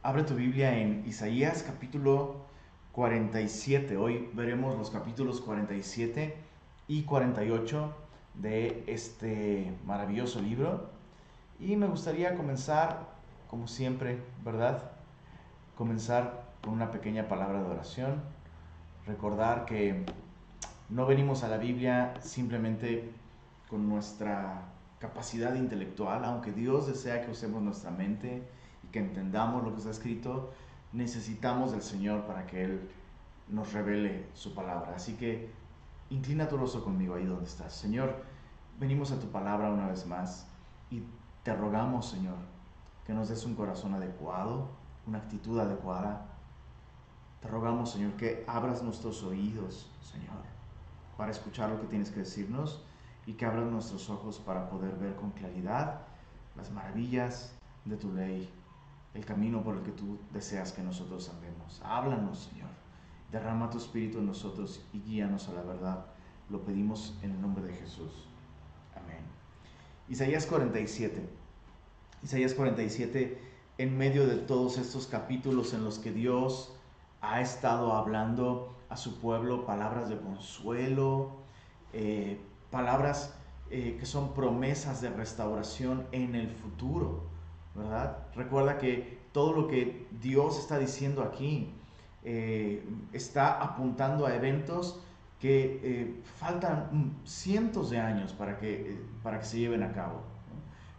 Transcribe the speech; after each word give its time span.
Abre 0.00 0.22
tu 0.22 0.36
Biblia 0.36 0.78
en 0.78 1.02
Isaías 1.08 1.64
capítulo 1.64 2.36
47. 2.92 3.96
Hoy 3.96 4.30
veremos 4.32 4.78
los 4.78 4.90
capítulos 4.90 5.40
47 5.40 6.36
y 6.86 7.02
48 7.02 7.96
de 8.34 8.84
este 8.86 9.72
maravilloso 9.84 10.40
libro. 10.40 10.88
Y 11.58 11.74
me 11.74 11.88
gustaría 11.88 12.36
comenzar, 12.36 13.08
como 13.48 13.66
siempre, 13.66 14.22
¿verdad? 14.44 14.92
Comenzar 15.76 16.44
con 16.62 16.74
una 16.74 16.92
pequeña 16.92 17.26
palabra 17.26 17.60
de 17.60 17.68
oración. 17.68 18.22
Recordar 19.04 19.64
que 19.64 20.04
no 20.88 21.06
venimos 21.06 21.42
a 21.42 21.48
la 21.48 21.58
Biblia 21.58 22.14
simplemente 22.20 23.10
con 23.68 23.88
nuestra 23.88 24.62
capacidad 25.00 25.56
intelectual, 25.56 26.24
aunque 26.24 26.52
Dios 26.52 26.86
desea 26.86 27.26
que 27.26 27.32
usemos 27.32 27.62
nuestra 27.62 27.90
mente 27.90 28.46
que 28.92 28.98
entendamos 28.98 29.64
lo 29.64 29.72
que 29.72 29.78
está 29.78 29.90
escrito, 29.90 30.52
necesitamos 30.92 31.72
del 31.72 31.82
Señor 31.82 32.24
para 32.26 32.46
que 32.46 32.64
Él 32.64 32.90
nos 33.48 33.72
revele 33.72 34.26
su 34.34 34.54
palabra. 34.54 34.94
Así 34.96 35.14
que 35.14 35.50
inclina 36.10 36.48
tu 36.48 36.56
rostro 36.56 36.84
conmigo 36.84 37.14
ahí 37.14 37.24
donde 37.24 37.44
estás. 37.44 37.74
Señor, 37.74 38.22
venimos 38.78 39.12
a 39.12 39.18
tu 39.18 39.28
palabra 39.28 39.70
una 39.70 39.88
vez 39.88 40.06
más 40.06 40.46
y 40.90 41.02
te 41.42 41.54
rogamos, 41.54 42.08
Señor, 42.08 42.36
que 43.06 43.12
nos 43.12 43.28
des 43.28 43.44
un 43.44 43.54
corazón 43.54 43.94
adecuado, 43.94 44.68
una 45.06 45.18
actitud 45.18 45.58
adecuada. 45.58 46.26
Te 47.40 47.48
rogamos, 47.48 47.90
Señor, 47.90 48.12
que 48.14 48.44
abras 48.46 48.82
nuestros 48.82 49.22
oídos, 49.22 49.90
Señor, 50.02 50.42
para 51.16 51.30
escuchar 51.30 51.70
lo 51.70 51.80
que 51.80 51.86
tienes 51.86 52.10
que 52.10 52.20
decirnos 52.20 52.82
y 53.26 53.34
que 53.34 53.46
abras 53.46 53.70
nuestros 53.70 54.10
ojos 54.10 54.38
para 54.38 54.68
poder 54.68 54.96
ver 54.96 55.14
con 55.14 55.30
claridad 55.30 56.00
las 56.56 56.70
maravillas 56.70 57.54
de 57.84 57.96
tu 57.96 58.12
ley 58.12 58.50
el 59.14 59.24
camino 59.24 59.62
por 59.62 59.76
el 59.76 59.82
que 59.82 59.92
tú 59.92 60.18
deseas 60.32 60.72
que 60.72 60.82
nosotros 60.82 61.30
andemos. 61.30 61.80
Háblanos, 61.84 62.50
Señor. 62.50 62.68
Derrama 63.32 63.70
tu 63.70 63.78
espíritu 63.78 64.18
en 64.18 64.26
nosotros 64.26 64.84
y 64.92 65.00
guíanos 65.00 65.48
a 65.48 65.52
la 65.52 65.62
verdad. 65.62 66.06
Lo 66.48 66.62
pedimos 66.62 67.18
en 67.22 67.32
el 67.32 67.40
nombre 67.40 67.64
de 67.64 67.74
Jesús. 67.74 68.26
Amén. 68.94 69.20
Isaías 70.08 70.46
47. 70.46 71.28
Isaías 72.22 72.54
47, 72.54 73.40
en 73.78 73.96
medio 73.96 74.26
de 74.26 74.36
todos 74.36 74.78
estos 74.78 75.06
capítulos 75.06 75.72
en 75.72 75.84
los 75.84 75.98
que 75.98 76.10
Dios 76.10 76.74
ha 77.20 77.40
estado 77.40 77.92
hablando 77.92 78.74
a 78.88 78.96
su 78.96 79.18
pueblo 79.20 79.66
palabras 79.66 80.08
de 80.08 80.18
consuelo, 80.18 81.30
eh, 81.92 82.40
palabras 82.70 83.34
eh, 83.70 83.96
que 84.00 84.06
son 84.06 84.34
promesas 84.34 85.00
de 85.00 85.10
restauración 85.10 86.06
en 86.12 86.34
el 86.34 86.50
futuro 86.50 87.37
Recuerda 88.34 88.78
que 88.78 89.18
todo 89.32 89.52
lo 89.52 89.68
que 89.68 90.06
Dios 90.20 90.58
está 90.58 90.78
diciendo 90.78 91.22
aquí 91.22 91.72
eh, 92.24 92.84
está 93.12 93.62
apuntando 93.62 94.26
a 94.26 94.34
eventos 94.34 95.00
que 95.40 95.80
eh, 95.82 96.20
faltan 96.36 97.16
cientos 97.24 97.90
de 97.90 98.00
años 98.00 98.32
para 98.32 98.58
que, 98.58 98.74
eh, 98.74 99.00
para 99.22 99.38
que 99.38 99.44
se 99.44 99.58
lleven 99.58 99.82
a 99.82 99.92
cabo. 99.92 100.22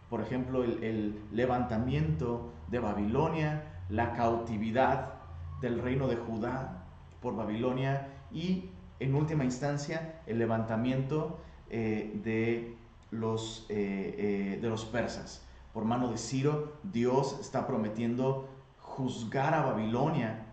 Por 0.08 0.22
ejemplo, 0.22 0.64
el, 0.64 1.20
levantamiento 1.32 2.52
de 2.68 2.78
Babilonia, 2.78 3.62
la 3.90 4.14
cautividad 4.14 5.14
del 5.60 5.80
reino 5.80 6.08
de 6.08 6.16
Judá 6.16 6.84
por 7.20 7.36
Babilonia 7.36 8.08
y, 8.32 8.70
en 8.98 9.14
última 9.14 9.44
instancia, 9.44 10.22
el 10.26 10.38
levantamiento 10.38 11.38
de, 11.68 12.74
los, 13.12 13.66
de 13.68 14.58
los 14.62 14.84
persas 14.86 15.46
por 15.72 15.84
mano 15.84 16.10
de 16.10 16.18
Ciro, 16.18 16.78
Dios 16.82 17.38
está 17.40 17.66
prometiendo 17.66 18.48
juzgar 18.78 19.54
a 19.54 19.62
Babilonia, 19.62 20.46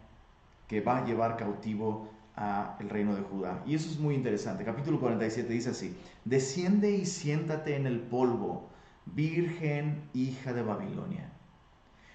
que 0.67 0.81
va 0.81 0.97
a 0.97 1.05
llevar 1.05 1.37
cautivo 1.37 2.09
al 2.35 2.89
reino 2.89 3.15
de 3.15 3.23
Judá. 3.23 3.63
Y 3.65 3.73
eso 3.73 3.89
es 3.89 3.97
muy 3.97 4.13
interesante. 4.13 4.63
Capítulo 4.63 4.99
47 4.99 5.51
dice 5.51 5.71
así, 5.71 5.97
desciende 6.23 6.91
y 6.91 7.05
siéntate 7.05 7.75
en 7.75 7.87
el 7.87 7.99
polvo, 7.99 8.69
virgen 9.05 10.03
hija 10.13 10.53
de 10.53 10.61
Babilonia. 10.61 11.31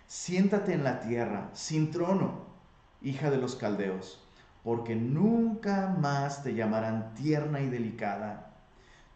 Siéntate 0.06 0.74
en 0.74 0.84
la 0.84 1.00
tierra, 1.00 1.50
sin 1.54 1.90
trono, 1.90 2.44
hija 3.00 3.30
de 3.30 3.38
los 3.38 3.56
caldeos, 3.56 4.22
porque 4.62 4.94
nunca 4.94 5.96
más 5.98 6.44
te 6.44 6.54
llamarán 6.54 7.14
tierna 7.14 7.60
y 7.60 7.68
delicada. 7.68 8.54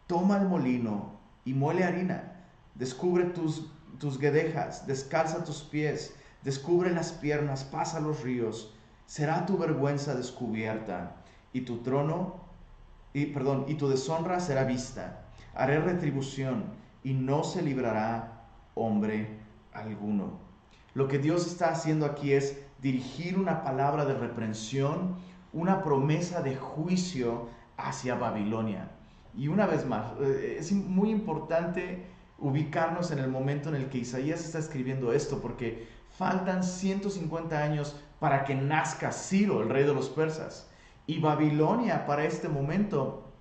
Toma 0.07 0.37
el 0.37 0.47
molino 0.47 1.19
y 1.45 1.53
muele 1.53 1.85
harina, 1.85 2.33
descubre 2.75 3.25
tus 3.25 3.71
tus 3.99 4.19
guedejas, 4.19 4.87
descalza 4.87 5.43
tus 5.43 5.61
pies, 5.63 6.15
descubre 6.43 6.91
las 6.91 7.11
piernas, 7.11 7.63
pasa 7.63 7.99
los 7.99 8.21
ríos. 8.21 8.73
Será 9.05 9.45
tu 9.45 9.57
vergüenza 9.57 10.15
descubierta 10.15 11.15
y 11.53 11.61
tu 11.61 11.77
trono, 11.77 12.35
y 13.13 13.27
perdón, 13.27 13.65
y 13.67 13.75
tu 13.75 13.87
deshonra 13.87 14.39
será 14.39 14.63
vista. 14.63 15.25
Haré 15.55 15.79
retribución 15.79 16.65
y 17.03 17.13
no 17.13 17.43
se 17.43 17.61
librará 17.61 18.43
hombre 18.75 19.39
alguno. 19.73 20.39
Lo 20.93 21.07
que 21.07 21.19
Dios 21.19 21.47
está 21.47 21.69
haciendo 21.69 22.05
aquí 22.05 22.33
es 22.33 22.57
dirigir 22.81 23.37
una 23.37 23.63
palabra 23.63 24.05
de 24.05 24.13
reprensión, 24.13 25.15
una 25.53 25.83
promesa 25.83 26.41
de 26.41 26.55
juicio 26.55 27.49
hacia 27.77 28.15
Babilonia. 28.15 28.91
Y 29.35 29.47
una 29.47 29.67
vez 29.67 29.85
más, 29.85 30.13
eh, 30.19 30.57
es 30.59 30.71
muy 30.71 31.09
importante 31.09 32.05
ubicarnos 32.39 33.11
en 33.11 33.19
el 33.19 33.29
momento 33.29 33.69
en 33.69 33.75
el 33.75 33.89
que 33.89 33.99
Isaías 33.99 34.43
está 34.43 34.59
escribiendo 34.59 35.11
esto, 35.11 35.41
porque 35.41 35.87
faltan 36.17 36.63
150 36.63 37.61
años 37.61 37.95
para 38.19 38.43
que 38.45 38.55
nazca 38.55 39.11
Ciro, 39.11 39.61
el 39.61 39.69
rey 39.69 39.83
de 39.83 39.93
los 39.93 40.09
persas. 40.09 40.69
Y 41.05 41.19
Babilonia 41.19 42.05
para 42.05 42.25
este 42.25 42.49
momento 42.49 43.31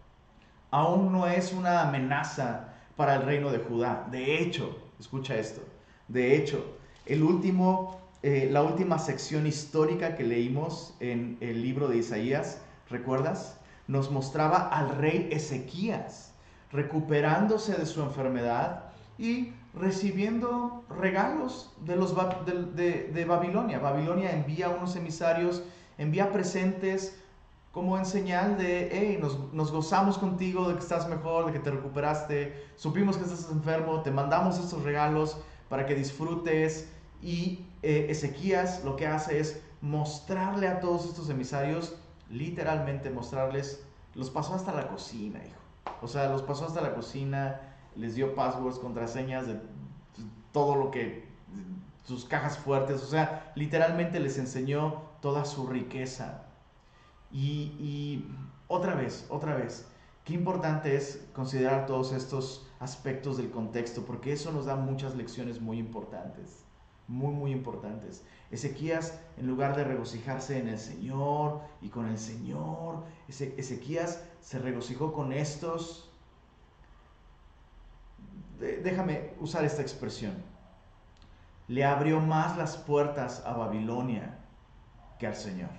aún 0.70 1.12
no 1.12 1.26
es 1.26 1.52
una 1.52 1.82
amenaza 1.82 2.74
para 2.96 3.16
el 3.16 3.22
reino 3.22 3.50
de 3.50 3.58
Judá. 3.58 4.06
De 4.10 4.40
hecho, 4.40 4.78
escucha 4.98 5.36
esto, 5.36 5.62
de 6.08 6.36
hecho, 6.36 6.76
el 7.04 7.22
último, 7.22 8.00
eh, 8.22 8.48
la 8.50 8.62
última 8.62 8.98
sección 8.98 9.46
histórica 9.46 10.14
que 10.14 10.24
leímos 10.24 10.94
en 11.00 11.36
el 11.40 11.62
libro 11.62 11.88
de 11.88 11.98
Isaías, 11.98 12.60
¿recuerdas? 12.88 13.58
Nos 13.88 14.10
mostraba 14.10 14.68
al 14.68 14.96
rey 14.96 15.28
Ezequías 15.30 16.32
recuperándose 16.72 17.74
de 17.74 17.86
su 17.86 18.02
enfermedad 18.02 18.85
y 19.18 19.52
recibiendo 19.74 20.84
regalos 20.88 21.72
de, 21.84 21.96
los, 21.96 22.14
de, 22.14 23.24
Babilonia. 23.26 23.78
Babilonia 23.78 24.32
envía 24.32 24.70
unos 24.70 24.96
emisarios, 24.96 25.62
envía 25.98 26.32
presentes 26.32 27.18
como 27.72 27.98
en 27.98 28.06
señal 28.06 28.56
de, 28.56 28.88
hey, 28.90 29.18
nos, 29.20 29.70
gozamos 29.70 30.16
contigo 30.16 30.68
de 30.68 30.74
que 30.74 30.80
estás 30.80 31.08
mejor, 31.08 31.46
de 31.46 31.52
que 31.52 31.58
te 31.58 31.70
recuperaste, 31.70 32.64
supimos 32.76 33.18
que 33.18 33.24
estás 33.24 33.50
enfermo, 33.50 34.00
te 34.00 34.10
mandamos 34.10 34.58
estos 34.58 34.82
regalos 34.82 35.38
para 35.68 35.84
que 35.84 35.94
disfrutes. 35.94 36.90
Y 37.22 37.66
eh, 37.82 38.06
Ezequías 38.08 38.82
lo 38.84 38.96
que 38.96 39.06
hace 39.06 39.40
es 39.40 39.62
mostrarle 39.82 40.68
a 40.68 40.80
todos 40.80 41.04
estos 41.04 41.28
emisarios, 41.28 41.96
literalmente 42.30 43.10
mostrarles, 43.10 43.84
los 44.14 44.30
pasó 44.30 44.54
hasta 44.54 44.72
la 44.72 44.88
cocina, 44.88 45.40
hijo. 45.44 45.60
O 46.00 46.08
sea, 46.08 46.28
los 46.30 46.42
pasó 46.42 46.66
hasta 46.66 46.80
la 46.80 46.94
cocina, 46.94 47.75
les 47.96 48.14
dio 48.14 48.34
passwords, 48.34 48.78
contraseñas 48.78 49.46
de 49.46 49.60
todo 50.52 50.76
lo 50.76 50.90
que, 50.90 51.26
sus 52.04 52.24
cajas 52.24 52.56
fuertes, 52.58 53.02
o 53.02 53.06
sea, 53.06 53.52
literalmente 53.56 54.20
les 54.20 54.38
enseñó 54.38 55.02
toda 55.20 55.44
su 55.44 55.66
riqueza. 55.66 56.44
Y, 57.32 58.24
otra 58.68 58.94
vez, 58.94 59.26
otra 59.28 59.54
vez, 59.54 59.86
qué 60.24 60.34
importante 60.34 60.96
es 60.96 61.24
considerar 61.32 61.86
todos 61.86 62.12
estos 62.12 62.66
aspectos 62.78 63.36
del 63.36 63.50
contexto, 63.50 64.04
porque 64.04 64.32
eso 64.32 64.52
nos 64.52 64.66
da 64.66 64.76
muchas 64.76 65.16
lecciones 65.16 65.60
muy 65.60 65.78
importantes, 65.78 66.64
muy, 67.08 67.34
muy 67.34 67.52
importantes. 67.52 68.24
Ezequías, 68.50 69.18
en 69.36 69.46
lugar 69.46 69.76
de 69.76 69.84
regocijarse 69.84 70.58
en 70.58 70.68
el 70.68 70.78
Señor 70.78 71.60
y 71.82 71.88
con 71.88 72.06
el 72.06 72.18
Señor, 72.18 73.02
Ezequías 73.28 74.22
se 74.40 74.58
regocijó 74.58 75.12
con 75.12 75.32
estos 75.32 76.10
déjame 78.58 79.34
usar 79.40 79.64
esta 79.64 79.82
expresión, 79.82 80.34
le 81.68 81.84
abrió 81.84 82.20
más 82.20 82.56
las 82.56 82.76
puertas 82.76 83.42
a 83.44 83.52
Babilonia 83.52 84.38
que 85.18 85.26
al 85.26 85.34
Señor. 85.34 85.70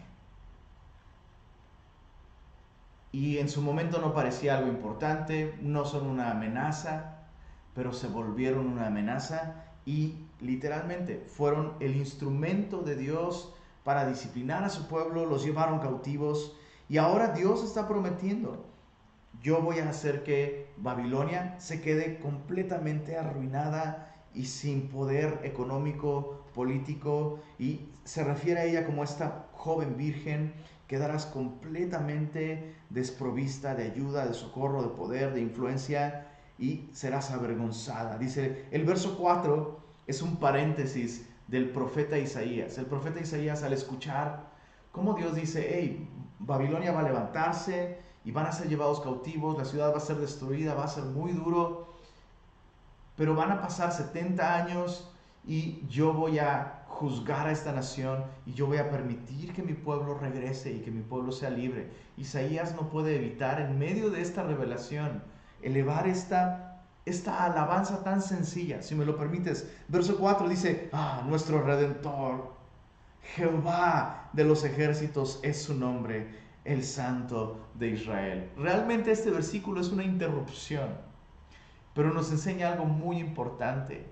Y 3.12 3.38
en 3.38 3.50
su 3.50 3.62
momento 3.62 4.00
no 4.00 4.14
parecía 4.14 4.58
algo 4.58 4.70
importante, 4.70 5.58
no 5.62 5.86
son 5.86 6.08
una 6.08 6.32
amenaza, 6.32 7.28
pero 7.74 7.94
se 7.94 8.08
volvieron 8.08 8.68
una 8.68 8.88
amenaza 8.88 9.64
y 9.86 10.26
literalmente 10.42 11.26
fueron 11.28 11.76
el 11.80 11.96
instrumento 11.96 12.82
de 12.82 12.96
Dios 12.96 13.54
para 13.84 14.06
disciplinar 14.06 14.64
a 14.64 14.70
su 14.70 14.88
pueblo, 14.88 15.26
los 15.26 15.46
llevaron 15.46 15.80
cautivos 15.80 16.58
y 16.90 16.98
ahora 16.98 17.30
Dios 17.30 17.64
está 17.64 17.88
prometiendo 17.88 18.66
yo 19.42 19.62
voy 19.62 19.80
a 19.80 19.90
hacer 19.90 20.24
que 20.24 20.68
Babilonia 20.78 21.56
se 21.60 21.82
quede 21.82 22.20
completamente 22.20 23.18
arruinada 23.18 24.16
y 24.34 24.46
sin 24.46 24.90
poder 24.90 25.40
económico 25.44 26.46
político 26.54 27.40
y 27.58 27.90
se 28.04 28.24
refiere 28.24 28.60
a 28.62 28.64
ella 28.66 28.86
como 28.86 29.04
esta 29.04 29.48
joven 29.54 29.98
virgen, 29.98 30.54
quedarás 30.88 31.26
completamente 31.26 32.76
desprovista 32.90 33.76
de 33.76 33.84
ayuda, 33.84 34.26
de 34.26 34.34
socorro, 34.34 34.82
de 34.82 34.90
poder, 34.90 35.34
de 35.34 35.42
influencia 35.42 36.28
y 36.58 36.90
serás 36.94 37.32
avergonzada. 37.32 38.18
Dice, 38.18 38.66
el 38.72 38.86
verso 38.86 39.18
4 39.18 39.80
es 40.08 40.22
un 40.22 40.38
paréntesis 40.38 41.28
del 41.48 41.70
profeta 41.70 42.18
Isaías. 42.18 42.78
El 42.78 42.86
profeta 42.86 43.20
Isaías 43.20 43.64
al 43.64 43.74
escuchar 43.74 44.48
cómo 44.92 45.14
Dios 45.14 45.36
dice, 45.36 45.68
hey, 45.70 46.10
Babilonia 46.40 46.92
va 46.92 47.02
a 47.02 47.04
levantarse 47.04 48.07
y 48.28 48.32
van 48.32 48.46
a 48.46 48.52
ser 48.52 48.68
llevados 48.68 49.00
cautivos, 49.00 49.58
la 49.58 49.64
ciudad 49.64 49.94
va 49.94 50.00
a 50.00 50.02
ser 50.02 50.18
destruida, 50.18 50.74
va 50.74 50.84
a 50.84 50.90
ser 50.90 51.06
muy 51.06 51.32
duro, 51.32 51.88
pero 53.16 53.36
van 53.36 53.52
a 53.52 53.62
pasar 53.62 53.94
70 53.94 54.54
años 54.54 55.10
y 55.46 55.88
yo 55.88 56.12
voy 56.12 56.38
a 56.38 56.84
juzgar 56.90 57.48
a 57.48 57.54
esta 57.54 57.72
nación 57.72 58.26
y 58.46 58.52
yo 58.52 58.68
voy 58.68 58.80
a 58.80 58.92
permitir 58.92 59.54
que 59.54 59.64
mi 59.64 59.72
pueblo 59.72 60.18
regrese 60.18 60.74
y 60.74 60.82
que 60.82 60.92
mi 60.92 61.04
pueblo 61.04 61.32
sea 61.32 61.50
libre. 61.50 61.90
Isaías 62.18 62.76
no 62.76 62.90
puede 62.90 63.16
evitar 63.16 63.62
en 63.62 63.80
medio 63.80 64.10
de 64.10 64.22
esta 64.22 64.44
revelación 64.44 65.24
elevar 65.62 66.06
esta, 66.06 66.84
esta 67.06 67.46
alabanza 67.46 68.04
tan 68.04 68.22
sencilla, 68.22 68.82
si 68.82 68.94
me 68.94 69.06
lo 69.06 69.16
permites. 69.16 69.72
Verso 69.88 70.18
4 70.18 70.50
dice, 70.50 70.90
ah, 70.92 71.24
nuestro 71.26 71.62
redentor, 71.62 72.52
Jehová 73.36 74.30
de 74.34 74.44
los 74.44 74.66
ejércitos 74.66 75.40
es 75.44 75.62
su 75.62 75.76
nombre, 75.76 76.47
el 76.68 76.84
santo 76.84 77.60
de 77.74 77.90
Israel. 77.90 78.52
Realmente 78.58 79.12
este 79.12 79.32
versículo 79.32 79.82
es 79.82 79.90
una 79.90 80.04
interrupción, 80.04 80.90
pero 81.94 82.14
nos 82.14 82.32
enseña 82.32 82.72
algo 82.72 82.86
muy 82.86 83.18
importante 83.18 84.06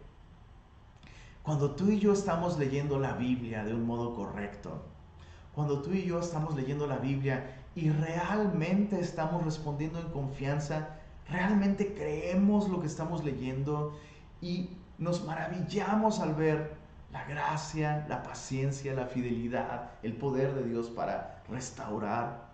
cuando 1.45 1.75
tú 1.75 1.91
y 1.91 1.99
yo 1.99 2.11
estamos 2.11 2.57
leyendo 2.57 2.97
la 2.97 3.13
Biblia 3.13 3.63
de 3.63 3.75
un 3.75 3.85
modo 3.85 4.15
correcto, 4.15 4.81
cuando 5.53 5.79
tú 5.83 5.91
y 5.91 6.03
yo 6.03 6.19
estamos 6.19 6.55
leyendo 6.55 6.87
la 6.87 6.97
Biblia 6.97 7.61
y 7.75 7.91
realmente 7.91 8.99
estamos 8.99 9.45
respondiendo 9.45 9.99
en 9.99 10.07
confianza, 10.07 10.97
realmente 11.29 11.93
creemos 11.93 12.67
lo 12.67 12.81
que 12.81 12.87
estamos 12.87 13.23
leyendo 13.23 13.95
y 14.41 14.71
nos 14.97 15.23
maravillamos 15.23 16.19
al 16.19 16.33
ver 16.33 16.77
la 17.11 17.23
gracia, 17.25 18.07
la 18.09 18.23
paciencia, 18.23 18.95
la 18.95 19.05
fidelidad, 19.05 19.91
el 20.01 20.17
poder 20.17 20.55
de 20.55 20.63
Dios 20.63 20.89
para 20.89 21.43
restaurar, 21.47 22.44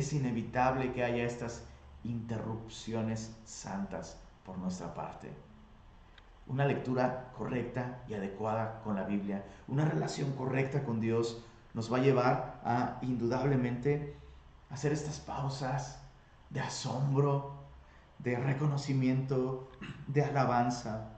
es 0.00 0.12
inevitable 0.12 0.92
que 0.92 1.04
haya 1.04 1.24
estas 1.24 1.64
interrupciones 2.04 3.36
santas 3.44 4.18
por 4.44 4.56
nuestra 4.58 4.94
parte 4.94 5.30
una 6.48 6.64
lectura 6.64 7.30
correcta 7.36 8.02
y 8.08 8.14
adecuada 8.14 8.80
con 8.82 8.96
la 8.96 9.04
Biblia, 9.04 9.44
una 9.68 9.84
relación 9.84 10.32
correcta 10.32 10.82
con 10.82 11.00
Dios, 11.00 11.44
nos 11.74 11.92
va 11.92 11.98
a 11.98 12.02
llevar 12.02 12.60
a 12.64 12.98
indudablemente 13.02 14.16
hacer 14.70 14.92
estas 14.92 15.20
pausas 15.20 16.00
de 16.50 16.60
asombro, 16.60 17.52
de 18.18 18.36
reconocimiento, 18.36 19.68
de 20.06 20.24
alabanza. 20.24 21.10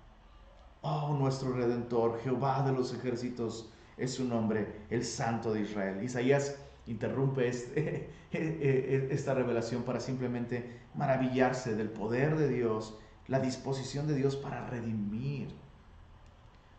Oh, 0.83 1.15
nuestro 1.15 1.53
Redentor, 1.53 2.21
Jehová 2.23 2.63
de 2.63 2.73
los 2.73 2.93
ejércitos, 2.93 3.73
es 3.97 4.15
su 4.15 4.25
nombre, 4.25 4.87
el 4.91 5.05
Santo 5.05 5.53
de 5.53 5.61
Israel. 5.61 6.03
Isaías 6.03 6.57
interrumpe 6.91 7.49
este, 7.49 8.11
esta 9.13 9.35
revelación 9.35 9.83
para 9.85 10.01
simplemente 10.01 10.81
maravillarse 10.95 11.75
del 11.77 11.91
poder 11.91 12.37
de 12.37 12.49
Dios 12.49 12.99
la 13.29 13.39
disposición 13.39 14.09
de 14.09 14.15
Dios 14.15 14.35
para 14.35 14.67
redimir. 14.67 15.55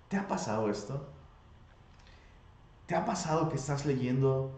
¿Te 0.09 0.17
ha 0.17 0.27
pasado 0.27 0.69
esto? 0.69 1.07
¿Te 2.87 2.95
ha 2.95 3.05
pasado 3.05 3.47
que 3.47 3.55
estás 3.55 3.85
leyendo, 3.85 4.51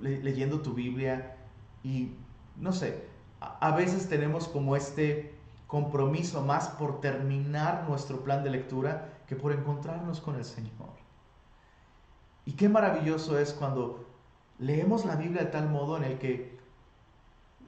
leyendo 0.00 0.62
tu 0.62 0.74
Biblia 0.74 1.36
y, 1.84 2.16
no 2.56 2.72
sé, 2.72 3.06
a, 3.38 3.76
veces 3.76 4.08
tenemos 4.08 4.48
como 4.48 4.74
este 4.74 5.38
compromiso 5.68 6.42
más 6.42 6.68
por 6.70 7.00
terminar 7.00 7.88
nuestro 7.88 8.24
plan 8.24 8.42
de 8.42 8.50
lectura 8.50 9.20
que 9.28 9.36
por 9.36 9.52
encontrarnos 9.52 10.20
con 10.20 10.34
el 10.34 10.44
Señor? 10.44 10.90
Y 12.46 12.54
qué 12.54 12.68
maravilloso 12.68 13.38
es 13.38 13.52
cuando 13.52 14.03
leemos 14.58 15.04
la 15.04 15.16
Biblia 15.16 15.42
de 15.42 15.50
tal 15.50 15.68
modo 15.68 15.96
en 15.96 16.04
el 16.04 16.18
que 16.18 16.54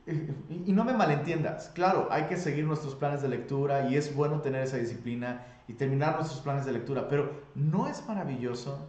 y 0.06 0.72
no 0.72 0.84
me 0.84 0.92
malentiendas, 0.92 1.70
claro, 1.70 2.06
hay 2.12 2.24
que 2.24 2.36
seguir 2.36 2.64
nuestros 2.64 2.94
planes 2.94 3.22
de 3.22 3.28
lectura 3.28 3.88
y 3.88 3.96
es 3.96 4.14
bueno 4.14 4.40
tener 4.40 4.62
esa 4.62 4.76
disciplina 4.76 5.44
y 5.66 5.72
terminar 5.72 6.14
nuestros 6.14 6.40
planes 6.40 6.64
de 6.64 6.72
lectura, 6.72 7.08
pero 7.08 7.42
no 7.56 7.88
es 7.88 8.06
maravilloso 8.06 8.86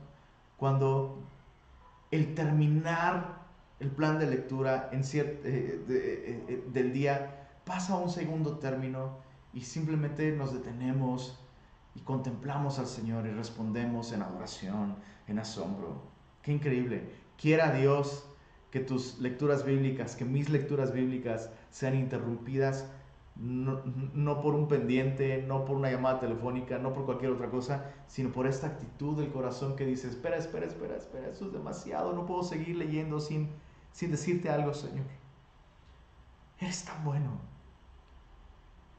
cuando 0.58 1.24
el 2.12 2.36
terminar 2.36 3.48
el 3.80 3.90
plan 3.90 4.20
de 4.20 4.28
lectura 4.28 4.90
en 4.92 5.02
eh, 5.02 5.06
eh, 5.44 6.46
eh, 6.48 6.64
del 6.72 6.94
día 6.94 7.48
pasa 7.66 7.94
a 7.94 7.98
un 7.98 8.10
segundo 8.10 8.58
término 8.58 9.18
y 9.54 9.62
simplemente 9.62 10.32
nos 10.32 10.54
detenemos 10.54 11.40
y 11.96 12.02
contemplamos 12.02 12.78
al 12.78 12.88
Señor 12.88 13.26
y 13.26 13.32
respondemos 13.32 14.12
en 14.12 14.22
adoración, 14.22 14.96
en 15.28 15.40
asombro. 15.40 16.02
Qué 16.44 16.52
increíble. 16.52 17.26
Quiera 17.38 17.72
Dios 17.72 18.28
que 18.72 18.80
tus 18.80 19.19
lecturas 19.19 19.63
bíblicas, 19.63 20.16
que 20.16 20.25
mis 20.25 20.50
lecturas 20.50 20.92
bíblicas 20.92 21.51
sean 21.69 21.95
interrumpidas 21.95 22.89
no, 23.39 24.42
por 24.42 24.56
un 24.56 24.68
pendiente, 24.68 25.44
no 25.48 25.66
por 25.66 25.78
una 25.78 25.92
llamada 25.92 26.19
telefónica, 26.19 26.80
no 26.80 26.94
por 26.94 27.06
cualquier 27.06 27.31
otra 27.31 27.50
cosa, 27.50 27.86
sino 28.07 28.31
por 28.31 28.48
esta 28.48 28.68
actitud 28.68 29.18
del 29.18 29.31
corazón 29.31 29.75
que 29.75 29.86
dice, 29.86 30.07
espera, 30.07 30.38
espera, 30.38 30.66
espera, 30.66 30.98
espera, 30.98 31.28
eso 31.28 31.45
es 31.45 31.54
demasiado, 31.54 32.13
no 32.13 32.25
puedo 32.25 32.44
seguir 32.44 32.75
leyendo 32.78 33.19
sin, 33.19 33.50
sin 33.92 34.12
decirte 34.12 34.50
algo, 34.50 34.74
Señor. 34.74 35.06
Eres 36.60 36.84
tan 36.84 37.04
bueno, 37.04 37.39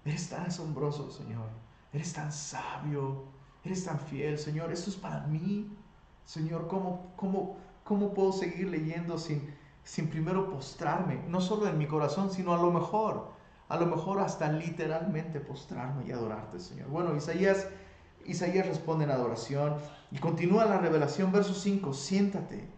eres 0.04 0.28
tan 0.28 0.46
asombroso, 0.46 1.10
Señor, 1.10 1.48
eres 1.92 2.12
tan 2.12 2.30
sabio, 2.30 3.24
eres 3.64 3.84
tan 3.84 3.98
fiel, 3.98 4.38
Señor, 4.38 4.72
esto 4.72 4.90
es 4.90 4.96
para 4.96 5.26
mí, 5.26 5.68
Señor, 6.24 6.68
¿cómo, 6.68 7.12
cómo, 7.16 7.56
cómo 7.88 8.14
puedo 8.14 8.32
seguir 8.32 8.68
leyendo 8.68 9.18
sin 9.18 9.58
sin 9.88 10.08
primero 10.08 10.50
postrarme, 10.50 11.18
no 11.28 11.40
solo 11.40 11.66
en 11.66 11.78
mi 11.78 11.86
corazón, 11.86 12.30
sino 12.30 12.52
a 12.52 12.58
lo 12.58 12.70
mejor, 12.70 13.30
a 13.70 13.78
lo 13.78 13.86
mejor 13.86 14.20
hasta 14.20 14.52
literalmente 14.52 15.40
postrarme 15.40 16.04
y 16.06 16.12
adorarte, 16.12 16.60
Señor. 16.60 16.88
Bueno, 16.88 17.16
Isaías, 17.16 17.66
Isaías 18.26 18.66
responde 18.66 19.04
en 19.04 19.10
adoración 19.10 19.76
y 20.10 20.18
continúa 20.18 20.66
la 20.66 20.76
revelación, 20.76 21.32
verso 21.32 21.54
5, 21.54 21.94
siéntate, 21.94 22.68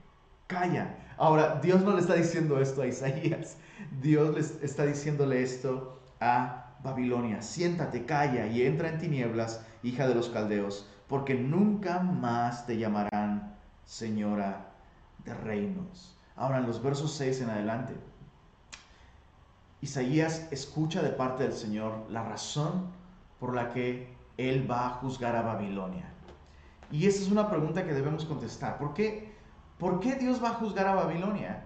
calla. 0.47 0.99
Ahora, 1.17 1.59
Dios 1.61 1.83
no 1.83 1.95
le 1.95 2.01
está 2.01 2.15
diciendo 2.15 2.61
esto 2.61 2.83
a 2.83 2.87
Isaías, 2.87 3.57
Dios 4.01 4.33
le 4.33 4.65
está 4.65 4.87
diciéndole 4.87 5.43
esto 5.43 5.99
a 6.21 6.77
Babilonia, 6.85 7.43
siéntate, 7.43 8.05
calla 8.05 8.47
y 8.47 8.63
entra 8.63 8.89
en 8.89 8.99
tinieblas, 8.99 9.67
hija 9.83 10.07
de 10.07 10.15
los 10.15 10.29
caldeos, 10.29 10.89
porque 11.09 11.35
nunca 11.35 11.99
más 11.99 12.67
te 12.67 12.79
llamarán 12.79 13.57
Señora 13.85 14.70
de 15.25 15.35
reinos. 15.35 16.17
Ahora, 16.37 16.59
en 16.59 16.67
los 16.67 16.83
versos 16.83 17.13
6 17.15 17.43
en 17.43 17.51
adelante, 17.51 17.95
Isaías 19.81 20.49
escucha 20.51 21.03
de 21.03 21.11
parte 21.11 21.45
del 21.45 21.53
Señor 21.53 22.07
la 22.11 22.23
razón 22.23 22.89
por 23.39 23.55
la 23.55 23.73
que 23.73 24.15
Él 24.37 24.71
va 24.71 24.87
a 24.87 24.91
juzgar 24.91 25.37
a 25.37 25.43
Babilonia. 25.43 26.13
Y 26.91 27.07
esa 27.07 27.23
es 27.23 27.31
una 27.31 27.49
pregunta 27.49 27.87
que 27.87 27.95
debemos 27.95 28.25
contestar. 28.25 28.79
¿Por 28.79 28.95
qué, 28.95 29.33
¿Por 29.79 30.01
qué 30.01 30.17
Dios 30.17 30.43
va 30.43 30.51
a 30.51 30.55
juzgar 30.55 30.87
a 30.87 30.95
Babilonia? 30.95 31.65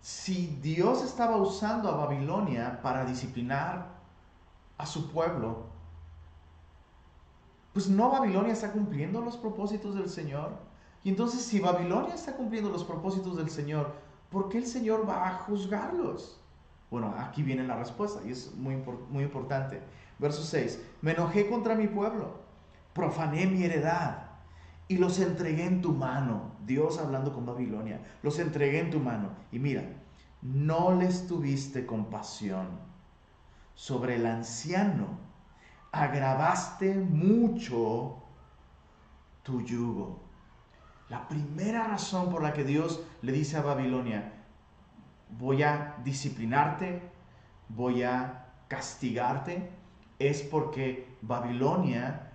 Si 0.00 0.58
Dios 0.62 1.02
estaba 1.02 1.36
usando 1.36 1.88
a 1.88 1.96
Babilonia 1.96 2.80
para 2.82 3.04
disciplinar 3.04 3.86
a 4.78 4.86
su 4.86 5.10
pueblo, 5.10 5.66
pues 7.72 7.88
no 7.88 8.10
Babilonia 8.10 8.52
está 8.52 8.72
cumpliendo 8.72 9.20
los 9.20 9.36
propósitos 9.36 9.94
del 9.94 10.08
Señor. 10.08 10.52
Y 11.04 11.10
entonces 11.10 11.42
si 11.42 11.60
Babilonia 11.60 12.14
está 12.14 12.36
cumpliendo 12.36 12.70
los 12.70 12.84
propósitos 12.84 13.36
del 13.36 13.50
Señor, 13.50 13.92
¿por 14.30 14.48
qué 14.48 14.58
el 14.58 14.66
Señor 14.66 15.08
va 15.08 15.28
a 15.28 15.38
juzgarlos? 15.38 16.40
Bueno, 16.90 17.14
aquí 17.18 17.42
viene 17.42 17.66
la 17.66 17.76
respuesta 17.76 18.20
y 18.24 18.30
es 18.30 18.54
muy, 18.54 18.76
muy 19.10 19.24
importante. 19.24 19.80
Verso 20.18 20.42
6, 20.42 20.80
me 21.00 21.12
enojé 21.12 21.48
contra 21.48 21.74
mi 21.74 21.88
pueblo, 21.88 22.34
profané 22.92 23.46
mi 23.46 23.64
heredad 23.64 24.26
y 24.88 24.98
los 24.98 25.18
entregué 25.18 25.64
en 25.64 25.80
tu 25.80 25.92
mano. 25.92 26.52
Dios 26.66 26.98
hablando 26.98 27.32
con 27.32 27.46
Babilonia, 27.46 28.00
los 28.22 28.38
entregué 28.38 28.80
en 28.80 28.90
tu 28.90 29.00
mano. 29.00 29.30
Y 29.50 29.58
mira, 29.58 29.84
no 30.42 30.92
les 30.94 31.26
tuviste 31.26 31.86
compasión 31.86 32.68
sobre 33.74 34.16
el 34.16 34.26
anciano, 34.26 35.18
agravaste 35.92 36.94
mucho 36.94 38.16
tu 39.42 39.62
yugo. 39.62 40.20
La 41.12 41.28
primera 41.28 41.86
razón 41.88 42.30
por 42.30 42.42
la 42.42 42.54
que 42.54 42.64
Dios 42.64 43.02
le 43.20 43.32
dice 43.32 43.58
a 43.58 43.60
Babilonia, 43.60 44.32
voy 45.28 45.62
a 45.62 45.96
disciplinarte, 46.02 47.02
voy 47.68 48.02
a 48.02 48.46
castigarte, 48.66 49.68
es 50.18 50.40
porque 50.40 51.14
Babilonia, 51.20 52.32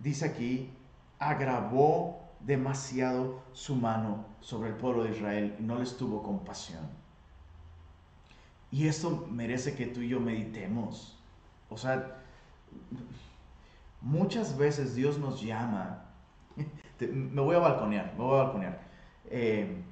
dice 0.00 0.24
aquí, 0.24 0.68
agravó 1.20 2.28
demasiado 2.40 3.40
su 3.52 3.76
mano 3.76 4.26
sobre 4.40 4.70
el 4.70 4.74
pueblo 4.74 5.04
de 5.04 5.10
Israel 5.12 5.56
y 5.60 5.62
no 5.62 5.78
les 5.78 5.96
tuvo 5.96 6.20
compasión. 6.20 6.88
Y 8.72 8.88
esto 8.88 9.28
merece 9.30 9.76
que 9.76 9.86
tú 9.86 10.00
y 10.00 10.08
yo 10.08 10.18
meditemos. 10.18 11.16
O 11.70 11.78
sea, 11.78 12.16
muchas 14.00 14.58
veces 14.58 14.96
Dios 14.96 15.18
nos 15.18 15.40
llama. 15.40 16.04
Me 17.00 17.40
voy 17.40 17.56
a 17.56 17.60
balconear, 17.60 18.12
me 18.16 18.24
voy 18.24 18.38
a 18.38 18.42
balconear. 18.44 18.80
Eh, 19.26 19.82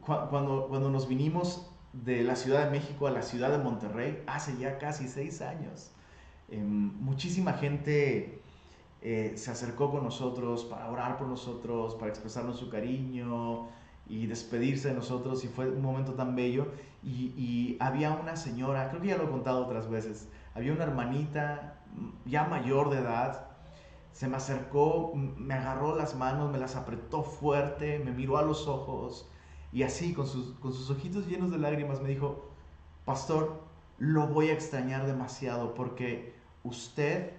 cuando, 0.00 0.66
cuando 0.68 0.90
nos 0.90 1.08
vinimos 1.08 1.70
de 1.92 2.22
la 2.22 2.36
Ciudad 2.36 2.64
de 2.64 2.70
México 2.70 3.06
a 3.06 3.10
la 3.10 3.22
ciudad 3.22 3.50
de 3.50 3.58
Monterrey, 3.58 4.22
hace 4.26 4.56
ya 4.56 4.78
casi 4.78 5.08
seis 5.08 5.42
años, 5.42 5.90
em, 6.48 6.92
muchísima 7.00 7.52
gente 7.54 8.42
eh, 9.04 9.32
se 9.36 9.50
acercó 9.50 9.90
con 9.90 10.04
nosotros 10.04 10.64
para 10.64 10.88
orar 10.88 11.18
por 11.18 11.26
nosotros, 11.26 11.96
para 11.96 12.08
expresarnos 12.08 12.58
su 12.58 12.70
cariño 12.70 13.68
y 14.08 14.26
despedirse 14.26 14.88
de 14.88 14.94
nosotros 14.94 15.44
y 15.44 15.48
fue 15.48 15.68
un 15.68 15.82
momento 15.82 16.14
tan 16.14 16.36
bello. 16.36 16.68
Y, 17.02 17.76
había 17.80 18.12
una 18.12 18.36
señora, 18.36 18.88
creo 18.90 19.02
que 19.02 19.08
ya 19.08 19.16
lo 19.16 19.24
he 19.24 19.30
contado 19.30 19.64
otras 19.66 19.90
veces, 19.90 20.28
había 20.54 20.72
una 20.72 20.84
hermanita 20.84 21.80
ya 22.26 22.44
mayor 22.44 22.90
de 22.90 22.98
edad, 22.98 23.48
se 24.12 24.28
me 24.28 24.36
acercó, 24.36 25.12
me 25.14 25.54
agarró 25.54 25.96
las 25.96 26.14
manos, 26.14 26.50
me 26.50 26.58
las 26.58 26.76
apretó 26.76 27.22
fuerte, 27.22 27.98
me 27.98 28.12
miró 28.12 28.38
a 28.38 28.42
los 28.42 28.68
ojos 28.68 29.28
y 29.72 29.82
así 29.84 30.12
con 30.12 30.26
sus, 30.26 30.52
con 30.58 30.72
sus 30.72 30.90
ojitos 30.90 31.26
llenos 31.26 31.50
de 31.50 31.58
lágrimas 31.58 32.02
me 32.02 32.10
dijo, 32.10 32.50
pastor, 33.04 33.62
lo 33.98 34.26
voy 34.26 34.50
a 34.50 34.52
extrañar 34.52 35.06
demasiado 35.06 35.74
porque 35.74 36.34
usted 36.62 37.32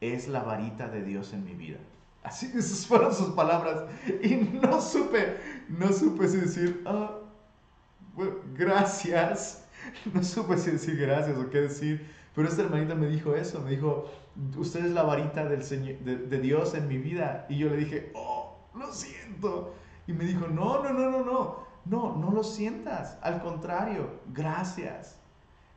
es 0.00 0.28
la 0.28 0.42
varita 0.42 0.88
de 0.88 1.02
Dios 1.02 1.32
en 1.32 1.44
mi 1.44 1.54
vida. 1.54 1.78
Así, 2.22 2.46
esas 2.54 2.86
fueron 2.86 3.14
sus 3.14 3.30
palabras. 3.30 3.84
Y 4.22 4.34
no 4.36 4.80
supe, 4.80 5.36
no 5.68 5.92
supe 5.92 6.28
si 6.28 6.38
decir, 6.38 6.82
ah, 6.86 7.18
gracias. 8.54 9.64
No 10.12 10.22
supe 10.24 10.58
si 10.58 10.72
decir 10.72 10.98
gracias 10.98 11.38
o 11.38 11.48
qué 11.48 11.60
decir. 11.60 12.10
Pero 12.38 12.50
esta 12.50 12.62
hermanita 12.62 12.94
me 12.94 13.08
dijo 13.08 13.34
eso, 13.34 13.60
me 13.62 13.70
dijo, 13.70 14.08
usted 14.56 14.84
es 14.86 14.92
la 14.92 15.02
varita 15.02 15.44
del 15.46 15.64
Señor, 15.64 15.98
de, 16.04 16.18
de 16.18 16.38
Dios 16.38 16.72
en 16.74 16.86
mi 16.86 16.96
vida. 16.96 17.46
Y 17.48 17.58
yo 17.58 17.68
le 17.68 17.78
dije, 17.78 18.12
oh, 18.14 18.56
lo 18.76 18.92
siento. 18.92 19.74
Y 20.06 20.12
me 20.12 20.22
dijo, 20.22 20.46
no, 20.46 20.80
no, 20.84 20.92
no, 20.92 21.10
no, 21.10 21.24
no, 21.24 21.56
no, 21.84 22.16
no 22.16 22.30
lo 22.30 22.44
sientas. 22.44 23.18
Al 23.22 23.42
contrario, 23.42 24.20
gracias. 24.32 25.18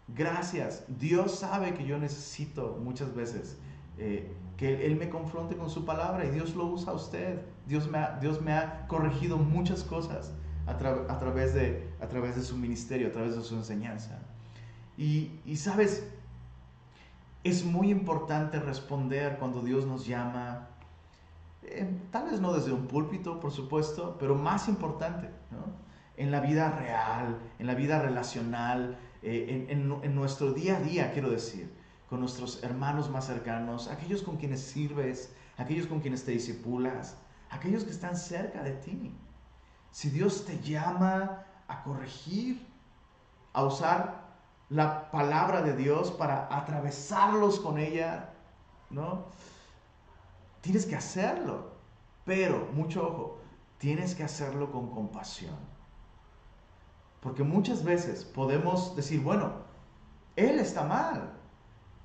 Gracias. 0.08 0.84
Dios 1.00 1.40
sabe 1.40 1.74
que 1.74 1.84
yo 1.84 1.98
necesito 1.98 2.78
muchas 2.80 3.16
veces 3.16 3.58
eh, 3.98 4.32
que 4.56 4.86
Él 4.86 4.98
me 4.98 5.10
confronte 5.10 5.58
con 5.58 5.72
su 5.72 5.84
palabra 5.84 6.26
y 6.26 6.30
Dios 6.30 6.54
lo 6.54 6.68
usa 6.68 6.92
a 6.92 6.96
usted. 6.96 7.42
Dios 7.66 7.90
me 7.90 7.98
ha, 7.98 8.20
Dios 8.22 8.40
me 8.40 8.54
ha 8.54 8.86
corregido 8.88 9.40
muchas 9.40 9.82
cosas 9.82 10.32
a, 10.68 10.78
través 10.78 11.56
de, 11.56 11.90
a 12.00 12.08
través 12.08 12.36
de 12.36 12.44
su 12.44 12.56
ministerio, 12.56 13.08
a 13.08 13.12
través 13.12 13.36
de 13.36 13.42
su 13.42 13.56
enseñanza. 13.56 14.20
Y, 14.96 15.40
y 15.44 15.56
sabes, 15.56 16.06
es 17.44 17.66
muy 17.66 17.90
importante 17.90 18.60
responder 18.60 19.38
cuando 19.40 19.62
Dios 19.62 19.86
nos 19.86 20.06
llama, 20.06 20.70
eh, 21.64 21.90
tal 22.12 22.30
vez 22.30 22.40
no 22.40 22.54
desde 22.54 22.72
un 22.72 22.88
púlpito, 22.88 23.40
por 23.40 23.52
supuesto, 23.52 24.18
pero 24.20 24.36
más 24.36 24.68
importante, 24.68 25.30
en 26.18 26.32
la 26.32 26.40
vida 26.40 26.70
real, 26.72 27.40
en 27.58 27.68
la 27.68 27.74
vida 27.74 28.00
relacional, 28.00 28.98
eh, 29.24 29.68
en, 29.70 29.92
en, 30.04 30.16
nuestro 30.16 30.54
día 30.54 30.78
a 30.78 30.82
día, 30.82 31.12
quiero 31.14 31.30
decir 31.30 31.72
con 32.12 32.20
nuestros 32.20 32.62
hermanos 32.62 33.10
más 33.10 33.26
cercanos, 33.26 33.88
aquellos 33.88 34.22
con 34.22 34.36
quienes 34.36 34.60
sirves, 34.60 35.34
aquellos 35.58 35.88
con 35.88 36.02
quienes 36.02 36.26
te 36.26 36.32
disipulas, 36.32 37.18
aquellos 37.50 37.86
que 37.86 37.92
están 37.92 38.18
cerca 38.18 38.62
de 38.64 38.74
ti. 38.74 39.16
Si 39.92 40.10
Dios 40.10 40.44
te 40.46 40.60
llama 40.60 41.46
a 41.70 41.84
corregir, 41.84 42.68
a 43.54 43.64
usar 43.64 44.21
la 44.72 45.12
palabra 45.12 45.62
de 45.62 45.76
Dios 45.76 46.12
para 46.12 46.48
atravesarlos 46.50 47.60
con 47.60 47.78
ella, 47.78 48.30
¿no? 48.90 49.26
Tienes 50.62 50.86
que 50.86 50.96
hacerlo, 50.96 51.72
pero, 52.26 52.70
mucho 52.74 53.06
ojo, 53.06 53.40
tienes 53.78 54.16
que 54.16 54.24
hacerlo 54.24 54.72
con 54.72 54.90
compasión. 54.90 55.56
Porque 57.20 57.44
muchas 57.44 57.84
veces 57.84 58.24
podemos 58.24 58.96
decir, 58.96 59.22
bueno, 59.22 59.52
Él 60.38 60.58
está 60.60 60.84
mal, 60.84 61.34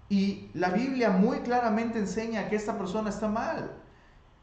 y 0.09 0.51
la 0.55 0.71
Biblia 0.71 1.11
muy 1.11 1.39
claramente 1.41 1.99
enseña 1.99 2.49
que 2.49 2.57
esta 2.57 2.77
persona 2.79 3.11
está 3.11 3.29
mal. 3.29 3.73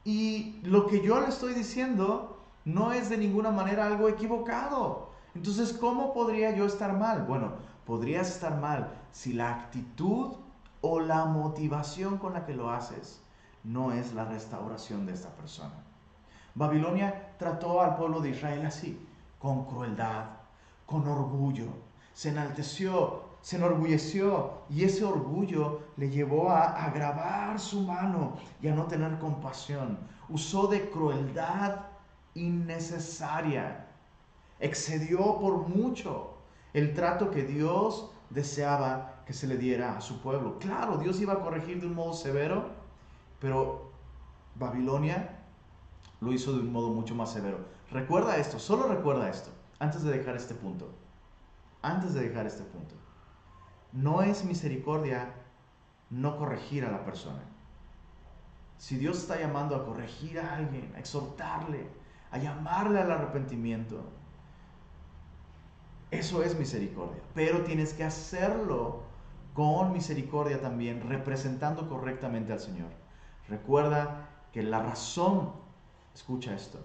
Y 0.04 0.60
lo 0.64 0.88
que 0.88 1.02
yo 1.02 1.22
le 1.22 1.28
estoy 1.28 1.54
diciendo 1.54 2.42
no 2.66 2.92
es 2.92 3.10
de 3.10 3.18
ninguna 3.18 3.52
manera 3.52 3.88
algo 3.88 4.10
equivocado. 4.10 5.12
Entonces, 5.36 5.74
¿cómo 5.74 6.14
podría 6.14 6.56
yo 6.56 6.66
estar 6.66 6.98
mal? 6.98 7.24
Bueno, 7.24 7.54
podrías 7.86 8.30
estar 8.30 8.60
mal 8.60 8.94
si 9.12 9.34
la 9.34 9.52
actitud 9.52 10.36
o 10.82 11.00
la 11.00 11.26
motivación 11.26 12.18
con 12.18 12.34
la 12.34 12.46
que 12.46 12.54
lo 12.54 12.70
haces 12.70 13.22
no 13.64 13.92
es 13.92 14.14
la 14.14 14.26
restauración 14.26 15.06
de 15.06 15.14
esta 15.14 15.30
persona. 15.30 15.76
Babilonia 16.56 17.36
trató 17.38 17.82
al 17.82 17.96
pueblo 17.96 18.20
de 18.20 18.30
Israel 18.30 18.66
así, 18.66 19.00
con 19.40 19.66
crueldad, 19.66 20.26
con 20.86 21.08
orgullo, 21.08 21.68
se 22.14 22.30
enalteció 22.30 23.34
se 23.44 23.58
enorgulleció 23.58 24.62
y 24.70 24.86
ese 24.86 25.04
orgullo 25.04 25.82
le 25.98 26.10
llevó 26.10 26.50
a 26.50 26.86
agravar 26.86 27.60
su 27.60 27.82
mano 27.82 28.38
y 28.62 28.70
a 28.70 28.74
no 28.74 28.86
tener 28.86 29.20
compasión. 29.20 30.00
Usó 30.30 30.68
de 30.68 30.90
crueldad 30.90 31.82
innecesaria. 32.36 33.86
Excedió 34.62 35.18
por 35.42 35.68
mucho 35.68 36.33
el 36.74 36.94
trato 36.94 37.30
que 37.30 37.44
Dios 37.44 38.12
deseaba 38.30 39.24
que 39.26 39.34
se 39.34 39.48
le 39.48 39.58
diera 39.58 39.98
a 39.98 40.02
su 40.02 40.22
pueblo. 40.22 40.58
Claro, 40.60 40.98
Dios 40.98 41.20
iba 41.22 41.34
a 41.34 41.40
corregir 41.40 41.80
de 41.80 41.88
un 41.88 41.96
modo 41.96 42.14
severo, 42.14 42.72
pero 43.40 43.92
Babilonia 44.56 45.40
lo 46.20 46.34
hizo 46.34 46.54
de 46.54 46.60
un 46.60 46.72
modo 46.72 46.90
mucho 46.90 47.16
más 47.16 47.32
severo. 47.32 47.60
Recuerda 47.92 48.38
esto, 48.38 48.60
solo 48.60 48.88
recuerda 48.88 49.30
esto, 49.30 49.52
antes 49.80 50.04
de 50.04 50.18
dejar 50.18 50.36
este 50.36 50.56
punto. 50.56 50.90
Antes 51.82 52.14
de 52.14 52.28
dejar 52.28 52.48
este 52.48 52.64
punto. 52.64 52.96
No 53.92 54.22
es 54.22 54.44
misericordia 54.46 55.34
no 56.10 56.38
corregir 56.38 56.86
a 56.86 56.92
la 56.92 57.04
persona. 57.04 57.42
Si 58.78 58.98
Dios 58.98 59.18
está 59.18 59.40
llamando 59.40 59.76
a 59.76 59.86
corregir 59.86 60.40
a 60.40 60.56
alguien, 60.56 60.92
a 60.96 61.00
exhortarle, 61.00 61.88
a 62.32 62.38
llamarle 62.38 63.00
al 63.00 63.12
arrepentimiento, 63.12 64.04
eso 66.20 66.44
es 66.44 66.58
misericordia. 66.58 67.22
Pero 67.34 67.64
tienes 67.64 67.94
que 67.94 68.04
hacerlo 68.04 69.04
con 69.54 69.92
misericordia 69.92 70.62
también, 70.62 71.08
representando 71.08 71.88
correctamente 71.88 72.54
al 72.54 72.60
Señor. 72.60 72.90
Recuerda 73.48 74.30
que 74.52 74.64
la 74.64 74.82
razón, 74.82 75.52
escucha 76.14 76.54
esto, 76.54 76.80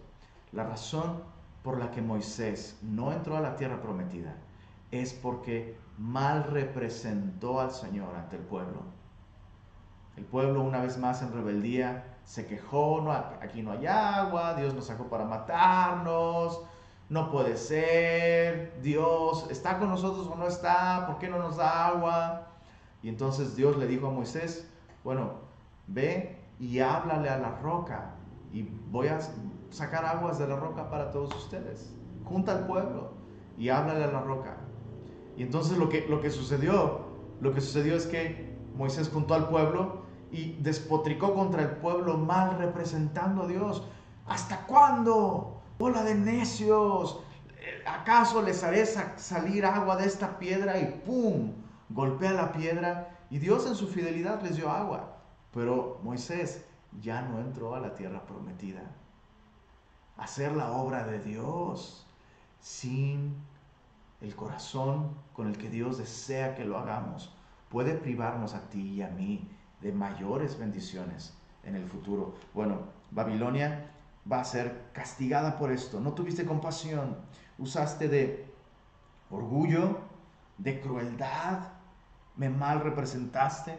la 0.53 0.65
razón 0.65 1.23
por 1.63 1.79
la 1.79 1.91
que 1.91 2.03
Moisés 2.03 2.79
no 2.83 3.13
entró 3.13 3.37
a 3.37 3.41
la 3.41 3.57
tierra 3.57 3.81
prometida 3.81 4.37
es 4.91 5.13
porque 5.13 5.79
mal 5.99 6.45
representó 6.45 7.61
al 7.61 7.71
Señor 7.71 8.15
ante 8.15 8.37
el 8.37 8.43
pueblo. 8.43 8.83
El 10.17 10.25
pueblo 10.25 10.63
una 10.63 10.81
vez 10.81 10.99
más 10.99 11.23
en 11.23 11.33
rebeldía 11.33 12.17
se 12.25 12.47
quejó, 12.47 13.01
no, 13.03 13.13
aquí 13.13 13.63
no 13.63 13.73
hay 13.73 13.87
agua, 13.87 14.55
Dios 14.55 14.75
nos 14.75 14.87
sacó 14.87 15.05
para 15.05 15.25
matarnos, 15.25 16.63
no 17.09 17.31
puede 17.31 17.57
ser, 17.57 18.79
Dios 18.83 19.47
está 19.51 19.79
con 19.79 19.89
nosotros 19.89 20.27
o 20.27 20.37
no 20.37 20.47
está, 20.47 21.07
¿por 21.07 21.19
qué 21.19 21.29
no 21.29 21.39
nos 21.39 21.57
da 21.57 21.87
agua? 21.87 22.49
Y 23.03 23.09
entonces 23.09 23.57
Dios 23.57 23.77
le 23.79 23.87
dijo 23.87 24.09
a 24.09 24.11
Moisés, 24.11 24.69
bueno, 25.05 25.33
ve 25.87 26.39
y 26.59 26.81
háblale 26.81 27.31
a 27.31 27.39
la 27.39 27.51
roca 27.61 28.15
y 28.53 28.63
voy 28.91 29.09
a 29.09 29.21
sacar 29.71 30.05
aguas 30.05 30.39
de 30.39 30.49
la 30.49 30.57
roca 30.57 30.91
para 30.91 31.11
todos 31.11 31.35
ustedes. 31.35 31.95
Junta 32.25 32.53
al 32.53 32.67
pueblo 32.67 33.13
y 33.57 33.71
háblale 33.71 34.05
a 34.05 34.09
la 34.09 34.21
roca. 34.21 34.57
Y 35.37 35.43
entonces 35.43 35.79
lo 35.79 35.89
que, 35.89 36.07
lo 36.09 36.21
que 36.21 36.31
sucedió, 36.31 37.07
lo 37.41 37.55
que 37.55 37.61
sucedió 37.61 37.97
es 37.97 38.07
que 38.07 38.55
Moisés 38.77 39.09
juntó 39.13 39.35
al 39.35 39.49
pueblo 39.49 40.03
y 40.31 40.55
despotricó 40.61 41.33
contra 41.35 41.63
el 41.63 41.71
pueblo 41.77 42.19
mal 42.19 42.59
representando 42.59 43.43
a 43.43 43.47
Dios. 43.47 43.87
¿Hasta 44.27 44.67
cuándo? 44.67 45.58
Bola 45.79 46.03
de 46.03 46.17
necios. 46.17 47.21
¿Acaso 47.87 48.43
les 48.43 48.65
haré 48.65 48.85
salir 48.85 49.65
agua 49.65 49.97
de 49.97 50.07
esta 50.07 50.39
piedra 50.39 50.79
y 50.79 50.87
¡pum! 51.07 51.53
Golpea 51.91 52.33
la 52.33 52.53
piedra 52.53 53.17
y 53.31 53.39
Dios 53.39 53.67
en 53.67 53.77
su 53.77 53.87
fidelidad 53.87 54.43
les 54.43 54.57
dio 54.57 54.71
agua. 54.71 55.17
Pero 55.55 56.01
Moisés 56.03 56.65
ya 57.01 57.23
no 57.23 57.39
entró 57.39 57.75
a 57.75 57.81
la 57.81 57.95
tierra 57.95 58.27
prometida. 58.27 58.83
Hacer 60.17 60.53
la 60.53 60.73
obra 60.73 61.07
de 61.07 61.21
Dios 61.21 62.05
sin 62.61 63.37
el 64.21 64.35
corazón 64.35 65.15
con 65.33 65.47
el 65.47 65.57
que 65.57 65.71
Dios 65.71 65.99
desea 65.99 66.57
que 66.57 66.65
lo 66.65 66.77
hagamos 66.77 67.33
puede 67.69 67.95
privarnos 67.95 68.55
a 68.55 68.69
ti 68.69 68.95
y 68.95 69.03
a 69.03 69.09
mí 69.09 69.49
de 69.81 69.93
mayores 69.93 70.59
bendiciones 70.59 71.35
en 71.63 71.77
el 71.77 71.87
futuro. 71.89 72.35
Bueno, 72.53 72.81
Babilonia 73.13 73.93
va 74.31 74.41
a 74.41 74.45
ser 74.45 74.91
castigada 74.93 75.57
por 75.57 75.73
esto. 75.73 76.01
No 76.01 76.13
tuviste 76.13 76.45
compasión, 76.45 77.17
usaste 77.59 78.09
de 78.09 78.53
orgullo, 79.31 79.99
de 80.59 80.81
crueldad, 80.81 81.73
me 82.37 82.49
mal 82.49 82.81
representaste. 82.81 83.79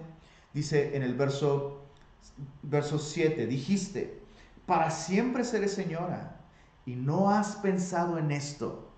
Dice 0.54 0.96
en 0.96 1.04
el 1.04 1.14
verso, 1.16 1.84
verso 2.64 2.98
7, 2.98 3.46
dijiste, 3.46 4.22
para 4.66 4.90
siempre 4.92 5.44
seré 5.44 5.68
señora, 5.68 6.40
y 6.86 6.96
no 6.96 7.30
has 7.30 7.56
pensado 7.58 8.18
en 8.18 8.32
esto, 8.32 8.90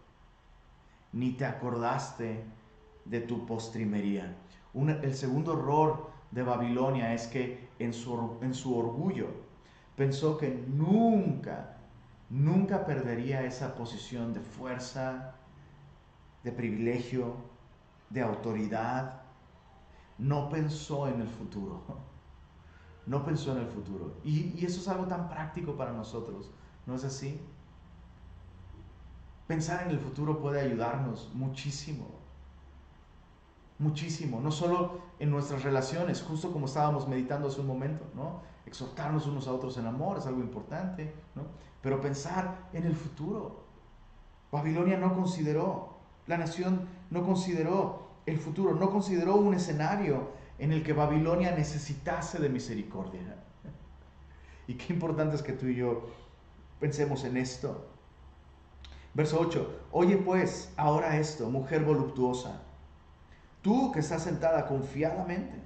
ni 1.12 1.34
te 1.34 1.46
acordaste 1.46 2.44
de 3.04 3.20
tu 3.20 3.46
postrimería. 3.46 4.38
el 4.74 5.16
segundo 5.16 5.54
error 5.54 6.10
de 6.32 6.44
Babilonia 6.44 7.14
es 7.14 7.28
que 7.28 7.68
en 7.80 7.94
su, 7.94 8.38
en 8.42 8.54
su 8.54 8.78
orgullo 8.78 9.28
pensó 9.96 10.38
que 10.38 10.66
nunca, 10.68 11.78
nunca 12.30 12.86
perdería 12.86 13.44
esa 13.44 13.76
posición 13.76 14.34
de 14.34 14.40
fuerza, 14.40 15.36
de 16.44 16.52
privilegio, 16.52 17.36
de 18.10 18.22
autoridad. 18.22 19.22
No 20.18 20.50
pensó 20.50 21.08
en 21.08 21.22
el 21.22 21.28
futuro. 21.28 21.82
No 23.06 23.26
pensó 23.26 23.54
en 23.54 23.60
el 23.60 23.68
futuro. 23.68 24.14
Y, 24.24 24.64
eso 24.64 24.80
es 24.80 24.88
algo 24.88 25.06
tan 25.06 25.28
práctico 25.30 25.76
para 25.76 25.92
nosotros. 25.92 26.52
¿No 26.86 26.96
es 26.96 27.04
así? 27.04 27.40
Pensar 29.48 29.84
en 29.84 29.90
el 29.92 30.00
futuro 30.00 30.40
puede 30.40 30.62
ayudarnos 30.62 31.30
muchísimo. 31.34 32.21
Muchísimo. 33.82 34.40
No 34.40 34.52
solo 34.52 35.02
en 35.18 35.32
nuestras 35.32 35.64
relaciones, 35.64 36.22
justo 36.22 36.52
como 36.54 36.68
estábamos 36.68 37.08
meditando 37.08 37.48
hace 37.48 37.62
un 37.62 37.68
momento, 37.68 38.06
¿no? 38.16 38.42
exhortarnos 38.66 39.26
unos 39.26 39.48
a 39.48 39.54
otros 39.54 39.78
en 39.78 39.88
amor 39.88 40.20
es 40.20 40.26
algo 40.28 40.40
importante, 40.40 41.14
¿no? 41.36 41.44
Pero 41.82 42.00
pensar 42.00 42.70
en 42.74 42.86
el 42.86 42.96
futuro. 42.96 43.66
Babilonia 44.52 44.98
no 44.98 45.16
consideró, 45.16 45.98
la 46.28 46.38
nación 46.38 46.88
no 47.10 47.26
consideró 47.26 48.08
el 48.26 48.38
futuro, 48.38 48.76
no 48.76 48.92
consideró 48.92 49.36
un 49.36 49.56
escenario 49.56 50.30
en 50.60 50.72
el 50.72 50.84
que 50.84 50.94
Babilonia 50.94 51.52
necesitase 51.52 52.40
de 52.40 52.50
misericordia. 52.50 53.22
Y 54.68 54.76
qué 54.76 54.94
importante 54.94 55.36
es 55.36 55.42
que 55.42 55.54
tú 55.54 55.66
y 55.66 55.76
yo 55.76 56.06
pensemos 56.80 57.24
en 57.24 57.36
esto. 57.36 57.88
Verso 59.16 59.40
8, 59.42 59.88
oye 59.92 60.18
pues 60.18 60.72
ahora 60.78 61.18
esto, 61.18 61.50
mujer 61.50 61.84
voluptuosa, 61.84 62.62
tú 63.62 63.92
que 63.92 64.00
estás 64.00 64.24
sentada 64.24 64.68
confiadamente, 64.68 65.62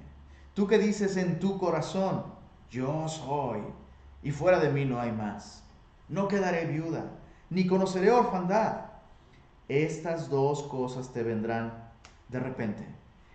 tú 0.54 0.68
que 0.68 0.78
dices 0.78 1.18
en 1.18 1.40
tu 1.40 1.58
corazón, 1.58 2.24
yo 2.70 3.08
soy, 3.08 3.62
y 4.24 4.32
fuera 4.32 4.60
de 4.60 4.70
mí 4.70 4.86
no 4.86 5.00
hay 5.00 5.12
más. 5.12 5.64
No 6.10 6.28
quedaré 6.28 6.66
viuda, 6.66 7.12
ni 7.50 7.68
conoceré 7.68 8.12
orfandad. 8.12 8.86
Estas 9.68 10.30
dos 10.30 10.64
cosas 10.64 11.12
te 11.14 11.24
vendrán 11.24 11.92
de 12.30 12.40
repente, 12.40 12.86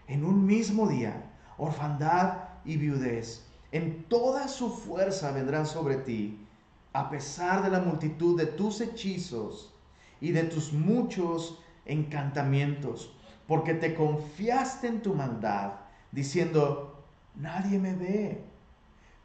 en 0.06 0.24
un 0.24 0.46
mismo 0.46 0.88
día, 0.88 1.30
orfandad 1.58 2.48
y 2.64 2.76
viudez. 2.76 3.46
En 3.72 4.04
toda 4.04 4.48
su 4.48 4.70
fuerza 4.70 5.30
vendrán 5.32 5.66
sobre 5.66 5.96
ti, 5.96 6.46
a 6.92 7.08
pesar 7.08 7.62
de 7.62 7.70
la 7.70 7.80
multitud 7.80 8.36
de 8.36 8.46
tus 8.46 8.80
hechizos 8.80 9.72
y 10.20 10.32
de 10.32 10.44
tus 10.44 10.72
muchos 10.72 11.60
encantamientos, 11.86 13.16
porque 13.50 13.74
te 13.74 13.96
confiaste 13.96 14.86
en 14.86 15.02
tu 15.02 15.12
maldad, 15.12 15.72
diciendo, 16.12 17.02
nadie 17.34 17.80
me 17.80 17.96
ve 17.96 18.44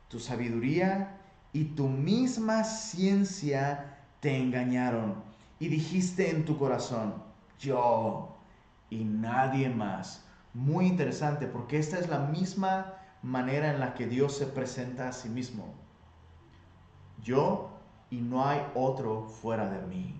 tu 0.07 0.19
sabiduría 0.19 1.19
y 1.53 1.65
tu 1.65 1.87
misma 1.87 2.63
ciencia 2.63 3.99
te 4.21 4.35
engañaron. 4.35 5.13
Y 5.59 5.67
dijiste 5.67 6.31
en 6.31 6.43
tu 6.43 6.57
corazón, 6.57 7.21
yo 7.59 8.35
y 8.89 9.03
nadie 9.03 9.69
más. 9.69 10.25
Muy 10.55 10.87
interesante 10.87 11.45
porque 11.45 11.77
esta 11.77 11.99
es 11.99 12.09
la 12.09 12.17
misma 12.17 12.95
manera 13.21 13.69
en 13.69 13.79
la 13.79 13.93
que 13.93 14.07
Dios 14.07 14.35
se 14.35 14.47
presenta 14.47 15.07
a 15.07 15.13
sí 15.13 15.29
mismo. 15.29 15.71
Yo 17.21 17.69
y 18.09 18.21
no 18.21 18.43
hay 18.43 18.65
otro 18.73 19.27
fuera 19.27 19.69
de 19.69 19.85
mí. 19.85 20.19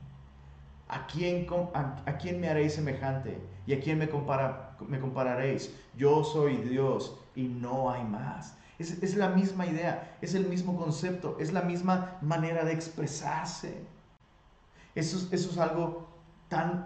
¿A 0.90 1.08
quién, 1.08 1.48
a, 1.74 2.18
quién 2.20 2.40
me 2.40 2.50
haréis 2.50 2.76
semejante? 2.76 3.55
¿Y 3.68 3.74
a 3.74 3.80
quién 3.80 3.98
me, 3.98 4.10
compara, 4.10 4.78
me 4.88 5.00
compararéis? 5.00 5.74
Yo 5.96 6.24
soy 6.24 6.58
Dios 6.58 7.18
y 7.36 7.44
no 7.44 7.90
hay 7.92 8.04
más. 8.04 8.58
Es, 8.78 9.16
la 9.16 9.30
misma 9.30 9.66
idea, 9.66 10.18
es 10.22 10.36
el 10.36 10.48
mismo 10.48 10.78
concepto, 10.78 11.38
es 11.40 11.54
la 11.54 11.62
misma 11.62 12.18
manera 12.22 12.66
de 12.66 12.74
expresarse. 12.74 13.86
Eso, 14.94 15.30
eso 15.32 15.50
es 15.50 15.58
algo 15.58 16.08
tan, 16.50 16.86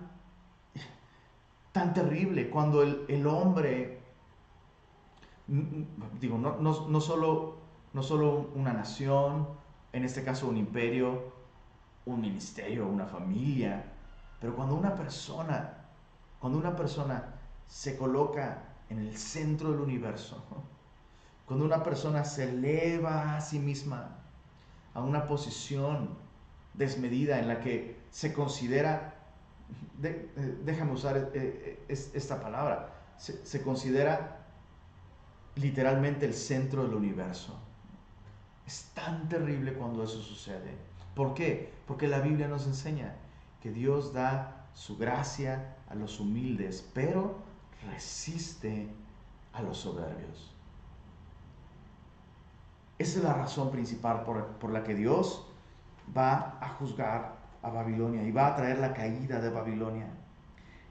tan 1.71 1.93
terrible 1.93 2.49
cuando 2.49 2.83
el, 2.83 3.27
hombre, 3.27 4.01
digo, 6.19 6.37
no, 6.37 6.59
no, 6.59 7.01
solo, 7.01 7.57
no 7.93 8.03
solo 8.03 8.51
una 8.53 8.71
nación, 8.71 9.47
en 9.91 10.03
este 10.03 10.23
caso 10.23 10.47
un 10.47 10.57
imperio, 10.57 11.33
un 12.05 12.21
ministerio, 12.21 12.87
una 12.87 13.07
familia, 13.07 13.83
pero 14.39 14.55
cuando 14.55 14.75
una 14.75 14.93
persona, 14.93 15.78
cuando 16.39 16.57
una 16.57 16.75
persona 16.75 17.35
se 17.67 17.97
coloca 17.97 18.63
en 18.89 18.99
el 18.99 19.17
centro 19.17 19.71
del 19.71 19.81
universo, 19.81 20.43
cuando 21.45 21.65
una 21.65 21.83
persona 21.83 22.23
se 22.25 22.49
eleva 22.49 23.35
a 23.35 23.41
sí 23.41 23.59
misma 23.59 24.19
a 24.93 25.01
una 25.01 25.25
posición 25.25 26.17
desmedida 26.73 27.39
en 27.39 27.47
la 27.47 27.59
que 27.59 27.99
se 28.11 28.33
considera, 28.33 29.15
eh, 30.03 30.59
déjame 30.63 30.93
usar 30.93 31.17
eh, 31.33 31.83
eh, 31.87 32.09
esta 32.13 32.41
palabra, 32.41 32.93
se, 33.17 33.61
considera 33.61 34.45
literalmente 35.55 36.25
el 36.25 36.33
centro 36.33 36.83
del 36.83 36.93
universo. 36.93 37.59
Es 38.65 38.91
tan 38.93 39.27
terrible 39.27 39.73
cuando 39.73 40.03
eso 40.03 40.21
sucede. 40.21 40.77
¿Por 41.15 41.33
qué? 41.33 41.73
Porque 41.85 42.07
la 42.07 42.19
Biblia 42.21 42.47
nos 42.47 42.65
enseña 42.65 43.15
que 43.61 43.71
Dios 43.71 44.13
da 44.13 44.67
su 44.73 44.97
gracia 44.97 45.75
a 45.89 45.95
los 45.95 46.19
humildes, 46.19 46.87
pero 46.93 47.37
resiste 47.91 48.87
a 49.53 49.61
los 49.61 49.77
soberbios. 49.77 50.53
Esa 52.97 53.19
es 53.19 53.23
la 53.23 53.33
razón 53.33 53.71
principal 53.71 54.23
por, 54.23 54.71
la 54.71 54.83
que 54.83 54.93
Dios 54.93 55.47
va 56.15 56.57
a 56.61 56.69
juzgar 56.77 57.37
a 57.61 57.69
Babilonia 57.69 58.23
y 58.23 58.31
va 58.31 58.47
a 58.47 58.55
traer 58.55 58.79
la 58.79 58.93
caída 58.93 59.39
de 59.39 59.49
Babilonia. 59.49 60.07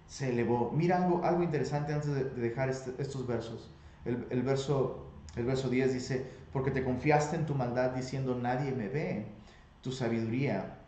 Se 0.06 0.30
elevó. 0.30 0.72
Mira 0.74 1.04
algo, 1.04 1.22
algo 1.22 1.42
interesante 1.42 1.92
antes 1.92 2.10
de, 2.10 2.24
dejar 2.24 2.70
este, 2.70 2.94
estos 2.98 3.26
versos. 3.26 3.70
El, 4.06 4.42
verso, 4.42 5.06
el 5.36 5.44
verso 5.44 5.68
10 5.68 5.92
dice, 5.92 6.26
porque 6.50 6.70
te 6.70 6.82
confiaste 6.82 7.36
en 7.36 7.44
tu 7.44 7.54
maldad 7.54 7.90
diciendo 7.90 8.34
nadie 8.34 8.72
me 8.72 8.88
ve. 8.88 9.26
Tu 9.82 9.92
sabiduría 9.92 10.78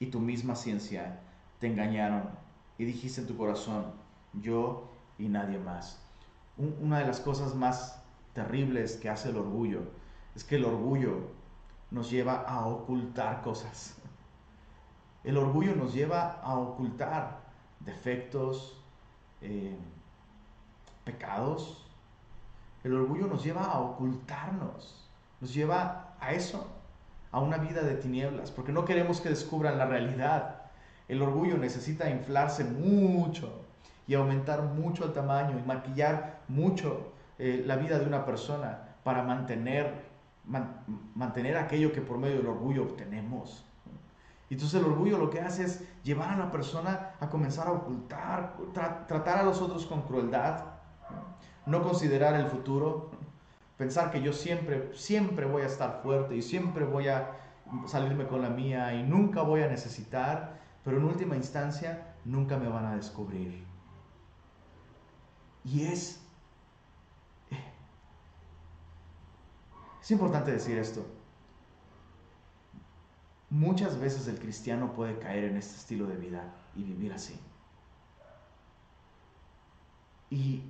y 0.00 0.06
tu 0.06 0.20
misma 0.20 0.56
ciencia 0.56 1.20
te 1.60 1.66
engañaron 1.66 2.45
y 2.78 2.84
dijiste 2.84 3.20
en 3.20 3.26
tu 3.26 3.36
corazón, 3.36 3.92
yo 4.34 4.88
y 5.18 5.28
nadie 5.28 5.58
más. 5.58 6.00
una 6.56 7.00
de 7.00 7.06
las 7.06 7.20
cosas 7.20 7.54
más 7.54 8.02
terribles 8.32 8.96
que 8.96 9.10
hace 9.10 9.30
el 9.30 9.36
orgullo 9.36 9.82
es 10.34 10.44
que 10.44 10.56
el 10.56 10.64
orgullo 10.64 11.30
nos 11.90 12.10
lleva 12.10 12.42
a 12.42 12.66
ocultar 12.66 13.42
cosas. 13.42 13.96
El 15.24 15.38
orgullo 15.38 15.74
nos 15.74 15.92
lleva 15.92 16.40
a 16.42 16.58
ocultar 16.58 17.40
defectos, 17.80 18.80
eh, 19.40 19.76
pecados. 21.04 21.84
El 22.84 22.94
orgullo 22.94 23.26
nos 23.26 23.42
lleva 23.42 23.64
a 23.64 23.80
ocultarnos, 23.80 25.08
nos 25.40 25.52
lleva 25.52 26.14
a 26.20 26.32
eso, 26.32 26.68
a 27.32 27.40
una 27.40 27.58
vida 27.58 27.82
de 27.82 27.96
tinieblas, 27.96 28.50
porque 28.50 28.72
no 28.72 28.84
queremos 28.84 29.20
que 29.20 29.28
descubran 29.28 29.78
la 29.78 29.86
realidad. 29.86 30.55
El 31.08 31.22
orgullo 31.22 31.56
necesita 31.56 32.10
inflarse 32.10 32.64
mucho 32.64 33.62
y 34.06 34.14
aumentar 34.14 34.62
mucho 34.62 35.04
el 35.04 35.12
tamaño 35.12 35.58
y 35.58 35.66
maquillar 35.66 36.40
mucho 36.48 37.12
eh, 37.38 37.62
la 37.66 37.76
vida 37.76 37.98
de 37.98 38.06
una 38.06 38.24
persona 38.24 38.96
para 39.04 39.22
mantener 39.22 40.06
mantener 41.14 41.56
aquello 41.56 41.92
que 41.92 42.00
por 42.00 42.18
medio 42.18 42.36
del 42.36 42.46
orgullo 42.46 42.84
obtenemos. 42.84 43.64
Entonces 44.48 44.80
el 44.80 44.86
orgullo 44.86 45.18
lo 45.18 45.30
que 45.30 45.40
hace 45.40 45.64
es 45.64 45.82
llevar 46.04 46.30
a 46.30 46.36
la 46.36 46.50
persona 46.52 47.10
a 47.18 47.28
comenzar 47.28 47.66
a 47.66 47.72
ocultar, 47.72 48.54
tratar 49.08 49.38
a 49.38 49.42
los 49.42 49.60
otros 49.60 49.86
con 49.86 50.02
crueldad, 50.02 50.64
no 51.66 51.82
considerar 51.82 52.36
el 52.36 52.46
futuro, 52.46 53.10
pensar 53.76 54.12
que 54.12 54.22
yo 54.22 54.32
siempre, 54.32 54.92
siempre 54.94 55.46
voy 55.46 55.62
a 55.62 55.66
estar 55.66 56.00
fuerte 56.02 56.36
y 56.36 56.42
siempre 56.42 56.84
voy 56.84 57.08
a 57.08 57.32
salirme 57.86 58.28
con 58.28 58.40
la 58.40 58.50
mía 58.50 58.94
y 58.94 59.02
nunca 59.02 59.42
voy 59.42 59.62
a 59.62 59.66
necesitar, 59.66 60.60
pero 60.86 60.96
en 60.96 61.04
última 61.04 61.36
instancia 61.36 62.14
nunca 62.24 62.56
me 62.56 62.68
van 62.68 62.86
a 62.86 62.96
descubrir. 62.96 63.66
Y 65.64 65.82
es 65.82 66.26
Es 70.06 70.12
importante 70.12 70.52
decir 70.52 70.78
esto. 70.78 71.04
Muchas 73.50 73.98
veces 73.98 74.28
el 74.28 74.38
cristiano 74.38 74.92
puede 74.92 75.18
caer 75.18 75.42
en 75.42 75.56
este 75.56 75.74
estilo 75.74 76.06
de 76.06 76.16
vida 76.16 76.54
y 76.76 76.84
vivir 76.84 77.12
así. 77.12 77.36
Y 80.30 80.62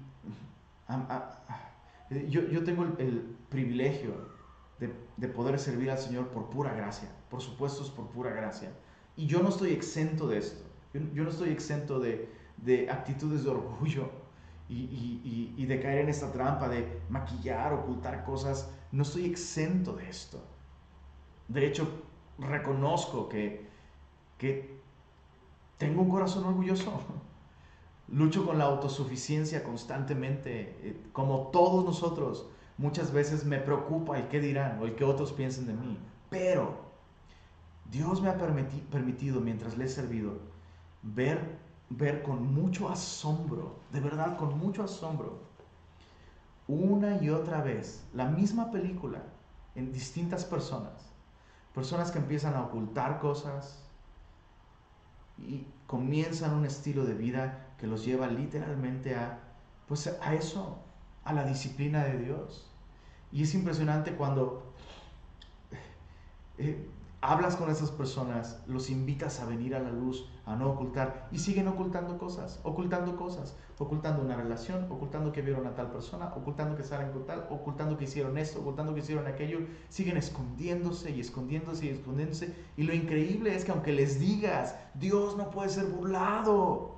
yo, 2.31 2.65
tengo 2.65 2.85
el, 2.85 3.37
privilegio 3.51 4.31
de, 4.79 5.29
poder 5.29 5.59
servir 5.59 5.91
al 5.91 5.99
Señor 5.99 6.29
por 6.29 6.49
pura 6.49 6.73
gracia. 6.73 7.11
Por 7.29 7.43
supuesto 7.43 7.83
es 7.83 7.91
por 7.91 8.09
pura 8.09 8.31
gracia. 8.31 8.71
Y 9.17 9.27
yo 9.27 9.43
no 9.43 9.49
estoy 9.49 9.73
exento 9.73 10.29
de 10.29 10.39
esto. 10.39 10.65
Yo, 10.93 11.25
no 11.25 11.31
estoy 11.31 11.51
exento 11.51 12.01
de, 12.01 12.29
actitudes 12.91 13.45
de 13.45 13.51
orgullo 13.51 14.11
y, 14.69 15.53
y, 15.57 15.67
de 15.67 15.81
caer 15.81 16.01
en 16.01 16.09
esta 16.09 16.33
trampa 16.33 16.69
de 16.69 17.01
maquillar, 17.09 17.73
ocultar 17.73 18.25
cosas. 18.25 18.71
No 18.93 19.03
estoy 19.03 19.25
exento 19.27 19.95
de 19.95 20.09
esto. 20.09 20.43
De 21.49 21.67
hecho, 21.67 21.89
reconozco 22.39 23.29
que, 23.29 23.67
que 24.39 24.81
tengo 25.79 26.03
un 26.03 26.11
corazón 26.11 26.45
orgulloso. 26.45 26.93
Lucho 28.09 28.47
con 28.47 28.59
la 28.59 28.65
autosuficiencia 28.65 29.65
constantemente, 29.65 30.77
eh, 30.83 31.03
como 31.13 31.49
todos 31.49 31.85
nosotros. 31.85 32.49
Muchas 32.79 33.13
veces 33.13 33.45
me 33.45 33.59
preocupa 33.59 34.19
el 34.19 34.29
qué 34.29 34.41
dirán 34.41 34.79
o 34.81 34.87
el 34.87 34.95
que 34.95 35.05
otros 35.05 35.33
piensen 35.33 35.67
de 35.67 35.73
mí. 35.73 35.99
Pero 36.31 36.86
Dios 37.91 38.21
me 38.21 38.29
ha 38.29 38.37
permitido, 38.37 39.41
mientras 39.41 39.77
le 39.77 39.85
he 39.85 39.89
servido, 39.89 40.39
ver, 41.03 41.59
ver 41.89 42.23
con 42.23 42.55
mucho 42.55 42.89
asombro, 42.89 43.79
de 43.93 44.01
verdad 44.01 44.37
con 44.37 44.59
mucho 44.59 44.83
asombro, 44.83 45.41
una 46.69 47.23
y 47.23 47.31
otra 47.31 47.63
vez 47.63 48.05
la 48.13 48.27
misma 48.27 48.71
película 48.71 49.23
en 49.75 49.93
distintas 49.93 50.45
personas. 50.45 51.13
Personas 51.75 52.11
que 52.11 52.19
empiezan 52.19 52.55
a 52.55 52.63
ocultar 52.63 53.21
cosas 53.21 53.85
y 55.39 55.67
comienzan 55.87 56.55
un 56.55 56.65
estilo 56.65 57.05
de 57.05 57.15
vida 57.15 57.67
que 57.79 57.87
los 57.87 58.05
lleva 58.05 58.27
literalmente 58.27 59.15
a, 59.15 59.39
pues 59.87 60.07
a 60.07 60.35
eso, 60.35 60.79
a 61.25 61.33
la 61.33 61.45
disciplina 61.45 62.05
de 62.05 62.19
Dios. 62.19 62.69
Y 63.31 63.43
es 63.43 63.55
impresionante 63.55 64.13
cuando 64.13 64.73
eh, 66.59 66.89
hablas 67.21 67.57
con 67.57 67.71
esas 67.71 67.91
personas, 67.91 68.61
los 68.67 68.91
invitas 68.91 69.41
a 69.41 69.47
venir 69.47 69.75
a 69.75 69.81
la 69.81 69.91
luz, 69.91 70.29
a 70.45 70.55
no 70.55 70.71
ocultar, 70.71 71.29
y 71.33 71.39
siguen 71.39 71.67
ocultando 71.69 72.19
cosas, 72.19 72.61
ocultando 72.63 73.17
cosas, 73.17 73.57
ocultando 73.79 74.23
una 74.23 74.37
relación, 74.37 74.87
ocultando 74.91 75.33
que 75.33 75.43
vieron 75.43 75.67
a 75.67 75.75
tal 75.75 75.91
persona, 75.91 76.33
ocultando 76.37 76.77
que 76.77 76.85
salen 76.85 77.13
con 77.13 77.27
tal, 77.27 77.47
ocultando 77.51 77.97
que 77.97 78.05
hicieron 78.05 78.37
esto, 78.39 78.61
ocultando 78.61 78.95
que 78.95 79.01
hicieron 79.01 79.27
aquello, 79.27 79.61
siguen 79.89 80.17
escondiéndose 80.17 81.11
y 81.11 81.21
escondiéndose 81.21 81.87
y 81.87 81.89
escondiéndose. 81.91 82.55
Y 82.77 82.85
lo 82.85 82.95
increíble 82.95 83.55
es 83.55 83.65
que 83.65 83.73
aunque 83.73 83.93
les 83.93 84.21
digas, 84.21 84.77
Dios 84.95 85.37
no 85.37 85.51
puede 85.51 85.71
ser 85.71 85.87
burlado, 85.87 86.97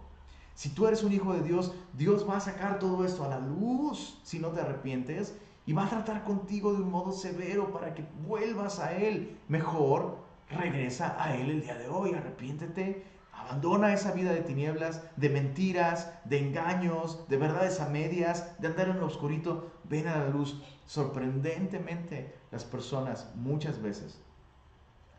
si 0.59 0.71
tú 0.71 0.89
eres 0.89 1.05
un 1.05 1.13
hijo 1.13 1.33
de 1.35 1.43
Dios, 1.43 1.73
Dios 1.93 2.29
va 2.29 2.39
a 2.39 2.41
sacar 2.41 2.81
todo 2.81 3.05
esto 3.05 3.23
a 3.23 3.29
la 3.29 3.39
luz 3.39 4.19
si 4.25 4.41
no 4.41 4.49
te 4.49 4.61
arrepientes 4.61 5.39
y 5.69 5.75
va 5.75 5.85
a 5.85 5.91
tratar 5.91 6.25
contigo 6.25 6.73
de 6.73 6.81
un 6.81 6.91
modo 6.91 7.13
severo 7.13 7.71
para 7.71 7.93
que 7.93 8.03
vuelvas 8.27 8.79
a 8.79 8.95
Él. 8.95 9.39
Mejor 9.49 10.17
regresa 10.49 11.23
a 11.23 11.37
Él 11.37 11.51
el 11.51 11.61
día 11.61 11.77
de 11.77 11.89
hoy, 11.89 12.15
arrepiéntete, 12.15 13.05
abandona 13.35 13.93
esa 13.93 14.13
vida 14.13 14.33
de 14.33 14.41
tinieblas, 14.41 15.03
de 15.17 15.29
mentiras, 15.29 16.19
de 16.25 16.39
engaños, 16.39 17.29
de 17.29 17.37
verdades 17.37 17.81
a 17.81 17.91
medias, 17.91 18.59
de 18.59 18.69
andar 18.69 18.89
en 18.89 18.99
lo 18.99 19.05
oscurito, 19.05 19.71
ven 19.85 20.09
a 20.09 20.17
la 20.17 20.29
luz. 20.31 20.63
Sorprendentemente, 20.87 22.35
las 22.51 22.65
personas 22.65 23.31
muchas 23.35 23.83
veces 23.83 24.25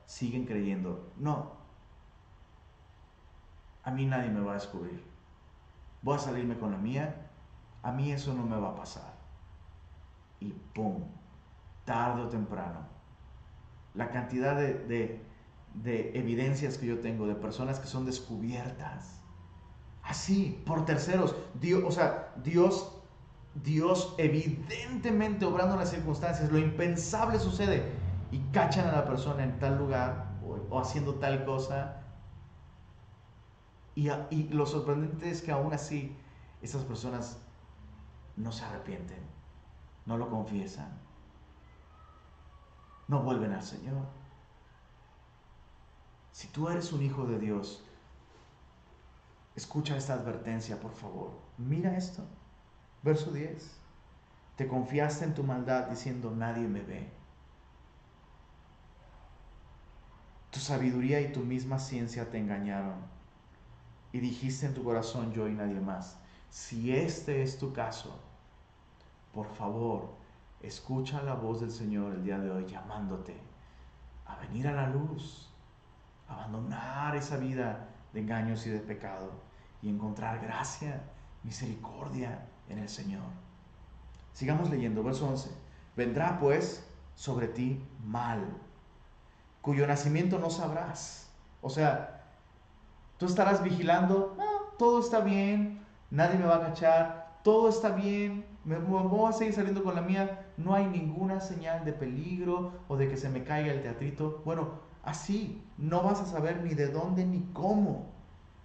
siguen 0.07 0.47
creyendo, 0.47 1.11
no, 1.17 1.51
a 3.83 3.91
mí 3.91 4.07
nadie 4.07 4.31
me 4.31 4.41
va 4.41 4.53
a 4.53 4.55
descubrir 4.55 5.07
voy 6.01 6.15
a 6.15 6.19
salirme 6.19 6.57
con 6.57 6.71
la 6.71 6.77
mía, 6.77 7.29
a 7.83 7.91
mí 7.91 8.11
eso 8.11 8.33
no 8.33 8.43
me 8.47 8.57
va 8.57 8.69
a 8.69 8.75
pasar. 8.75 9.18
Y 10.39 10.53
¡pum! 10.73 11.03
Tarde 11.85 12.23
o 12.23 12.29
temprano. 12.29 12.87
La 13.93 14.09
cantidad 14.09 14.55
de, 14.55 15.25
evidencias 15.83 16.77
que 16.77 16.85
yo 16.85 16.99
tengo 16.99 17.27
de 17.27 17.35
personas 17.35 17.79
que 17.79 17.87
son 17.87 18.05
descubiertas. 18.05 19.19
Así, 20.03 20.61
por 20.65 20.85
terceros. 20.85 21.35
Dios, 21.59 21.83
o 21.85 21.91
sea, 21.91 22.33
Dios, 22.43 22.95
Dios 23.55 24.15
evidentemente 24.17 25.45
obrando 25.45 25.75
las 25.75 25.89
circunstancias, 25.89 26.51
lo 26.51 26.57
impensable 26.57 27.39
sucede 27.39 27.91
y 28.31 28.39
cachan 28.51 28.87
a 28.87 28.91
la 28.91 29.05
persona 29.05 29.43
en 29.43 29.59
tal 29.59 29.77
lugar 29.77 30.29
o 30.69 30.79
haciendo 30.79 31.15
tal 31.15 31.45
cosa 31.45 31.99
y, 33.99 34.43
lo 34.53 34.65
sorprendente 34.65 35.29
es 35.29 35.41
que 35.41 35.51
aún 35.51 35.73
así 35.73 36.15
esas 36.61 36.83
personas 36.83 37.37
no 38.37 38.51
se 38.53 38.63
arrepienten, 38.63 39.19
no 40.09 40.17
lo 40.17 40.27
confiesan, 40.27 40.89
no 43.07 43.21
vuelven 43.21 43.53
al 43.53 43.61
Señor. 43.61 44.07
Si 46.31 46.47
tú 46.47 46.67
eres 46.67 46.91
un 46.91 47.03
hijo 47.03 47.27
de 47.27 47.37
Dios, 47.37 47.83
escucha 49.55 49.95
esta 49.95 50.15
advertencia, 50.15 50.79
por 50.79 50.93
favor. 50.93 51.29
Mira 51.59 51.95
esto. 51.95 52.23
Verso 53.03 53.31
10. 53.31 53.79
Te 54.55 54.67
confiaste 54.67 55.25
en 55.25 55.35
tu 55.35 55.43
maldad 55.43 55.89
diciendo, 55.89 56.31
nadie 56.31 56.67
me 56.67 56.81
ve. 56.81 57.07
Tu 60.49 60.59
sabiduría 60.59 61.21
y 61.21 61.31
tu 61.31 61.41
misma 61.41 61.77
ciencia 61.77 62.31
te 62.31 62.39
engañaron 62.39 62.95
y 64.11 64.19
dijiste 64.21 64.65
en 64.65 64.73
tu 64.73 64.83
corazón 64.83 65.33
yo 65.33 65.47
y 65.47 65.53
nadie 65.53 65.79
más. 65.79 66.17
Si 66.49 66.95
este 66.95 67.43
es 67.43 67.59
tu 67.59 67.73
caso, 67.73 68.19
por 69.33 69.47
favor, 69.47 70.09
escucha 70.61 71.21
la 71.23 71.35
voz 71.35 71.61
del 71.61 71.71
Señor 71.71 72.13
el 72.13 72.23
día 72.23 72.39
de 72.39 72.51
hoy 72.51 72.65
llamándote 72.65 73.35
a 74.25 74.35
venir 74.37 74.67
a 74.67 74.73
la 74.73 74.89
luz, 74.89 75.49
abandonar 76.27 77.15
esa 77.15 77.37
vida 77.37 77.87
de 78.13 78.21
engaños 78.21 78.65
y 78.67 78.69
de 78.69 78.79
pecado 78.79 79.31
y 79.81 79.89
encontrar 79.89 80.39
gracia, 80.39 81.01
misericordia 81.43 82.47
en 82.67 82.79
el 82.79 82.89
Señor. 82.89 83.23
Sigamos 84.33 84.69
leyendo, 84.69 85.03
verso 85.03 85.27
11. 85.27 85.49
Vendrá 85.95 86.39
pues 86.39 86.85
sobre 87.15 87.47
ti 87.47 87.83
mal, 88.05 88.45
cuyo 89.61 89.87
nacimiento 89.87 90.39
no 90.39 90.49
sabrás. 90.49 91.31
O 91.61 91.69
sea, 91.69 92.19
Tú 93.19 93.25
estarás 93.25 93.61
vigilando, 93.61 94.33
no, 94.37 94.45
todo 94.77 95.01
está 95.01 95.19
bien, 95.19 95.85
nadie 96.09 96.39
me 96.39 96.45
va 96.45 96.55
a 96.55 96.61
cachar, 96.61 97.39
todo 97.43 97.67
está 97.67 97.89
bien, 97.89 98.45
me, 98.69 98.77
voy 98.77 99.29
a 99.29 99.33
seguir 99.33 99.53
saliendo 99.53 99.83
con 99.83 99.95
la 99.95 100.01
mía, 100.01 100.45
no 100.57 100.75
hay 100.75 100.85
ninguna 100.85 101.41
señal 101.41 101.83
de 101.85 101.93
peligro 101.93 102.73
o 102.87 102.97
de 102.97 103.07
que 103.07 103.17
se 103.17 103.29
me 103.29 103.43
caiga 103.43 103.73
el 103.73 103.81
teatrito. 103.81 104.43
Bueno, 104.45 104.73
así 105.03 105.59
no 105.79 106.03
vas 106.03 106.21
a 106.21 106.27
saber 106.27 106.61
ni 106.63 106.75
de 106.75 106.87
dónde 106.87 107.25
ni 107.25 107.41
cómo. 107.53 108.05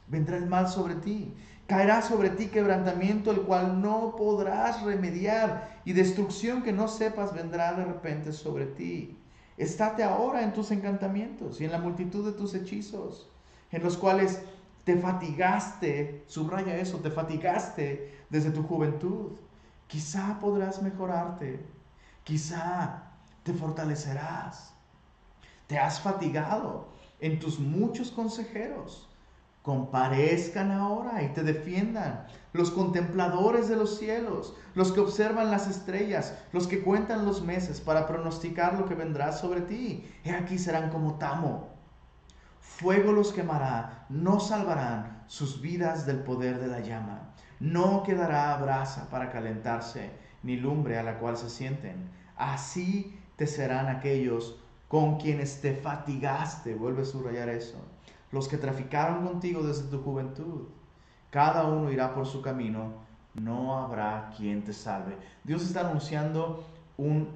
Vendrá 0.06 0.36
el 0.36 0.46
mal 0.46 0.68
sobre 0.68 0.96
ti. 0.96 1.32
Caerá 1.66 2.02
sobre 2.02 2.28
ti 2.28 2.48
quebrantamiento 2.48 3.30
el 3.30 3.40
cual 3.40 3.80
no 3.80 4.14
podrás 4.16 4.82
remediar 4.82 5.80
y 5.86 5.94
destrucción 5.94 6.62
que 6.62 6.72
no 6.74 6.88
sepas 6.88 7.32
vendrá 7.32 7.72
de 7.72 7.86
repente 7.86 8.34
sobre 8.34 8.66
ti. 8.66 9.16
Estate 9.56 10.02
ahora 10.02 10.42
en 10.42 10.52
tus 10.52 10.70
encantamientos 10.70 11.62
y 11.62 11.64
en 11.64 11.72
la 11.72 11.78
multitud 11.78 12.26
de 12.26 12.32
tus 12.32 12.54
hechizos 12.54 13.30
en 13.72 13.82
los 13.82 13.96
cuales 13.96 14.42
te 14.84 14.98
fatigaste, 14.98 16.24
subraya 16.26 16.76
eso, 16.76 16.98
te 16.98 17.10
fatigaste 17.10 18.12
desde 18.28 18.50
tu 18.50 18.62
juventud. 18.64 19.32
Quizá 19.86 20.38
podrás 20.40 20.82
mejorarte, 20.82 21.64
quizá 22.24 23.02
te 23.42 23.52
fortalecerás. 23.52 24.72
Te 25.66 25.78
has 25.78 26.00
fatigado 26.00 26.88
en 27.20 27.38
tus 27.38 27.58
muchos 27.58 28.10
consejeros. 28.10 29.08
Comparezcan 29.62 30.70
ahora 30.70 31.22
y 31.22 31.28
te 31.32 31.42
defiendan 31.42 32.26
los 32.52 32.70
contempladores 32.70 33.68
de 33.68 33.76
los 33.76 33.98
cielos, 33.98 34.54
los 34.74 34.92
que 34.92 35.00
observan 35.00 35.50
las 35.50 35.66
estrellas, 35.68 36.34
los 36.52 36.66
que 36.66 36.82
cuentan 36.82 37.24
los 37.24 37.42
meses 37.42 37.80
para 37.80 38.06
pronosticar 38.06 38.78
lo 38.78 38.86
que 38.86 38.94
vendrá 38.94 39.32
sobre 39.32 39.62
ti. 39.62 40.06
He 40.22 40.32
aquí 40.32 40.58
serán 40.58 40.90
como 40.90 41.14
tamo 41.14 41.74
Fuego 42.76 43.12
los 43.12 43.32
quemará, 43.32 44.04
no 44.08 44.40
salvarán 44.40 45.22
sus 45.28 45.60
vidas 45.60 46.06
del 46.06 46.18
poder 46.18 46.58
de 46.58 46.66
la 46.66 46.80
llama. 46.80 47.32
No 47.64 48.02
quedará 48.02 48.54
brasa 48.58 49.08
para 49.08 49.30
calentarse, 49.30 50.10
ni 50.42 50.58
lumbre 50.58 50.98
a 50.98 51.02
la 51.02 51.18
cual 51.18 51.38
se 51.38 51.48
sienten. 51.48 52.10
Así 52.36 53.18
te 53.36 53.46
serán 53.46 53.88
aquellos 53.88 54.60
con 54.86 55.16
quienes 55.16 55.62
te 55.62 55.72
fatigaste, 55.72 56.74
vuelve 56.74 57.00
a 57.00 57.06
subrayar 57.06 57.48
eso, 57.48 57.78
los 58.32 58.48
que 58.48 58.58
traficaron 58.58 59.26
contigo 59.26 59.62
desde 59.62 59.88
tu 59.88 60.02
juventud. 60.02 60.68
Cada 61.30 61.64
uno 61.64 61.90
irá 61.90 62.12
por 62.12 62.26
su 62.26 62.42
camino, 62.42 62.96
no 63.32 63.78
habrá 63.78 64.30
quien 64.36 64.62
te 64.62 64.74
salve. 64.74 65.16
Dios 65.42 65.62
está 65.62 65.88
anunciando 65.88 66.66
un, 66.98 67.30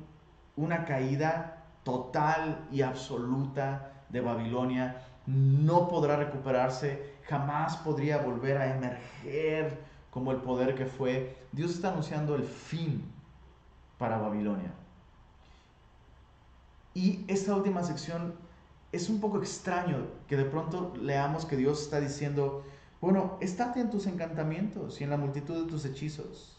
una 0.57 0.85
caída 0.85 1.65
total 1.85 2.67
y 2.71 2.83
absoluta 2.83 3.93
de 4.11 4.21
Babilonia. 4.21 5.01
No 5.25 5.89
podrá 5.89 6.17
recuperarse, 6.17 7.15
jamás 7.27 7.79
podría 7.79 8.19
volver 8.19 8.59
a 8.59 8.77
emerger 8.77 9.88
como 10.11 10.33
el 10.33 10.39
poder 10.39 10.75
que 10.75 10.87
fue. 10.87 11.37
Dios 11.53 11.73
está 11.73 11.91
anunciando 11.91 12.35
el 12.35 12.45
fin 12.45 13.05
para 13.99 14.19
Babilonia. 14.19 14.73
Y 16.95 17.25
esta 17.29 17.55
última 17.55 17.83
sección 17.83 18.35
es 18.93 19.09
un 19.09 19.21
poco 19.21 19.39
extraño 19.39 20.07
que 20.27 20.37
de 20.37 20.45
pronto 20.45 20.95
leamos 21.01 21.45
que 21.45 21.57
Dios 21.57 21.83
está 21.83 22.01
diciendo, 22.01 22.65
bueno, 23.01 23.37
estate 23.41 23.81
en 23.81 23.91
tus 23.91 24.07
encantamientos 24.07 25.01
y 25.01 25.05
en 25.05 25.11
la 25.11 25.17
multitud 25.17 25.65
de 25.65 25.71
tus 25.71 25.85
hechizos. 25.85 26.57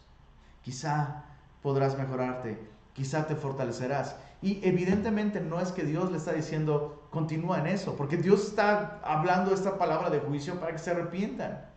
Quizá 0.62 1.26
podrás 1.62 1.98
mejorarte, 1.98 2.60
quizá 2.94 3.28
te 3.28 3.36
fortalecerás. 3.36 4.16
Y 4.42 4.66
evidentemente 4.66 5.42
no 5.42 5.60
es 5.60 5.72
que 5.72 5.84
Dios 5.84 6.12
le 6.12 6.18
está 6.18 6.32
diciendo, 6.32 7.08
continúa 7.10 7.60
en 7.60 7.68
eso, 7.68 7.96
porque 7.96 8.16
Dios 8.16 8.48
está 8.48 9.02
hablando 9.04 9.54
esta 9.54 9.78
palabra 9.78 10.10
de 10.10 10.20
juicio 10.20 10.60
para 10.60 10.72
que 10.72 10.80
se 10.80 10.92
arrepientan. 10.92 11.69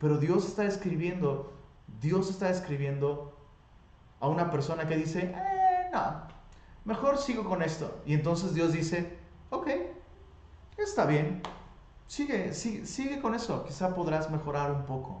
Pero 0.00 0.16
Dios 0.16 0.46
está 0.46 0.64
escribiendo, 0.64 1.52
Dios 2.00 2.30
está 2.30 2.48
escribiendo 2.48 3.36
a 4.18 4.28
una 4.28 4.50
persona 4.50 4.88
que 4.88 4.96
dice, 4.96 5.34
eh, 5.36 5.90
no, 5.92 6.22
mejor 6.86 7.18
sigo 7.18 7.44
con 7.44 7.62
esto. 7.62 8.00
Y 8.06 8.14
entonces 8.14 8.54
Dios 8.54 8.72
dice, 8.72 9.18
ok, 9.50 9.68
está 10.78 11.04
bien, 11.04 11.42
sigue, 12.06 12.54
sigue, 12.54 13.20
con 13.20 13.34
eso, 13.34 13.62
quizá 13.64 13.94
podrás 13.94 14.30
mejorar 14.30 14.72
un 14.72 14.84
poco. 14.86 15.20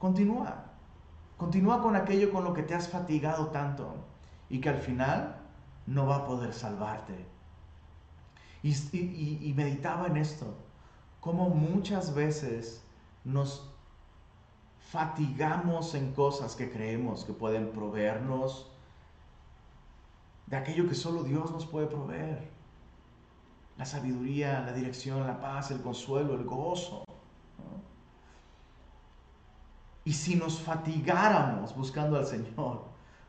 Continúa, 0.00 0.64
continúa 1.36 1.80
con 1.80 1.94
aquello 1.94 2.32
con 2.32 2.42
lo 2.42 2.52
que 2.52 2.64
te 2.64 2.74
has 2.74 2.88
fatigado 2.88 3.46
tanto 3.48 3.94
y 4.48 4.60
que 4.60 4.70
al 4.70 4.80
final 4.80 5.36
no 5.86 6.06
va 6.06 6.16
a 6.16 6.24
poder 6.24 6.52
salvarte. 6.52 7.26
Y, 8.64 8.72
y 9.40 9.54
meditaba 9.54 10.08
en 10.08 10.16
esto, 10.16 10.52
como 11.20 11.48
muchas 11.48 12.12
veces 12.12 12.82
nos 13.24 13.69
fatigamos 14.90 15.94
en 15.94 16.12
cosas 16.12 16.56
que 16.56 16.68
creemos 16.68 17.24
que 17.24 17.32
pueden 17.32 17.70
proveernos 17.70 18.68
de 20.46 20.56
aquello 20.56 20.88
que 20.88 20.96
solo 20.96 21.22
Dios 21.22 21.52
nos 21.52 21.64
puede 21.64 21.86
proveer 21.86 22.50
la 23.78 23.84
sabiduría, 23.84 24.60
la 24.60 24.72
dirección, 24.72 25.24
la 25.28 25.40
paz, 25.40 25.70
el 25.70 25.80
consuelo, 25.80 26.34
el 26.34 26.44
gozo. 26.44 27.04
Y 30.04 30.12
si 30.12 30.34
nos 30.34 30.60
fatigáramos 30.60 31.74
buscando 31.76 32.16
al 32.16 32.26
Señor, 32.26 32.84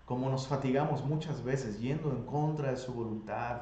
como 0.06 0.32
nos 0.32 0.48
fatigamos 0.48 1.06
muchas 1.06 1.44
veces 1.44 1.80
yendo 1.80 2.10
en 2.10 2.26
contra 2.26 2.72
de 2.72 2.78
su 2.78 2.92
voluntad, 2.92 3.62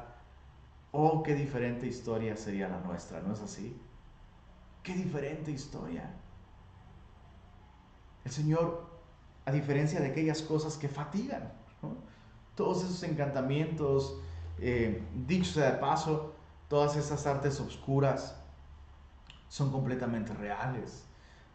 oh, 0.90 1.22
qué 1.22 1.34
diferente 1.34 1.86
historia 1.86 2.34
sería 2.34 2.66
la 2.66 2.80
nuestra, 2.80 3.20
¿no 3.20 3.34
es 3.34 3.42
así? 3.42 3.78
Qué 4.82 4.94
diferente 4.94 5.50
historia. 5.50 6.10
El 8.24 8.30
Señor, 8.30 8.86
a 9.44 9.52
diferencia 9.52 10.00
de 10.00 10.08
aquellas 10.08 10.42
cosas 10.42 10.76
que 10.76 10.88
fatigan, 10.88 11.52
todos 12.54 12.84
esos 12.84 13.02
encantamientos, 13.02 14.18
eh, 14.58 15.02
dicho 15.26 15.52
sea 15.52 15.72
de 15.72 15.78
paso, 15.78 16.34
Todas 16.70 16.94
esas 16.94 17.26
artes 17.26 17.58
obscuras 17.58 18.40
son 19.48 19.72
completamente 19.72 20.32
reales. 20.34 21.04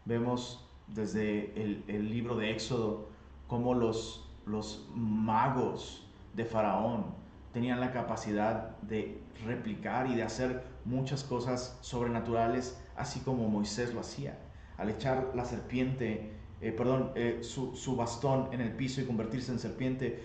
Vemos 0.03 0.67
desde 0.87 1.53
el, 1.55 2.09
libro 2.09 2.35
de 2.35 2.51
Éxodo 2.51 3.07
cómo 3.47 3.73
los, 3.73 4.29
los 4.45 4.85
magos 4.93 6.05
de 6.33 6.43
Faraón 6.43 7.05
tenían 7.53 7.79
la 7.79 7.93
capacidad 7.93 8.77
de 8.81 9.23
replicar 9.45 10.07
y 10.07 10.15
de 10.15 10.23
hacer 10.23 10.65
muchas 10.83 11.23
cosas 11.23 11.77
sobrenaturales, 11.79 12.77
así 12.97 13.21
como 13.21 13.47
Moisés 13.47 13.93
lo 13.93 14.01
hacía. 14.01 14.37
Al 14.77 14.89
echar 14.89 15.31
la 15.33 15.45
serpiente, 15.45 16.34
eh, 16.61 16.71
perdón, 16.71 17.11
eh, 17.15 17.39
su, 17.41 17.75
su, 17.75 17.95
bastón 17.95 18.49
en 18.51 18.61
el 18.61 18.71
piso 18.75 19.01
y 19.01 19.05
convertirse 19.05 19.51
en 19.51 19.59
serpiente, 19.59 20.23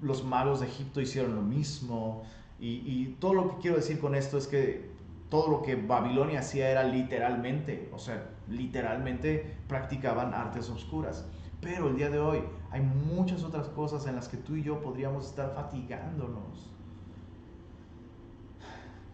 los 0.00 0.24
magos 0.24 0.60
de 0.60 0.66
Egipto 0.66 1.00
hicieron 1.00 1.34
lo 1.34 1.42
mismo. 1.42 2.22
Y, 2.60 3.16
todo 3.20 3.34
lo 3.34 3.50
que 3.50 3.56
quiero 3.62 3.76
decir 3.76 3.98
con 3.98 4.14
esto 4.14 4.38
es 4.38 4.46
que 4.46 4.90
todo 5.28 5.48
lo 5.48 5.62
que 5.62 5.74
Babilonia 5.74 6.40
hacía 6.40 6.70
era 6.70 6.84
literalmente, 6.84 7.90
o 7.92 7.98
sea, 7.98 8.30
literalmente 8.48 9.56
practicaban 9.68 10.32
artes 10.32 10.70
oscuras. 10.70 11.26
Pero 11.60 11.88
el 11.88 11.96
día 11.96 12.10
de 12.10 12.20
hoy 12.20 12.42
hay 12.70 12.80
muchas 12.80 13.42
otras 13.42 13.68
cosas 13.68 14.06
en 14.06 14.16
las 14.16 14.28
que 14.28 14.36
tú 14.36 14.56
y 14.56 14.62
yo 14.62 14.80
podríamos 14.80 15.26
estar 15.26 15.52
fatigándonos. 15.54 16.70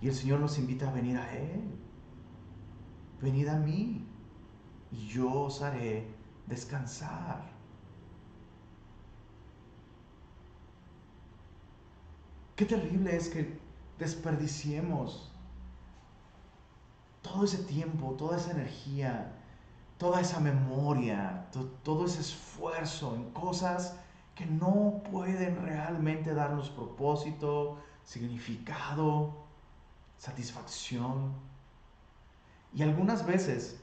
Y 0.03 0.09
el 0.09 0.15
Señor 0.15 0.41
nos 0.41 0.59
invita 0.59 0.89
a 0.89 0.93
venir 0.93 1.17
a 1.17 1.37
Él. 1.37 1.63
Venid 3.21 3.49
a 3.49 3.57
mí 3.57 4.07
y 4.93 5.07
yo 5.09 5.43
os 5.43 5.63
haré 5.63 6.07
descansar. 6.47 7.43
Qué 12.57 12.67
terrible 12.67 13.17
es 13.17 13.29
que 13.29 13.59
desperdiciemos 13.99 15.33
todo 17.23 17.45
ese 17.45 17.59
tiempo, 17.65 18.13
toda 18.19 18.37
esa 18.37 18.51
energía, 18.51 19.33
toda 19.99 20.21
esa 20.21 20.41
memoria, 20.41 21.49
todo 21.83 22.05
ese 22.07 22.21
esfuerzo 22.21 23.15
en 23.15 23.31
cosas 23.31 23.97
que 24.35 24.47
no 24.47 25.03
pueden 25.11 25.63
realmente 25.63 26.35
darnos 26.35 26.71
propósito, 26.71 27.79
significado, 28.05 29.35
satisfacción. 30.17 31.33
Y 32.73 32.83
algunas 32.83 33.27
veces 33.27 33.80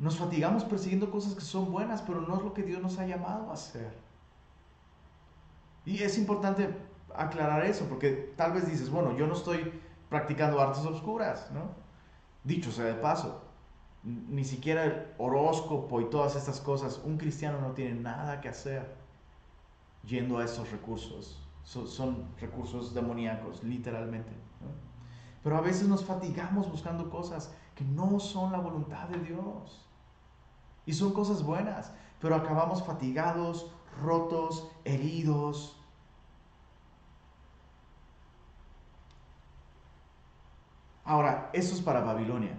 nos 0.00 0.16
fatigamos 0.16 0.64
persiguiendo 0.64 1.10
cosas 1.10 1.34
que 1.34 1.42
son 1.42 1.70
buenas, 1.70 2.00
pero 2.00 2.22
no 2.22 2.36
es 2.36 2.42
lo 2.42 2.54
que 2.54 2.62
Dios 2.62 2.80
nos 2.80 2.98
ha 2.98 3.06
llamado 3.06 3.50
a 3.50 3.52
hacer. 3.52 3.92
Y 5.84 6.02
es 6.02 6.16
importante 6.16 6.74
aclarar 7.14 7.66
eso, 7.66 7.84
porque 7.84 8.32
tal 8.34 8.54
vez 8.54 8.66
dices, 8.66 8.88
bueno, 8.90 9.14
yo 9.14 9.26
no 9.26 9.34
estoy 9.34 9.78
practicando 10.08 10.58
artes 10.58 10.86
oscuras, 10.86 11.50
¿no? 11.52 11.74
Dicho 12.44 12.72
sea 12.72 12.86
de 12.86 12.94
paso, 12.94 13.42
ni 14.02 14.44
siquiera 14.44 14.84
el 14.84 15.06
horóscopo 15.18 16.00
y 16.00 16.06
todas 16.08 16.34
estas 16.34 16.60
cosas, 16.60 17.02
un 17.04 17.18
cristiano 17.18 17.60
no 17.60 17.72
tiene 17.72 18.00
nada 18.00 18.40
que 18.40 18.48
hacer 18.48 18.96
yendo 20.06 20.38
a 20.38 20.46
esos 20.46 20.70
recursos. 20.70 21.46
Son, 21.62 22.24
recursos 22.40 22.94
demoníacos, 22.94 23.62
literalmente. 23.62 24.32
Pero 25.42 25.58
a 25.58 25.60
veces 25.60 25.88
nos 25.88 26.06
fatigamos 26.06 26.70
buscando 26.70 27.10
cosas 27.10 27.54
que 27.74 27.84
no 27.84 28.18
son 28.18 28.50
la 28.50 28.58
voluntad 28.58 29.08
de 29.08 29.18
Dios. 29.18 29.89
Y 30.90 30.92
son 30.92 31.12
cosas 31.12 31.44
buenas, 31.44 31.92
pero 32.20 32.34
acabamos 32.34 32.84
fatigados, 32.84 33.70
rotos, 34.02 34.68
heridos. 34.84 35.80
Ahora, 41.04 41.48
eso 41.52 41.76
es 41.76 41.80
para 41.80 42.00
Babilonia. 42.00 42.58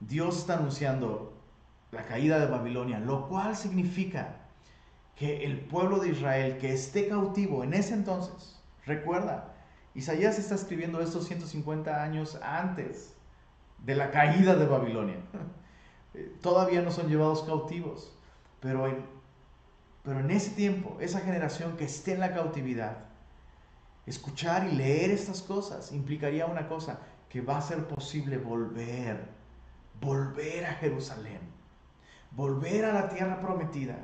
Dios 0.00 0.38
está 0.38 0.54
anunciando 0.54 1.34
la 1.92 2.06
caída 2.06 2.38
de 2.38 2.46
Babilonia, 2.46 2.98
lo 2.98 3.28
cual 3.28 3.54
significa 3.54 4.36
que 5.16 5.44
el 5.44 5.60
pueblo 5.60 5.98
de 5.98 6.12
Israel 6.12 6.56
que 6.56 6.72
esté 6.72 7.08
cautivo 7.08 7.62
en 7.62 7.74
ese 7.74 7.92
entonces, 7.92 8.58
recuerda, 8.86 9.52
Isaías 9.94 10.38
está 10.38 10.54
escribiendo 10.54 11.02
esto 11.02 11.20
150 11.20 12.02
años 12.02 12.38
antes 12.40 13.14
de 13.84 13.96
la 13.96 14.10
caída 14.10 14.56
de 14.56 14.64
Babilonia. 14.64 15.18
Todavía 16.40 16.82
no 16.82 16.90
son 16.90 17.08
llevados 17.08 17.42
cautivos, 17.42 18.12
pero 18.60 18.86
en 18.86 19.20
pero 20.02 20.20
en 20.20 20.30
ese 20.30 20.50
tiempo, 20.50 20.96
esa 21.00 21.20
generación 21.20 21.76
que 21.76 21.84
esté 21.84 22.14
en 22.14 22.20
la 22.20 22.32
cautividad, 22.32 22.96
escuchar 24.06 24.66
y 24.66 24.74
leer 24.74 25.10
estas 25.10 25.42
cosas 25.42 25.92
implicaría 25.92 26.46
una 26.46 26.68
cosa, 26.68 27.00
que 27.28 27.42
va 27.42 27.58
a 27.58 27.62
ser 27.62 27.86
posible 27.86 28.38
volver, 28.38 29.28
volver 30.00 30.66
a 30.66 30.74
Jerusalén, 30.74 31.40
volver 32.30 32.86
a 32.86 32.92
la 32.92 33.08
tierra 33.08 33.40
prometida. 33.40 33.98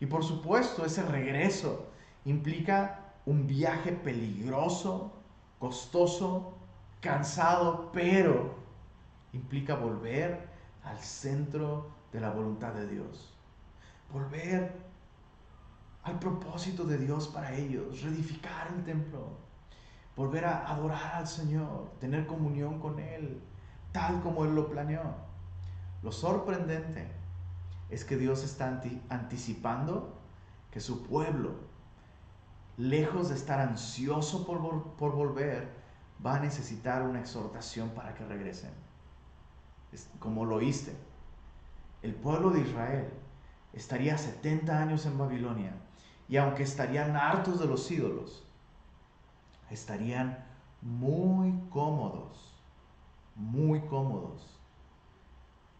Y 0.00 0.06
por 0.06 0.22
supuesto, 0.22 0.84
ese 0.84 1.02
regreso 1.02 1.86
implica 2.24 3.14
un 3.24 3.46
viaje 3.46 3.92
peligroso, 3.92 5.12
costoso, 5.58 6.54
cansado, 7.00 7.90
pero 7.92 8.54
implica 9.32 9.74
volver 9.74 10.51
al 10.84 10.98
centro 10.98 11.90
de 12.12 12.20
la 12.20 12.30
voluntad 12.30 12.72
de 12.72 12.86
Dios. 12.86 13.34
Volver 14.12 14.72
al 16.02 16.18
propósito 16.18 16.84
de 16.84 16.98
Dios 16.98 17.28
para 17.28 17.54
ellos, 17.54 18.02
reedificar 18.02 18.68
el 18.74 18.84
templo, 18.84 19.38
volver 20.16 20.44
a 20.44 20.70
adorar 20.70 21.14
al 21.14 21.26
Señor, 21.26 21.90
tener 22.00 22.26
comunión 22.26 22.80
con 22.80 22.98
Él, 22.98 23.40
tal 23.92 24.20
como 24.22 24.44
Él 24.44 24.54
lo 24.54 24.68
planeó. 24.68 25.14
Lo 26.02 26.10
sorprendente 26.10 27.06
es 27.90 28.04
que 28.04 28.16
Dios 28.16 28.42
está 28.42 28.80
anticipando 29.08 30.18
que 30.70 30.80
su 30.80 31.02
pueblo, 31.04 31.52
lejos 32.76 33.28
de 33.28 33.36
estar 33.36 33.60
ansioso 33.60 34.44
por, 34.44 34.94
por 34.94 35.12
volver, 35.12 35.68
va 36.24 36.36
a 36.36 36.40
necesitar 36.40 37.02
una 37.02 37.20
exhortación 37.20 37.90
para 37.90 38.14
que 38.14 38.24
regresen. 38.24 38.70
Como 40.18 40.44
lo 40.44 40.56
oíste, 40.56 40.92
el 42.02 42.14
pueblo 42.14 42.50
de 42.50 42.60
Israel 42.60 43.08
estaría 43.72 44.18
70 44.18 44.78
años 44.78 45.06
en 45.06 45.18
Babilonia 45.18 45.74
y 46.28 46.36
aunque 46.36 46.62
estarían 46.62 47.16
hartos 47.16 47.60
de 47.60 47.66
los 47.66 47.90
ídolos, 47.90 48.44
estarían 49.70 50.44
muy 50.80 51.54
cómodos, 51.70 52.54
muy 53.34 53.80
cómodos 53.82 54.58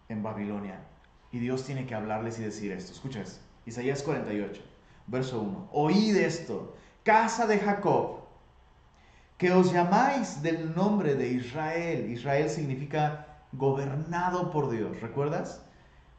en 0.09 0.23
Babilonia. 0.23 0.81
Y 1.31 1.39
Dios 1.39 1.65
tiene 1.65 1.87
que 1.87 1.95
hablarles 1.95 2.39
y 2.39 2.43
decir 2.43 2.73
esto. 2.73 2.93
Escuchas, 2.93 3.41
Isaías 3.65 4.03
48, 4.03 4.63
verso 5.07 5.41
1. 5.41 5.69
Oíd 5.73 6.17
esto, 6.17 6.77
casa 7.03 7.47
de 7.47 7.59
Jacob, 7.59 8.21
que 9.39 9.51
os 9.51 9.73
llamáis 9.73 10.43
del 10.43 10.75
nombre 10.75 11.15
de 11.15 11.29
Israel. 11.29 12.11
Israel 12.11 12.49
significa 12.51 13.32
gobernado 13.53 14.51
por 14.51 14.71
Dios, 14.71 15.01
¿recuerdas? 15.01 15.67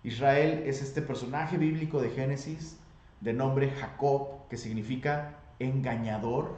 Israel 0.03 0.63
es 0.65 0.81
este 0.81 1.01
personaje 1.01 1.57
bíblico 1.57 2.01
de 2.01 2.09
Génesis 2.09 2.79
de 3.21 3.33
nombre 3.33 3.71
Jacob, 3.71 4.47
que 4.49 4.57
significa 4.57 5.39
engañador, 5.59 6.57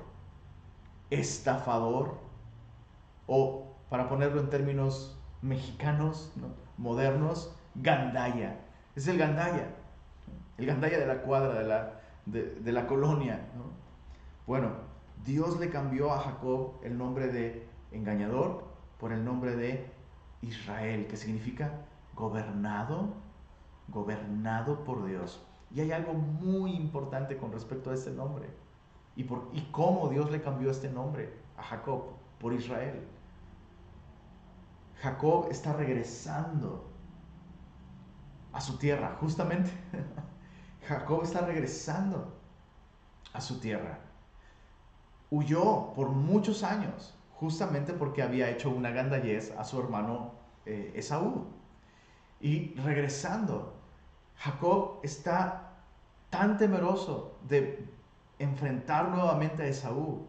estafador, 1.11 2.17
o 3.27 3.75
para 3.89 4.09
ponerlo 4.09 4.41
en 4.41 4.49
términos 4.49 5.17
mexicanos, 5.41 6.33
modernos, 6.77 7.55
gandaya. 7.75 8.59
Es 8.95 9.07
el 9.07 9.17
gandaya, 9.17 9.67
el 10.57 10.65
gandaya 10.65 10.97
de 10.97 11.05
la 11.05 11.21
cuadra, 11.21 11.53
de 11.53 11.67
la, 11.67 12.01
de, 12.25 12.71
la 12.71 12.87
colonia. 12.87 13.39
Bueno, 14.47 14.71
Dios 15.23 15.59
le 15.59 15.69
cambió 15.69 16.11
a 16.11 16.19
Jacob 16.19 16.79
el 16.83 16.97
nombre 16.97 17.27
de 17.27 17.67
engañador 17.91 18.63
por 18.99 19.11
el 19.11 19.23
nombre 19.23 19.55
de 19.55 19.94
Israel, 20.47 21.07
que 21.07 21.17
significa 21.17 21.71
gobernado, 22.15 23.13
gobernado 23.87 24.83
por 24.83 25.05
Dios. 25.05 25.41
Y 25.73 25.81
hay 25.81 25.91
algo 25.91 26.13
muy 26.13 26.71
importante 26.71 27.37
con 27.37 27.51
respecto 27.51 27.91
a 27.91 27.93
este 27.93 28.11
nombre 28.11 28.49
y, 29.15 29.23
por, 29.23 29.49
y 29.53 29.61
cómo 29.71 30.09
Dios 30.09 30.31
le 30.31 30.41
cambió 30.41 30.71
este 30.71 30.89
nombre 30.89 31.33
a 31.57 31.63
Jacob 31.63 32.13
por 32.39 32.53
Israel. 32.53 33.07
Jacob 35.01 35.47
está 35.51 35.73
regresando 35.73 36.89
a 38.53 38.61
su 38.61 38.77
tierra, 38.77 39.17
justamente. 39.19 39.71
Jacob 40.87 41.23
está 41.23 41.41
regresando 41.41 42.33
a 43.33 43.41
su 43.41 43.59
tierra. 43.59 43.99
Huyó 45.29 45.93
por 45.93 46.09
muchos 46.09 46.63
años, 46.63 47.13
justamente 47.33 47.93
porque 47.93 48.21
había 48.21 48.49
hecho 48.49 48.69
una 48.69 48.91
gandallez 48.91 49.51
a 49.57 49.65
su 49.65 49.79
hermano 49.79 50.34
eh, 50.65 50.91
Esaú. 50.95 51.45
Y 52.39 52.73
regresando, 52.75 53.73
Jacob 54.37 54.99
está 55.03 55.73
tan 56.29 56.57
temeroso 56.57 57.37
de 57.47 57.87
enfrentar 58.39 59.09
nuevamente 59.09 59.63
a 59.63 59.67
Esaú 59.67 60.27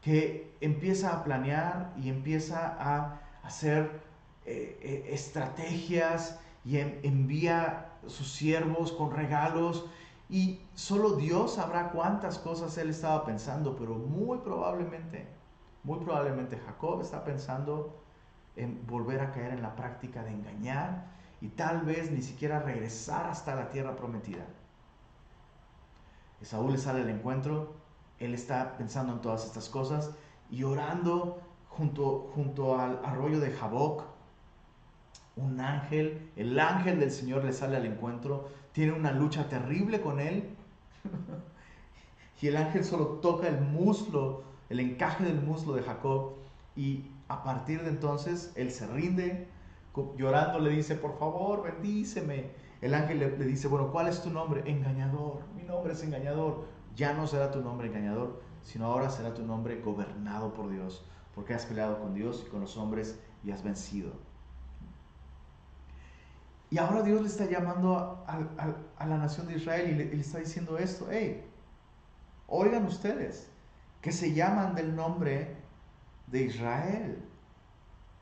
que 0.00 0.56
empieza 0.60 1.14
a 1.14 1.24
planear 1.24 1.92
y 1.96 2.08
empieza 2.08 2.76
a 2.78 3.20
hacer 3.44 4.02
eh, 4.44 4.78
eh, 4.82 5.14
estrategias 5.14 6.40
y 6.64 6.78
envía 6.78 7.92
sus 8.06 8.32
siervos 8.32 8.92
con 8.92 9.12
regalos 9.12 9.86
y 10.28 10.60
solo 10.74 11.16
Dios 11.16 11.54
sabrá 11.54 11.90
cuántas 11.90 12.38
cosas 12.38 12.76
él 12.78 12.90
estaba 12.90 13.24
pensando, 13.24 13.76
pero 13.76 13.94
muy 13.94 14.38
probablemente, 14.38 15.28
muy 15.84 15.98
probablemente 15.98 16.56
Jacob 16.56 17.00
está 17.00 17.22
pensando 17.22 18.01
en 18.56 18.86
volver 18.86 19.20
a 19.20 19.32
caer 19.32 19.52
en 19.52 19.62
la 19.62 19.74
práctica 19.74 20.22
de 20.22 20.32
engañar 20.32 21.06
y 21.40 21.48
tal 21.48 21.82
vez 21.82 22.10
ni 22.10 22.22
siquiera 22.22 22.60
regresar 22.60 23.26
hasta 23.26 23.54
la 23.54 23.70
tierra 23.70 23.96
prometida. 23.96 24.44
Esaú 26.40 26.70
le 26.70 26.78
sale 26.78 27.02
al 27.02 27.10
encuentro, 27.10 27.74
él 28.18 28.34
está 28.34 28.76
pensando 28.76 29.12
en 29.12 29.20
todas 29.20 29.44
estas 29.44 29.68
cosas 29.68 30.10
y 30.50 30.64
orando 30.64 31.40
junto, 31.68 32.30
junto 32.34 32.78
al 32.78 33.00
arroyo 33.04 33.40
de 33.40 33.50
Jaboc. 33.50 34.04
Un 35.36 35.60
ángel, 35.60 36.30
el 36.36 36.58
ángel 36.58 37.00
del 37.00 37.10
Señor 37.10 37.44
le 37.44 37.52
sale 37.52 37.76
al 37.76 37.86
encuentro, 37.86 38.50
tiene 38.72 38.92
una 38.92 39.12
lucha 39.12 39.48
terrible 39.48 40.00
con 40.00 40.20
él 40.20 40.50
y 42.40 42.48
el 42.48 42.56
ángel 42.56 42.84
solo 42.84 43.06
toca 43.20 43.48
el 43.48 43.60
muslo, 43.60 44.42
el 44.68 44.80
encaje 44.80 45.24
del 45.24 45.40
muslo 45.40 45.74
de 45.74 45.82
Jacob 45.82 46.34
y 46.76 47.06
a 47.32 47.42
partir 47.42 47.82
de 47.82 47.88
entonces 47.88 48.52
él 48.56 48.70
se 48.70 48.86
rinde, 48.86 49.48
llorando 50.16 50.58
le 50.58 50.70
dice, 50.70 50.94
por 50.94 51.18
favor, 51.18 51.62
bendíceme. 51.62 52.50
El 52.82 52.92
ángel 52.92 53.20
le, 53.20 53.30
dice, 53.46 53.68
bueno, 53.68 53.90
¿cuál 53.90 54.08
es 54.08 54.22
tu 54.22 54.30
nombre? 54.30 54.62
Engañador, 54.70 55.40
mi 55.56 55.62
nombre 55.62 55.94
es 55.94 56.02
engañador. 56.02 56.66
Ya 56.94 57.14
no 57.14 57.26
será 57.26 57.50
tu 57.50 57.62
nombre 57.62 57.88
engañador, 57.88 58.42
sino 58.62 58.86
ahora 58.86 59.08
será 59.08 59.32
tu 59.32 59.42
nombre 59.46 59.80
gobernado 59.80 60.52
por 60.52 60.68
Dios, 60.70 61.06
porque 61.34 61.54
has 61.54 61.64
peleado 61.64 62.00
con 62.00 62.12
Dios 62.12 62.44
y 62.46 62.50
con 62.50 62.60
los 62.60 62.76
hombres 62.76 63.18
y 63.42 63.50
has 63.50 63.62
vencido. 63.62 64.12
Y 66.68 66.78
ahora 66.78 67.02
Dios 67.02 67.22
le 67.22 67.28
está 67.28 67.46
llamando 67.46 68.24
a, 68.26 69.06
la 69.06 69.16
nación 69.16 69.46
de 69.46 69.56
Israel 69.56 69.90
y 69.90 69.94
le, 69.94 70.04
le, 70.06 70.20
está 70.20 70.38
diciendo 70.38 70.76
esto, 70.76 71.06
hey, 71.10 71.46
oigan 72.46 72.84
ustedes, 72.84 73.50
que 74.02 74.12
se 74.12 74.34
llaman 74.34 74.74
del 74.74 74.94
nombre 74.94 75.61
de 76.32 76.42
Israel 76.42 77.22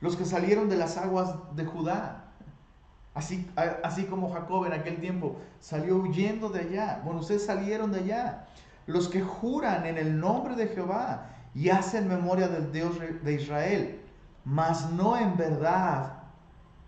los 0.00 0.16
que 0.16 0.24
salieron 0.24 0.68
de 0.68 0.76
las 0.76 0.96
aguas 0.96 1.34
de 1.54 1.64
Judá. 1.64 2.24
Así, 3.14 3.50
así 3.82 4.04
como 4.04 4.32
Jacob 4.32 4.66
en 4.66 4.72
aquel 4.72 5.00
tiempo 5.00 5.36
salió 5.60 5.96
huyendo 5.96 6.48
de 6.48 6.60
allá. 6.60 7.02
Bueno, 7.04 7.20
ustedes 7.20 7.44
salieron 7.44 7.92
de 7.92 8.00
allá. 8.00 8.46
Los 8.86 9.08
que 9.08 9.20
juran 9.20 9.84
en 9.86 9.98
el 9.98 10.18
nombre 10.18 10.56
de 10.56 10.68
Jehová 10.68 11.26
y 11.54 11.68
hacen 11.68 12.08
memoria 12.08 12.48
del 12.48 12.72
Dios 12.72 12.96
de 13.22 13.34
Israel, 13.34 14.00
mas 14.44 14.90
no 14.90 15.16
en 15.16 15.36
verdad 15.36 16.22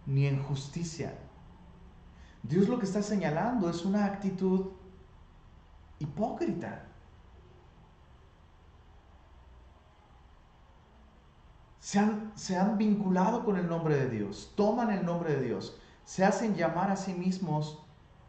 ni 0.06 0.26
en 0.26 0.42
justicia. 0.42 1.14
Dios 2.42 2.68
lo 2.68 2.78
que 2.78 2.87
está 2.87 3.02
señalando 3.02 3.68
es 3.68 3.85
una 3.85 4.06
actitud 4.06 4.68
hipócrita. 5.98 6.87
Se 11.83 11.99
han, 12.57 12.79
vinculado 12.79 13.45
con 13.45 13.57
el 13.57 13.68
nombre 13.68 13.97
de 13.97 14.09
Dios, 14.09 14.53
toman 14.55 14.92
el 14.92 15.05
nombre 15.05 15.35
de 15.35 15.42
Dios, 15.42 15.81
se 16.05 16.25
hacen 16.25 16.55
llamar 16.55 16.92
a 16.92 16.97
sí 16.97 17.12
mismos 17.12 17.85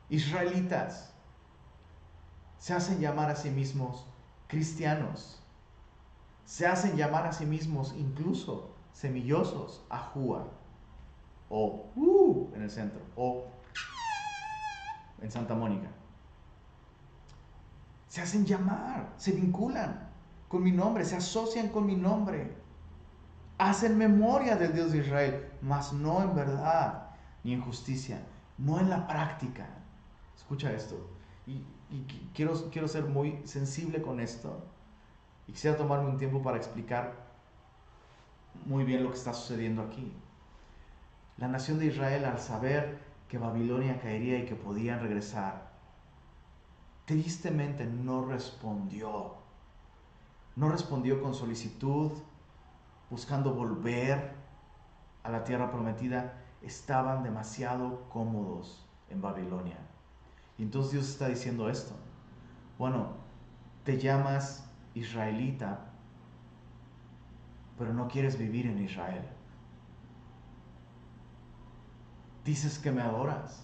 israelitas, 0.09 1.13
se 2.57 2.73
hacen 2.73 2.99
llamar 2.99 3.29
a 3.29 3.35
sí 3.35 3.51
mismos 3.51 4.07
cristianos, 4.47 5.39
se 6.45 6.65
hacen 6.65 6.97
llamar 6.97 7.27
a 7.27 7.31
sí 7.31 7.45
mismos 7.45 7.93
incluso 7.95 8.73
semillosos, 8.91 9.85
ajúa, 9.87 10.47
o 11.47 11.91
uh, 11.95 12.51
en 12.55 12.63
el 12.63 12.71
centro, 12.71 13.01
o 13.15 13.51
en 15.21 15.29
Santa 15.29 15.53
Mónica. 15.53 15.91
Se 18.07 18.19
hacen 18.19 18.47
llamar, 18.47 19.13
se 19.17 19.31
vinculan 19.31 20.09
con 20.47 20.63
mi 20.63 20.71
nombre, 20.71 21.05
se 21.05 21.17
asocian 21.17 21.69
con 21.69 21.85
mi 21.85 21.95
nombre 21.95 22.62
hacen 23.69 23.97
memoria 23.97 24.57
del 24.57 24.73
Dios 24.73 24.91
de 24.91 24.97
Israel, 24.99 25.47
mas 25.61 25.93
no 25.93 26.21
en 26.21 26.35
verdad 26.35 27.07
ni 27.43 27.53
en 27.53 27.61
justicia, 27.61 28.21
no 28.57 28.79
en 28.79 28.89
la 28.89 29.07
práctica. 29.07 29.67
Escucha 30.35 30.71
esto. 30.73 30.95
Y, 31.47 31.63
quiero, 32.33 32.69
quiero 32.71 32.87
ser 32.87 33.05
muy 33.05 33.39
sensible 33.45 34.01
con 34.01 34.19
esto. 34.19 34.65
Y 35.47 35.53
quisiera 35.53 35.77
tomarme 35.77 36.09
un 36.09 36.17
tiempo 36.17 36.41
para 36.41 36.57
explicar 36.57 37.13
muy 38.65 38.83
bien 38.83 39.03
lo 39.03 39.11
que 39.11 39.17
está 39.17 39.33
sucediendo 39.33 39.81
aquí. 39.81 40.11
La 41.37 41.47
nación 41.47 41.79
de 41.79 41.85
Israel, 41.85 42.25
al 42.25 42.39
saber 42.39 42.99
que 43.29 43.37
Babilonia 43.37 43.99
caería 43.99 44.39
y 44.39 44.45
que 44.45 44.55
podían 44.55 44.99
regresar, 44.99 45.71
tristemente 47.05 47.85
no 47.85 48.25
respondió. 48.25 49.35
No 50.55 50.69
respondió 50.69 51.21
con 51.21 51.33
solicitud, 51.33 52.11
buscando 53.13 53.53
volver 53.53 54.33
a 55.21 55.29
la 55.29 55.43
tierra 55.43 55.69
prometida, 55.69 56.33
estaban 56.63 57.21
demasiado 57.21 58.09
cómodos 58.09 58.83
en 59.07 59.21
Babilonia. 59.21 59.77
Y 60.57 60.63
entonces 60.63 60.93
Dios 60.93 61.09
está 61.09 61.27
diciendo 61.27 61.69
esto. 61.69 61.93
Bueno, 62.79 63.09
te 63.83 63.99
llamas 63.99 64.67
israelita, 64.95 65.91
pero 67.77 67.93
no 67.93 68.07
quieres 68.07 68.35
vivir 68.35 68.65
en 68.65 68.83
Israel. 68.83 69.23
Dices 72.43 72.79
que 72.79 72.91
me 72.91 73.03
adoras, 73.03 73.59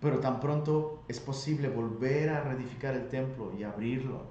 Pero 0.00 0.20
tan 0.20 0.40
pronto 0.40 1.02
es 1.08 1.20
posible 1.20 1.68
volver 1.68 2.30
a 2.30 2.40
reedificar 2.40 2.94
el 2.94 3.08
templo 3.08 3.52
y 3.58 3.64
abrirlo, 3.64 4.26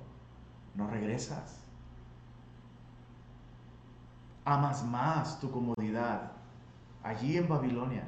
no 0.76 0.90
regresas. 0.90 1.67
Amas 4.50 4.86
más 4.86 5.42
tu 5.42 5.52
comodidad 5.52 6.32
allí 7.04 7.36
en 7.36 7.50
Babilonia 7.50 8.08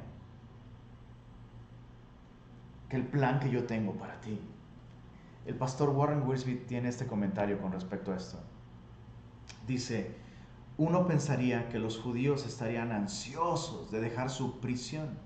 que 2.88 2.96
el 2.96 3.06
plan 3.06 3.40
que 3.40 3.50
yo 3.50 3.64
tengo 3.64 3.92
para 3.92 4.18
ti. 4.22 4.40
El 5.44 5.56
pastor 5.56 5.90
Warren 5.90 6.26
Wiersbe 6.26 6.54
tiene 6.56 6.88
este 6.88 7.06
comentario 7.06 7.60
con 7.60 7.72
respecto 7.72 8.10
a 8.10 8.16
esto. 8.16 8.38
Dice, 9.66 10.16
uno 10.78 11.06
pensaría 11.06 11.68
que 11.68 11.78
los 11.78 11.98
judíos 11.98 12.46
estarían 12.46 12.90
ansiosos 12.90 13.90
de 13.90 14.00
dejar 14.00 14.30
su 14.30 14.60
prisión 14.60 15.18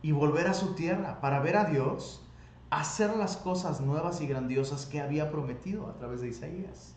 y 0.00 0.12
volver 0.12 0.46
a 0.46 0.54
su 0.54 0.76
tierra 0.76 1.20
para 1.20 1.40
ver 1.40 1.56
a 1.56 1.64
Dios 1.64 2.24
hacer 2.70 3.16
las 3.16 3.36
cosas 3.36 3.80
nuevas 3.80 4.20
y 4.20 4.28
grandiosas 4.28 4.86
que 4.86 5.00
había 5.00 5.32
prometido 5.32 5.88
a 5.88 5.94
través 5.94 6.20
de 6.20 6.28
Isaías. 6.28 6.94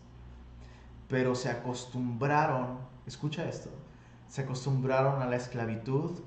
Pero 1.08 1.34
se 1.34 1.50
acostumbraron, 1.50 2.78
escucha 3.08 3.48
esto, 3.48 3.70
se 4.28 4.42
acostumbraron 4.42 5.22
a 5.22 5.26
la 5.26 5.36
esclavitud 5.36 6.20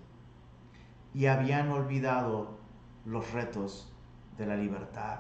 y 1.13 1.27
habían 1.27 1.69
olvidado 1.69 2.57
los 3.05 3.31
retos 3.31 3.91
de 4.37 4.45
la 4.45 4.55
libertad. 4.55 5.19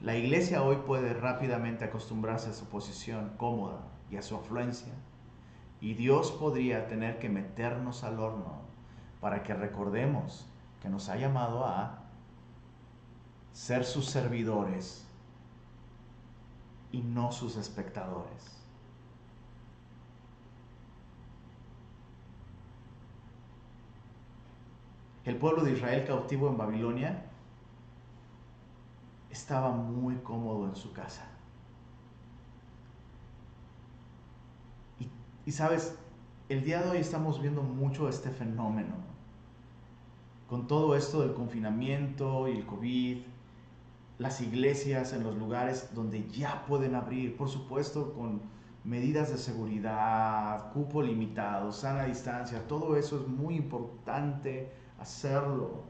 La 0.00 0.16
iglesia 0.16 0.62
hoy 0.62 0.76
puede 0.84 1.14
rápidamente 1.14 1.84
acostumbrarse 1.84 2.50
a 2.50 2.54
su 2.54 2.64
posición 2.66 3.34
cómoda 3.36 3.82
y 4.10 4.16
a 4.16 4.22
su 4.22 4.34
afluencia. 4.34 4.92
Y 5.80 5.94
Dios 5.94 6.32
podría 6.32 6.88
tener 6.88 7.18
que 7.18 7.28
meternos 7.28 8.02
al 8.02 8.18
horno 8.18 8.62
para 9.20 9.44
que 9.44 9.54
recordemos 9.54 10.46
que 10.80 10.88
nos 10.88 11.08
ha 11.08 11.16
llamado 11.16 11.64
a 11.64 12.00
ser 13.52 13.84
sus 13.84 14.06
servidores 14.06 15.06
y 16.90 17.02
no 17.02 17.30
sus 17.30 17.56
espectadores. 17.56 18.61
El 25.24 25.36
pueblo 25.36 25.62
de 25.62 25.72
Israel 25.72 26.04
cautivo 26.04 26.48
en 26.48 26.56
Babilonia 26.56 27.26
estaba 29.30 29.70
muy 29.70 30.16
cómodo 30.16 30.66
en 30.68 30.76
su 30.76 30.92
casa. 30.92 31.28
Y, 35.44 35.50
sabes, 35.50 35.96
el 36.48 36.64
día 36.64 36.82
de 36.82 36.90
hoy 36.90 36.98
estamos 36.98 37.40
viendo 37.42 37.62
mucho 37.62 38.08
este 38.08 38.30
fenómeno 38.30 38.94
con 40.48 40.68
todo 40.68 40.94
esto 40.94 41.22
del 41.22 41.34
confinamiento 41.34 42.46
y 42.46 42.58
el 42.58 42.66
COVID, 42.66 43.22
las 44.18 44.40
iglesias 44.40 45.12
en 45.12 45.24
los 45.24 45.36
lugares 45.36 45.90
donde 45.94 46.28
ya 46.28 46.64
pueden 46.66 46.94
abrir, 46.94 47.36
por 47.36 47.48
supuesto 47.48 48.12
con 48.12 48.42
medidas 48.84 49.32
de 49.32 49.38
seguridad, 49.38 50.72
cupo 50.72 51.02
limitado, 51.02 51.72
sana 51.72 52.04
distancia, 52.04 52.68
todo 52.68 52.96
eso 52.96 53.20
es 53.20 53.26
muy 53.26 53.56
importante 53.56 54.70
hacerlo. 55.02 55.82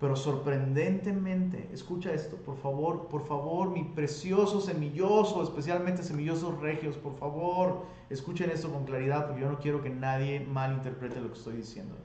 Pero 0.00 0.14
sorprendentemente, 0.14 1.68
escucha 1.72 2.12
esto, 2.12 2.36
por 2.36 2.56
favor, 2.56 3.08
por 3.08 3.26
favor, 3.26 3.70
mi 3.70 3.82
precioso 3.82 4.60
semilloso, 4.60 5.42
especialmente 5.42 6.04
semillosos 6.04 6.60
regios, 6.60 6.96
por 6.96 7.16
favor, 7.16 7.86
escuchen 8.08 8.50
esto 8.50 8.70
con 8.70 8.84
claridad 8.84 9.26
porque 9.26 9.42
yo 9.42 9.50
no 9.50 9.58
quiero 9.58 9.82
que 9.82 9.90
nadie 9.90 10.40
malinterprete 10.40 11.20
lo 11.20 11.32
que 11.32 11.38
estoy 11.38 11.56
diciendo. 11.56 11.96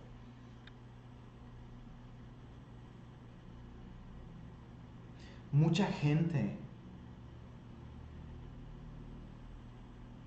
mucha 5.54 5.86
gente 5.86 6.58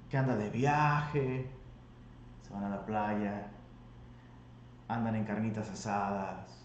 que 0.08 0.16
anda 0.16 0.36
de 0.36 0.48
viaje, 0.50 1.50
se 2.42 2.54
van 2.54 2.64
a 2.64 2.68
la 2.68 2.86
playa, 2.86 3.50
andan 4.88 5.16
en 5.16 5.24
carnitas 5.24 5.70
asadas, 5.70 6.64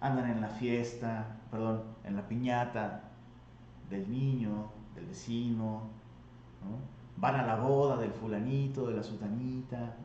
andan 0.00 0.30
en 0.30 0.40
la 0.40 0.48
fiesta, 0.48 1.36
perdón, 1.50 1.82
en 2.04 2.16
la 2.16 2.26
piñata 2.28 3.04
del 3.88 4.10
niño, 4.10 4.70
del 4.94 5.06
vecino, 5.06 5.82
van 7.16 7.36
a 7.36 7.46
la 7.46 7.56
boda 7.56 7.96
del 7.96 8.12
fulanito, 8.12 8.86
de 8.86 8.94
la 8.94 9.02
sutanita. 9.02 9.96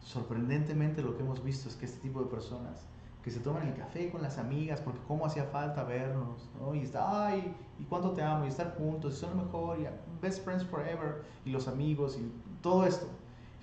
Sorprendentemente 0.00 1.02
lo 1.02 1.16
que 1.16 1.22
hemos 1.22 1.42
visto 1.42 1.68
es 1.68 1.76
que 1.76 1.86
este 1.86 2.00
tipo 2.00 2.20
de 2.20 2.26
personas 2.26 2.86
que 3.22 3.30
se 3.30 3.40
toman 3.40 3.66
el 3.66 3.74
café 3.74 4.10
con 4.10 4.20
las 4.20 4.36
amigas, 4.36 4.82
porque 4.82 5.00
cómo 5.08 5.24
hacía 5.24 5.44
falta 5.44 5.82
vernos, 5.84 6.50
¿no? 6.60 6.74
Y 6.74 6.80
está, 6.80 7.26
ay, 7.26 7.56
y 7.78 7.84
cuánto 7.84 8.10
te 8.10 8.22
amo, 8.22 8.44
y 8.44 8.48
estar 8.48 8.76
juntos, 8.76 9.14
y 9.14 9.16
son 9.16 9.36
lo 9.38 9.44
mejor, 9.44 9.80
y 9.80 9.86
best 10.20 10.44
friends 10.44 10.62
forever, 10.64 11.24
y 11.46 11.50
los 11.50 11.66
amigos, 11.66 12.18
y 12.18 12.30
todo 12.60 12.84
esto. 12.84 13.08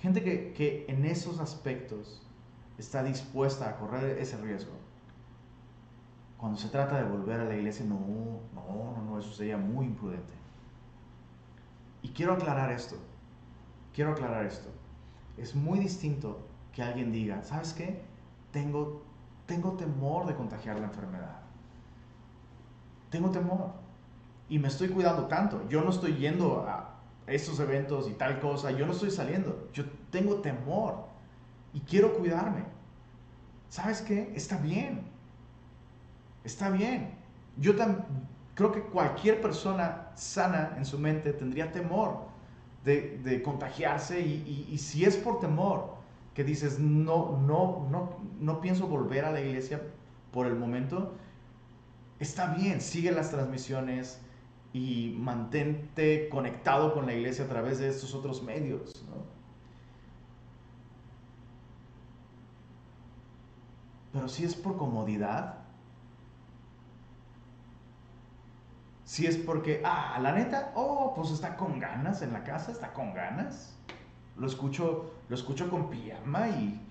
Gente 0.01 0.23
que, 0.23 0.53
que 0.53 0.85
en 0.87 1.05
esos 1.05 1.39
aspectos 1.39 2.21
está 2.77 3.03
dispuesta 3.03 3.69
a 3.69 3.77
correr 3.77 4.17
ese 4.17 4.37
riesgo. 4.37 4.71
Cuando 6.37 6.57
se 6.57 6.69
trata 6.69 6.97
de 6.97 7.03
volver 7.03 7.39
a 7.39 7.45
la 7.45 7.55
iglesia, 7.55 7.85
no, 7.85 7.99
no, 8.53 8.93
no, 8.95 9.01
no, 9.03 9.19
eso 9.19 9.31
sería 9.31 9.57
muy 9.57 9.85
imprudente. 9.85 10.33
Y 12.01 12.09
quiero 12.09 12.33
aclarar 12.33 12.71
esto, 12.71 12.95
quiero 13.93 14.11
aclarar 14.11 14.45
esto. 14.45 14.69
Es 15.37 15.55
muy 15.55 15.79
distinto 15.79 16.39
que 16.73 16.81
alguien 16.81 17.11
diga, 17.11 17.43
¿sabes 17.43 17.73
qué? 17.73 18.01
Tengo 18.51 19.03
tengo 19.51 19.73
temor 19.73 20.25
de 20.25 20.33
contagiar 20.33 20.79
la 20.79 20.85
enfermedad. 20.85 21.41
Tengo 23.09 23.29
temor. 23.31 23.73
Y 24.47 24.59
me 24.59 24.69
estoy 24.69 24.87
cuidando 24.87 25.25
tanto. 25.25 25.67
Yo 25.67 25.81
no 25.81 25.89
estoy 25.89 26.15
yendo 26.15 26.65
a 26.65 26.80
estos 27.27 27.59
eventos 27.59 28.09
y 28.09 28.13
tal 28.13 28.39
cosa. 28.39 28.71
Yo 28.71 28.85
no 28.85 28.93
estoy 28.93 29.11
saliendo. 29.11 29.69
Yo 29.73 29.85
tengo 30.09 30.35
temor. 30.35 31.05
Y 31.73 31.79
quiero 31.81 32.13
cuidarme. 32.17 32.63
¿Sabes 33.69 34.01
qué? 34.01 34.31
Está 34.35 34.57
bien. 34.57 35.01
Está 36.43 36.69
bien. 36.69 37.15
Yo 37.57 37.73
creo 38.55 38.71
que 38.71 38.81
cualquier 38.81 39.41
persona 39.41 40.09
sana 40.15 40.75
en 40.77 40.85
su 40.85 40.99
mente 40.99 41.33
tendría 41.33 41.71
temor 41.71 42.25
de, 42.83 43.41
contagiarse 43.43 44.19
y 44.19 44.77
si 44.77 45.05
es 45.05 45.15
por 45.15 45.39
temor, 45.39 46.01
que 46.33 46.43
dices, 46.43 46.79
no, 46.79 47.39
no, 47.45 47.87
no, 47.89 48.17
no 48.39 48.61
pienso 48.61 48.87
volver 48.87 49.25
a 49.25 49.31
la 49.31 49.41
iglesia 49.41 49.81
por 50.31 50.47
el 50.47 50.55
momento, 50.55 51.13
está 52.19 52.53
bien, 52.53 52.79
sigue 52.79 53.11
las 53.11 53.31
transmisiones 53.31 54.21
y 54.73 55.15
mantente 55.19 56.29
conectado 56.29 56.93
con 56.93 57.05
la 57.05 57.13
iglesia 57.13 57.45
a 57.45 57.47
través 57.47 57.79
de 57.79 57.89
estos 57.89 58.13
otros 58.13 58.41
medios. 58.43 59.05
Pero 64.13 64.27
si 64.27 64.43
es 64.43 64.55
por 64.55 64.77
comodidad, 64.77 65.61
si 69.11 69.25
es 69.25 69.35
porque, 69.35 69.81
ah, 69.83 70.17
la 70.21 70.31
neta, 70.31 70.71
oh, 70.75 71.13
pues 71.13 71.31
está 71.31 71.57
con 71.57 71.79
ganas 71.79 72.21
en 72.21 72.31
la 72.31 72.45
casa, 72.45 72.71
está 72.71 72.93
con 72.93 73.13
ganas. 73.13 73.77
Lo 74.37 74.47
escucho, 74.47 75.11
lo 75.27 75.35
escucho 75.35 75.69
con 75.69 75.89
pijama 75.89 76.47
y, 76.47 76.87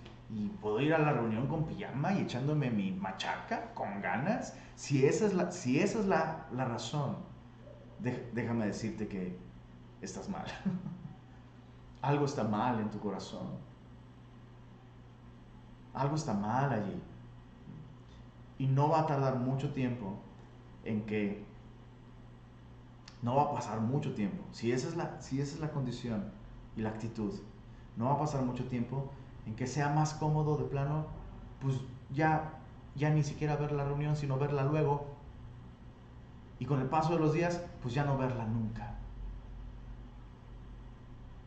puedo 0.61 0.81
ir 0.81 0.95
a 0.95 0.99
la 0.99 1.13
reunión 1.13 1.49
con 1.49 1.65
pijama 1.65 2.13
y 2.13 2.21
echándome 2.21 2.71
mi 2.71 2.93
machaca 2.93 3.73
con 3.75 4.01
ganas. 4.01 4.55
Si 4.77 5.05
esa 5.07 5.27
es 5.27 5.33
la, 5.35 5.51
si 5.51 5.81
esa 5.81 6.01
es 6.01 6.07
la, 6.07 6.47
razón, 6.53 7.17
déjame 8.03 8.67
decirte 8.67 9.09
que 9.09 9.37
estás 10.01 10.29
mal. 10.29 10.47
Algo 12.03 12.25
está 12.25 12.45
mal 12.45 12.81
en 12.81 12.91
tu 12.91 12.99
corazón. 12.99 13.49
Algo 15.93 16.17
está 16.17 16.33
mal 16.33 16.73
allí. 16.73 17.03
Y 18.59 18.67
no 18.67 18.89
va 18.89 19.01
a 19.01 19.07
tardar 19.07 19.37
mucho 19.37 19.73
tiempo 19.73 20.19
en 20.85 21.05
que 21.07 21.45
no 23.23 23.37
va 23.37 23.45
a 23.45 23.53
pasar 23.53 23.81
mucho 23.81 24.15
tiempo. 24.15 24.43
Si 24.53 24.73
esa 24.73 24.89
es 24.89 24.97
la, 24.97 25.21
si 25.21 25.41
esa 25.41 25.55
es 25.55 25.61
la 25.61 25.71
condición, 25.71 26.33
y 26.77 26.83
la 26.83 26.91
actitud. 26.91 27.35
No 27.97 28.07
va 28.07 28.13
a 28.15 28.19
pasar 28.19 28.43
mucho 28.43 28.65
tiempo 28.65 29.11
en 29.47 29.55
que 29.55 29.67
sea 29.67 29.91
más 29.91 30.15
cómodo 30.15 30.57
de 30.57 30.65
plano, 30.65 31.07
pues 31.61 31.77
ya, 32.11 32.61
ya 32.95 33.11
ni 33.11 33.23
siquiera 33.23 33.57
ver 33.57 33.73
la 33.73 33.85
reunión, 33.85 34.17
sino 34.17 34.39
verla 34.39 34.65
luego. 34.65 35.07
Y 36.61 36.67
con 36.67 36.81
el 36.81 36.87
paso 36.87 37.15
de 37.15 37.19
los 37.19 37.33
días, 37.33 37.61
pues 37.83 37.93
ya 37.93 38.05
no 38.05 38.17
verla 38.17 38.47
nunca. 38.47 38.95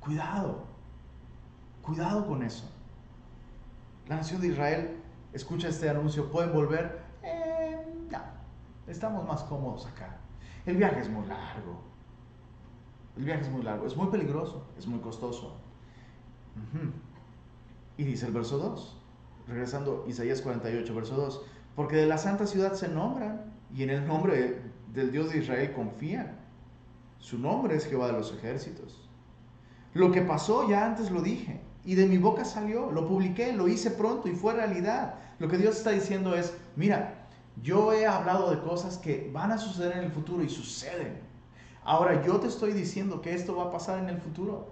Cuidado, 0.02 0.66
cuidado 1.82 2.28
con 2.28 2.44
eso. 2.44 2.70
La 4.10 4.18
nación 4.18 4.42
de 4.42 4.48
Israel 4.48 4.98
escucha 5.32 5.70
este 5.70 5.90
anuncio, 5.90 6.30
¿pueden 6.30 6.52
volver? 6.52 7.02
Eh, 7.22 7.78
no, 8.12 8.20
estamos 8.88 9.26
más 9.26 9.44
cómodos 9.44 9.86
acá. 9.86 10.18
El 10.66 10.76
viaje 10.76 11.00
es 11.00 11.10
muy 11.10 11.26
largo 11.26 11.94
el 13.18 13.26
viaje 13.26 13.42
es 13.42 13.50
muy 13.50 13.62
largo, 13.62 13.86
es 13.86 13.96
muy 13.96 14.08
peligroso, 14.08 14.66
es 14.78 14.88
muy 14.88 15.00
costoso. 15.00 15.56
Y 17.98 18.04
dice 18.04 18.26
el 18.26 18.34
verso 18.34 18.58
2, 18.58 18.98
regresando 19.48 20.06
Isaías 20.08 20.42
48, 20.42 20.96
verso 20.96 21.16
2, 21.16 21.42
porque 21.76 21.96
de 21.98 22.08
la 22.08 22.18
santa 22.18 22.48
ciudad 22.48 22.74
se 22.74 22.88
nombran 22.88 23.54
y 23.74 23.84
en 23.84 23.92
el 23.92 24.08
nombre 24.08 24.63
del 24.94 25.12
Dios 25.12 25.32
de 25.32 25.40
Israel 25.40 25.74
confían. 25.74 26.40
Su 27.18 27.40
nombre 27.40 27.76
es 27.76 27.86
Jehová 27.86 28.08
de 28.08 28.14
los 28.14 28.34
ejércitos. 28.34 29.10
Lo 29.94 30.12
que 30.12 30.22
pasó 30.22 30.68
ya 30.70 30.86
antes 30.86 31.12
lo 31.12 31.22
dije 31.22 31.62
y 31.84 31.96
de 31.96 32.06
mi 32.06 32.18
boca 32.18 32.46
salió, 32.46 32.92
lo 32.92 33.08
publiqué, 33.08 33.54
lo 33.54 33.68
hice 33.68 33.92
pronto 33.92 34.28
y 34.28 34.36
fue 34.36 34.54
realidad. 34.54 35.16
Lo 35.40 35.48
que 35.48 35.58
Dios 35.58 35.78
está 35.78 35.92
diciendo 35.92 36.36
es, 36.36 36.56
mira, 36.76 37.28
yo 37.62 37.94
he 37.94 38.06
hablado 38.06 38.52
de 38.52 38.62
cosas 38.62 38.98
que 38.98 39.30
van 39.34 39.52
a 39.52 39.58
suceder 39.58 39.98
en 39.98 40.06
el 40.06 40.12
futuro 40.12 40.44
y 40.44 40.50
suceden. 40.50 41.20
Ahora 41.84 42.24
yo 42.24 42.40
te 42.40 42.48
estoy 42.48 42.74
diciendo 42.74 43.22
que 43.22 43.34
esto 43.34 43.56
va 43.56 43.66
a 43.66 43.72
pasar 43.72 44.00
en 44.00 44.10
el 44.10 44.18
futuro. 44.20 44.72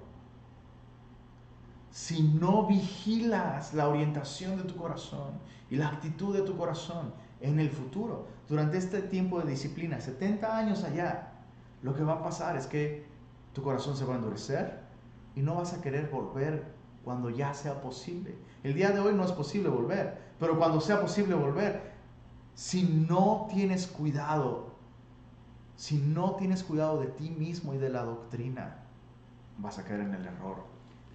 Si 1.91 2.24
no 2.24 2.67
vigilas 2.67 3.74
la 3.74 3.89
orientación 3.89 4.57
de 4.57 4.63
tu 4.63 4.76
corazón 4.76 5.34
y 5.69 5.76
la 5.76 5.89
actitud 5.89 6.34
de 6.34 6.43
tu 6.43 6.55
corazón 6.55 7.13
en 7.42 7.60
el 7.60 7.70
futuro, 7.70 8.28
durante 8.48 8.78
este 8.78 9.02
tiempo 9.02 9.39
de 9.39 9.50
disciplina, 9.50 10.00
70 10.00 10.58
años 10.58 10.84
allá, 10.84 11.34
lo 11.82 11.96
que 11.96 12.04
va 12.04 12.14
a 12.14 12.24
pasar 12.24 12.56
es 12.56 12.68
que 12.68 13.06
tu 13.54 13.62
corazón 13.62 13.98
se 13.98 14.06
va 14.06 14.14
a 14.14 14.18
endurecer 14.18 14.80
y 15.36 15.42
no 15.42 15.56
vas 15.56 15.74
a 15.74 15.82
querer 15.82 16.10
volver 16.10 16.64
cuando 17.04 17.30
ya 17.30 17.54
sea 17.54 17.82
posible. 17.82 18.36
El 18.64 18.74
día 18.74 18.92
de 18.92 19.00
hoy 19.00 19.14
no 19.14 19.26
es 19.26 19.32
posible 19.32 19.70
volver, 19.70 20.20
pero 20.39 20.58
cuando 20.58 20.80
sea 20.80 21.02
posible 21.02 21.36
volver, 21.36 21.92
si 22.54 22.84
no 22.84 23.48
tienes 23.52 23.88
cuidado, 23.88 24.76
si 25.76 25.98
no 25.98 26.36
tienes 26.36 26.64
cuidado 26.64 27.00
de 27.00 27.08
ti 27.08 27.32
mismo 27.32 27.74
y 27.74 27.78
de 27.78 27.89
la 27.89 28.04
doctrina, 28.04 28.78
vas 29.58 29.80
a 29.80 29.84
caer 29.84 30.02
en 30.02 30.14
el 30.14 30.26
error, 30.26 30.58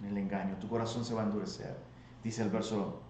en 0.01 0.09
el 0.09 0.17
engaño. 0.17 0.57
Tu 0.57 0.67
corazón 0.67 1.05
se 1.05 1.13
va 1.13 1.21
a 1.21 1.25
endurecer. 1.25 1.77
Dice 2.23 2.43
el 2.43 2.49
verso, 2.49 3.01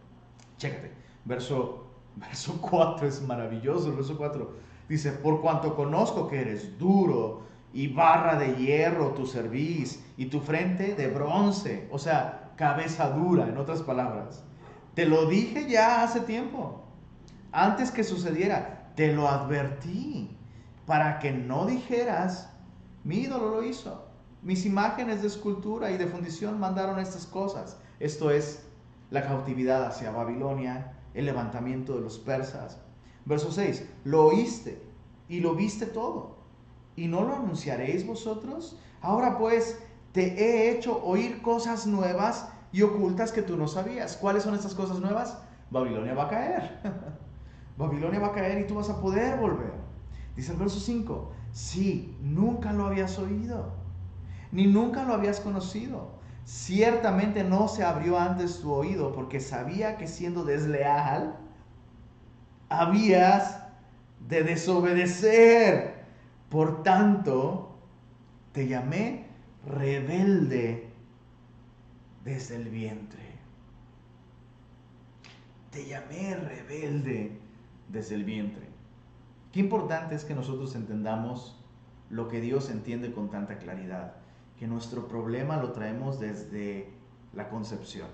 chécate, 0.58 0.92
verso, 1.26 1.87
verso 2.20 2.60
4 2.62 3.08
es 3.08 3.22
maravilloso, 3.22 3.90
el 3.90 3.96
verso 3.96 4.18
4 4.18 4.68
dice, 4.90 5.12
por 5.12 5.42
cuanto 5.42 5.76
conozco 5.76 6.28
que 6.28 6.42
eres 6.42 6.78
duro 6.78 7.44
y 7.74 7.88
barra 7.88 8.38
de 8.38 8.56
hierro 8.56 9.12
tu 9.12 9.26
cerviz 9.26 10.04
y 10.18 10.28
tu 10.28 10.40
frente 10.40 10.96
de 10.96 11.08
bronce, 11.08 11.88
o 11.92 12.00
sea, 12.00 12.54
cabeza 12.56 13.10
dura, 13.10 13.48
en 13.48 13.58
otras 13.58 13.82
palabras. 13.82 14.44
Te 14.94 15.06
lo 15.06 15.28
dije 15.28 15.70
ya 15.70 16.04
hace 16.04 16.22
tiempo, 16.22 16.84
antes 17.52 17.92
que 17.92 18.04
sucediera, 18.04 18.92
te 18.96 19.14
lo 19.14 19.28
advertí, 19.28 20.36
para 20.86 21.20
que 21.20 21.32
no 21.32 21.66
dijeras, 21.66 22.50
mi 23.04 23.18
ídolo 23.18 23.50
lo 23.50 23.64
hizo, 23.64 24.08
mis 24.42 24.66
imágenes 24.66 25.22
de 25.22 25.28
escultura 25.28 25.92
y 25.92 25.98
de 25.98 26.08
fundición 26.08 26.60
mandaron 26.60 27.00
estas 27.00 27.26
cosas. 27.26 27.78
Esto 28.00 28.32
es 28.32 28.66
la 29.12 29.24
cautividad 29.24 29.86
hacia 29.86 30.12
Babilonia, 30.12 30.97
el 31.18 31.26
levantamiento 31.26 31.96
de 31.96 32.02
los 32.02 32.20
persas. 32.20 32.80
Verso 33.26 33.52
6, 33.52 33.90
lo 34.06 34.28
oíste 34.28 34.82
y 35.28 35.40
lo 35.40 35.56
viste 35.56 35.88
todo. 35.88 36.38
¿Y 36.96 37.08
no 37.08 37.24
lo 37.24 37.36
anunciaréis 37.36 38.06
vosotros? 38.06 38.78
Ahora 39.02 39.38
pues, 39.38 39.80
te 40.12 40.24
he 40.42 40.72
hecho 40.72 41.04
oír 41.04 41.42
cosas 41.42 41.88
nuevas 41.88 42.50
y 42.72 42.84
ocultas 42.84 43.32
que 43.32 43.42
tú 43.42 43.58
no 43.58 43.68
sabías. 43.68 44.16
¿Cuáles 44.16 44.44
son 44.44 44.54
estas 44.54 44.76
cosas 44.76 45.00
nuevas? 45.00 45.40
Babilonia 45.72 46.14
va 46.14 46.26
a 46.26 46.30
caer. 46.30 46.80
Babilonia 47.78 48.20
va 48.20 48.28
a 48.28 48.34
caer 48.34 48.62
y 48.62 48.68
tú 48.68 48.76
vas 48.76 48.90
a 48.90 49.02
poder 49.02 49.40
volver. 49.40 49.74
Dice 50.36 50.52
el 50.52 50.60
verso 50.60 50.80
5, 50.80 51.32
sí, 51.52 52.16
nunca 52.22 52.72
lo 52.72 52.86
habías 52.86 53.18
oído, 53.18 53.72
ni 54.52 54.68
nunca 54.68 55.04
lo 55.04 55.16
habías 55.16 55.40
conocido. 55.40 56.17
Ciertamente 56.48 57.44
no 57.44 57.68
se 57.68 57.84
abrió 57.84 58.18
antes 58.18 58.62
tu 58.62 58.72
oído 58.72 59.12
porque 59.12 59.42
sabía 59.42 59.98
que 59.98 60.08
siendo 60.08 60.46
desleal, 60.46 61.36
habías 62.70 63.62
de 64.30 64.44
desobedecer. 64.44 66.06
Por 66.50 66.84
tanto, 66.84 67.78
te 68.54 68.66
llamé 68.66 69.26
rebelde 69.66 70.90
desde 72.24 72.56
el 72.56 72.70
vientre. 72.70 73.24
Te 75.70 75.86
llamé 75.86 76.34
rebelde 76.34 77.42
desde 77.90 78.16
el 78.16 78.24
vientre. 78.24 78.68
Qué 79.52 79.60
importante 79.60 80.16
es 80.16 80.24
que 80.24 80.34
nosotros 80.34 80.76
entendamos 80.76 81.62
lo 82.10 82.30
que 82.30 82.40
Dios 82.40 82.70
entiende 82.70 83.12
con 83.12 83.30
tanta 83.30 83.58
claridad, 83.58 84.16
que 84.58 84.68
nuestro 84.68 85.08
problema 85.08 85.58
lo 85.58 85.72
traemos 85.72 86.20
desde 86.20 86.92
la 87.34 87.50
concepción. 87.50 88.08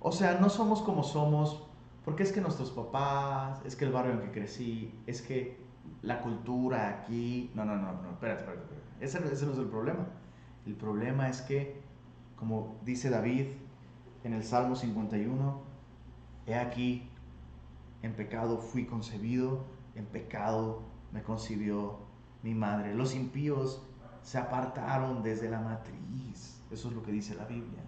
O 0.00 0.12
sea, 0.12 0.38
no 0.40 0.50
somos 0.50 0.82
como 0.82 1.02
somos 1.02 1.64
porque 2.04 2.22
es 2.22 2.32
que 2.32 2.40
nuestros 2.40 2.70
papás, 2.70 3.60
es 3.64 3.76
que 3.76 3.86
el 3.86 3.92
barrio 3.92 4.12
en 4.12 4.20
que 4.20 4.30
crecí, 4.30 4.94
es 5.06 5.22
que 5.22 5.56
la 6.02 6.20
cultura 6.20 6.88
aquí. 6.88 7.50
No, 7.54 7.64
no, 7.64 7.76
no, 7.76 7.92
no, 8.02 8.10
espérate, 8.10 8.40
espérate. 8.40 8.62
espérate. 8.62 9.04
Ese, 9.04 9.32
ese 9.32 9.46
no 9.46 9.52
es 9.52 9.58
el 9.58 9.68
problema. 9.68 10.06
El 10.66 10.74
problema 10.74 11.28
es 11.28 11.40
que, 11.40 11.80
como 12.36 12.76
dice 12.84 13.08
David 13.08 13.46
en 14.22 14.34
el 14.34 14.44
Salmo 14.44 14.76
51, 14.76 15.62
he 16.46 16.54
aquí, 16.54 17.08
en 18.02 18.12
pecado 18.12 18.58
fui 18.58 18.84
concebido, 18.84 19.64
en 19.94 20.04
pecado 20.04 20.82
me 21.12 21.22
concibió 21.22 21.98
mi 22.42 22.54
madre. 22.54 22.94
Los 22.94 23.14
impíos 23.14 23.82
se 24.24 24.38
apartaron 24.38 25.22
desde 25.22 25.48
la 25.48 25.60
matriz. 25.60 26.60
Eso 26.70 26.88
es 26.88 26.94
lo 26.94 27.02
que 27.02 27.12
dice 27.12 27.36
la 27.36 27.44
Biblia. 27.44 27.82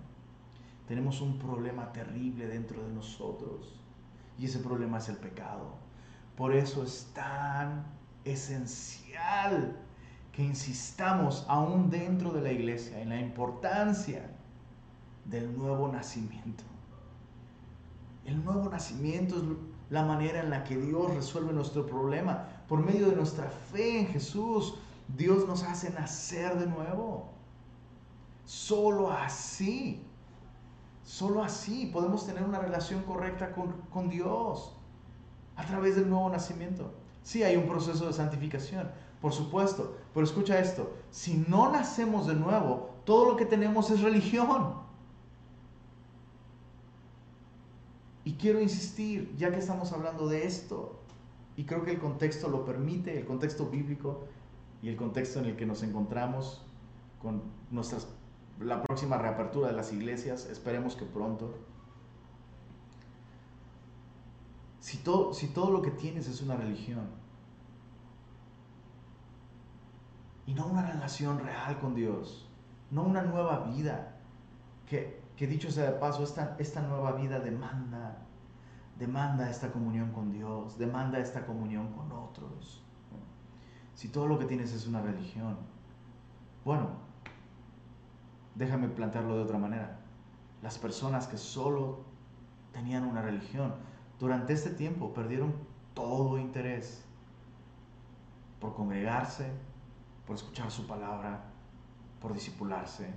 Tenemos 0.86 1.20
un 1.20 1.38
problema 1.38 1.90
terrible 1.92 2.46
dentro 2.46 2.80
de 2.86 2.92
nosotros 2.92 3.80
y 4.38 4.44
ese 4.44 4.60
problema 4.60 4.98
es 4.98 5.08
el 5.08 5.16
pecado. 5.16 5.74
Por 6.36 6.54
eso 6.54 6.84
es 6.84 7.10
tan 7.14 7.84
esencial 8.24 9.76
que 10.30 10.44
insistamos 10.44 11.46
aún 11.48 11.88
dentro 11.88 12.30
de 12.30 12.42
la 12.42 12.52
iglesia 12.52 13.00
en 13.00 13.08
la 13.08 13.18
importancia 13.18 14.30
del 15.24 15.56
nuevo 15.56 15.88
nacimiento. 15.88 16.64
El 18.26 18.44
nuevo 18.44 18.68
nacimiento 18.68 19.36
es 19.36 19.42
la 19.88 20.04
manera 20.04 20.40
en 20.40 20.50
la 20.50 20.64
que 20.64 20.76
Dios 20.76 21.14
resuelve 21.14 21.52
nuestro 21.52 21.86
problema. 21.86 22.48
Por 22.68 22.84
medio 22.84 23.08
de 23.08 23.16
nuestra 23.16 23.48
fe 23.48 24.00
en 24.00 24.08
Jesús, 24.08 24.74
Dios 25.08 25.46
nos 25.46 25.62
hace 25.62 25.90
nacer 25.90 26.58
de 26.58 26.66
nuevo. 26.66 27.30
Solo 28.44 29.10
así, 29.10 30.04
solo 31.02 31.42
así 31.42 31.86
podemos 31.92 32.26
tener 32.26 32.44
una 32.44 32.58
relación 32.58 33.02
correcta 33.02 33.52
con, 33.52 34.08
Dios 34.08 34.76
a 35.56 35.64
través 35.64 35.96
del 35.96 36.08
nuevo 36.08 36.28
nacimiento. 36.30 36.92
Sí, 37.22 37.42
hay 37.42 37.56
un 37.56 37.66
proceso 37.66 38.06
de 38.06 38.12
santificación, 38.12 38.90
por 39.20 39.32
supuesto, 39.32 39.96
pero 40.14 40.24
escucha 40.24 40.60
esto, 40.60 40.92
si 41.10 41.44
no 41.48 41.72
nacemos 41.72 42.26
de 42.26 42.34
nuevo, 42.34 42.90
todo 43.04 43.30
lo 43.30 43.36
que 43.36 43.46
tenemos 43.46 43.90
es 43.90 44.00
religión. 44.00 44.74
Y 48.24 48.34
quiero 48.34 48.60
insistir, 48.60 49.34
ya 49.36 49.50
que 49.50 49.58
estamos 49.58 49.92
hablando 49.92 50.28
de 50.28 50.46
esto, 50.46 51.00
y 51.56 51.64
creo 51.64 51.84
que 51.84 51.92
el 51.92 51.98
contexto 51.98 52.48
lo 52.48 52.64
permite, 52.64 53.18
el 53.18 53.24
contexto 53.24 53.66
bíblico 53.66 54.24
y 54.86 54.88
el 54.88 54.94
contexto 54.94 55.40
en 55.40 55.46
el 55.46 55.56
que 55.56 55.66
nos 55.66 55.82
encontramos 55.82 56.62
con 57.20 57.42
nuestras, 57.72 58.06
la 58.60 58.84
próxima 58.84 59.18
reapertura 59.18 59.66
de 59.66 59.74
las 59.74 59.92
iglesias, 59.92 60.46
esperemos 60.46 60.94
que 60.94 61.04
pronto. 61.04 61.58
Si 64.78 64.98
todo, 64.98 65.34
si 65.34 65.48
todo 65.48 65.72
lo 65.72 65.82
que 65.82 65.90
tienes 65.90 66.28
es 66.28 66.40
una 66.40 66.54
religión 66.54 67.08
y 70.46 70.54
no 70.54 70.68
una 70.68 70.88
relación 70.88 71.40
real 71.40 71.80
con 71.80 71.96
Dios, 71.96 72.48
no 72.92 73.02
una 73.02 73.22
nueva 73.22 73.64
vida, 73.64 74.20
que, 74.88 75.20
que 75.34 75.48
dicho 75.48 75.68
sea 75.72 75.90
de 75.90 75.98
paso, 75.98 76.22
esta, 76.22 76.54
esta 76.60 76.80
nueva 76.82 77.10
vida 77.10 77.40
demanda, 77.40 78.18
demanda 79.00 79.50
esta 79.50 79.72
comunión 79.72 80.12
con 80.12 80.30
Dios, 80.30 80.78
demanda 80.78 81.18
esta 81.18 81.44
comunión 81.44 81.92
con 81.92 82.12
otros. 82.12 82.85
Si 83.96 84.08
todo 84.08 84.26
lo 84.26 84.38
que 84.38 84.44
tienes 84.44 84.74
es 84.74 84.86
una 84.86 85.00
religión, 85.00 85.56
bueno, 86.66 86.90
déjame 88.54 88.88
plantearlo 88.88 89.36
de 89.36 89.42
otra 89.42 89.56
manera. 89.56 90.00
Las 90.62 90.76
personas 90.76 91.26
que 91.26 91.38
solo 91.38 92.04
tenían 92.72 93.04
una 93.06 93.22
religión, 93.22 93.74
durante 94.18 94.52
este 94.52 94.68
tiempo 94.68 95.14
perdieron 95.14 95.54
todo 95.94 96.38
interés 96.38 97.06
por 98.60 98.74
congregarse, 98.74 99.50
por 100.26 100.36
escuchar 100.36 100.70
su 100.70 100.86
palabra, 100.86 101.44
por 102.20 102.34
disipularse. 102.34 103.14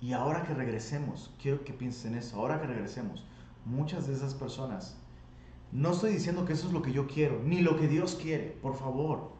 Y 0.00 0.12
ahora 0.12 0.42
que 0.42 0.54
regresemos, 0.54 1.32
quiero 1.40 1.62
que 1.62 1.72
pienses 1.72 2.04
en 2.06 2.16
eso, 2.16 2.40
ahora 2.40 2.60
que 2.60 2.66
regresemos, 2.66 3.24
muchas 3.64 4.08
de 4.08 4.14
esas 4.14 4.34
personas, 4.34 4.96
no 5.72 5.92
estoy 5.92 6.12
diciendo 6.12 6.44
que 6.44 6.54
eso 6.54 6.66
es 6.66 6.72
lo 6.72 6.82
que 6.82 6.92
yo 6.92 7.06
quiero, 7.06 7.42
ni 7.42 7.60
lo 7.60 7.76
que 7.78 7.88
Dios 7.88 8.14
quiere, 8.20 8.58
por 8.62 8.74
favor. 8.74 9.32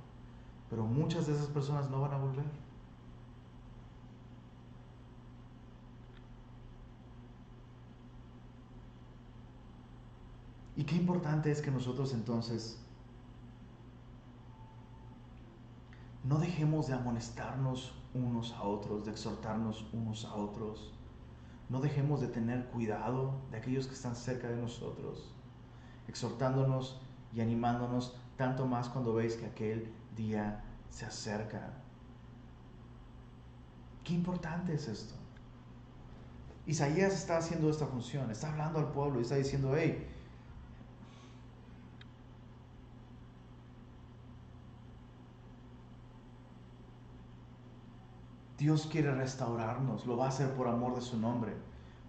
Pero 0.68 0.84
muchas 0.84 1.26
de 1.26 1.34
esas 1.34 1.48
personas 1.48 1.90
no 1.90 2.00
van 2.02 2.12
a 2.12 2.18
volver. 2.18 2.44
Y 10.76 10.84
qué 10.84 10.94
importante 10.94 11.50
es 11.50 11.60
que 11.60 11.72
nosotros 11.72 12.12
entonces 12.12 12.78
no 16.22 16.38
dejemos 16.38 16.86
de 16.86 16.94
amonestarnos 16.94 17.94
unos 18.14 18.52
a 18.52 18.62
otros, 18.62 19.04
de 19.04 19.10
exhortarnos 19.10 19.86
unos 19.92 20.24
a 20.24 20.34
otros. 20.34 20.92
No 21.68 21.80
dejemos 21.80 22.20
de 22.20 22.28
tener 22.28 22.66
cuidado 22.66 23.40
de 23.50 23.56
aquellos 23.56 23.88
que 23.88 23.94
están 23.94 24.14
cerca 24.14 24.48
de 24.48 24.56
nosotros 24.56 25.34
exhortándonos 26.08 27.00
y 27.32 27.40
animándonos 27.40 28.16
tanto 28.36 28.66
más 28.66 28.88
cuando 28.88 29.14
veis 29.14 29.36
que 29.36 29.46
aquel 29.46 29.92
día 30.16 30.64
se 30.90 31.04
acerca. 31.04 31.70
Qué 34.04 34.14
importante 34.14 34.74
es 34.74 34.88
esto. 34.88 35.14
Isaías 36.66 37.14
está 37.14 37.38
haciendo 37.38 37.70
esta 37.70 37.86
función, 37.86 38.30
está 38.30 38.50
hablando 38.50 38.78
al 38.78 38.90
pueblo 38.92 39.18
y 39.18 39.22
está 39.22 39.36
diciendo, 39.36 39.74
hey, 39.76 40.06
Dios 48.58 48.88
quiere 48.90 49.14
restaurarnos, 49.14 50.04
lo 50.04 50.16
va 50.16 50.26
a 50.26 50.28
hacer 50.28 50.52
por 50.54 50.68
amor 50.68 50.96
de 50.96 51.00
su 51.00 51.16
nombre, 51.16 51.54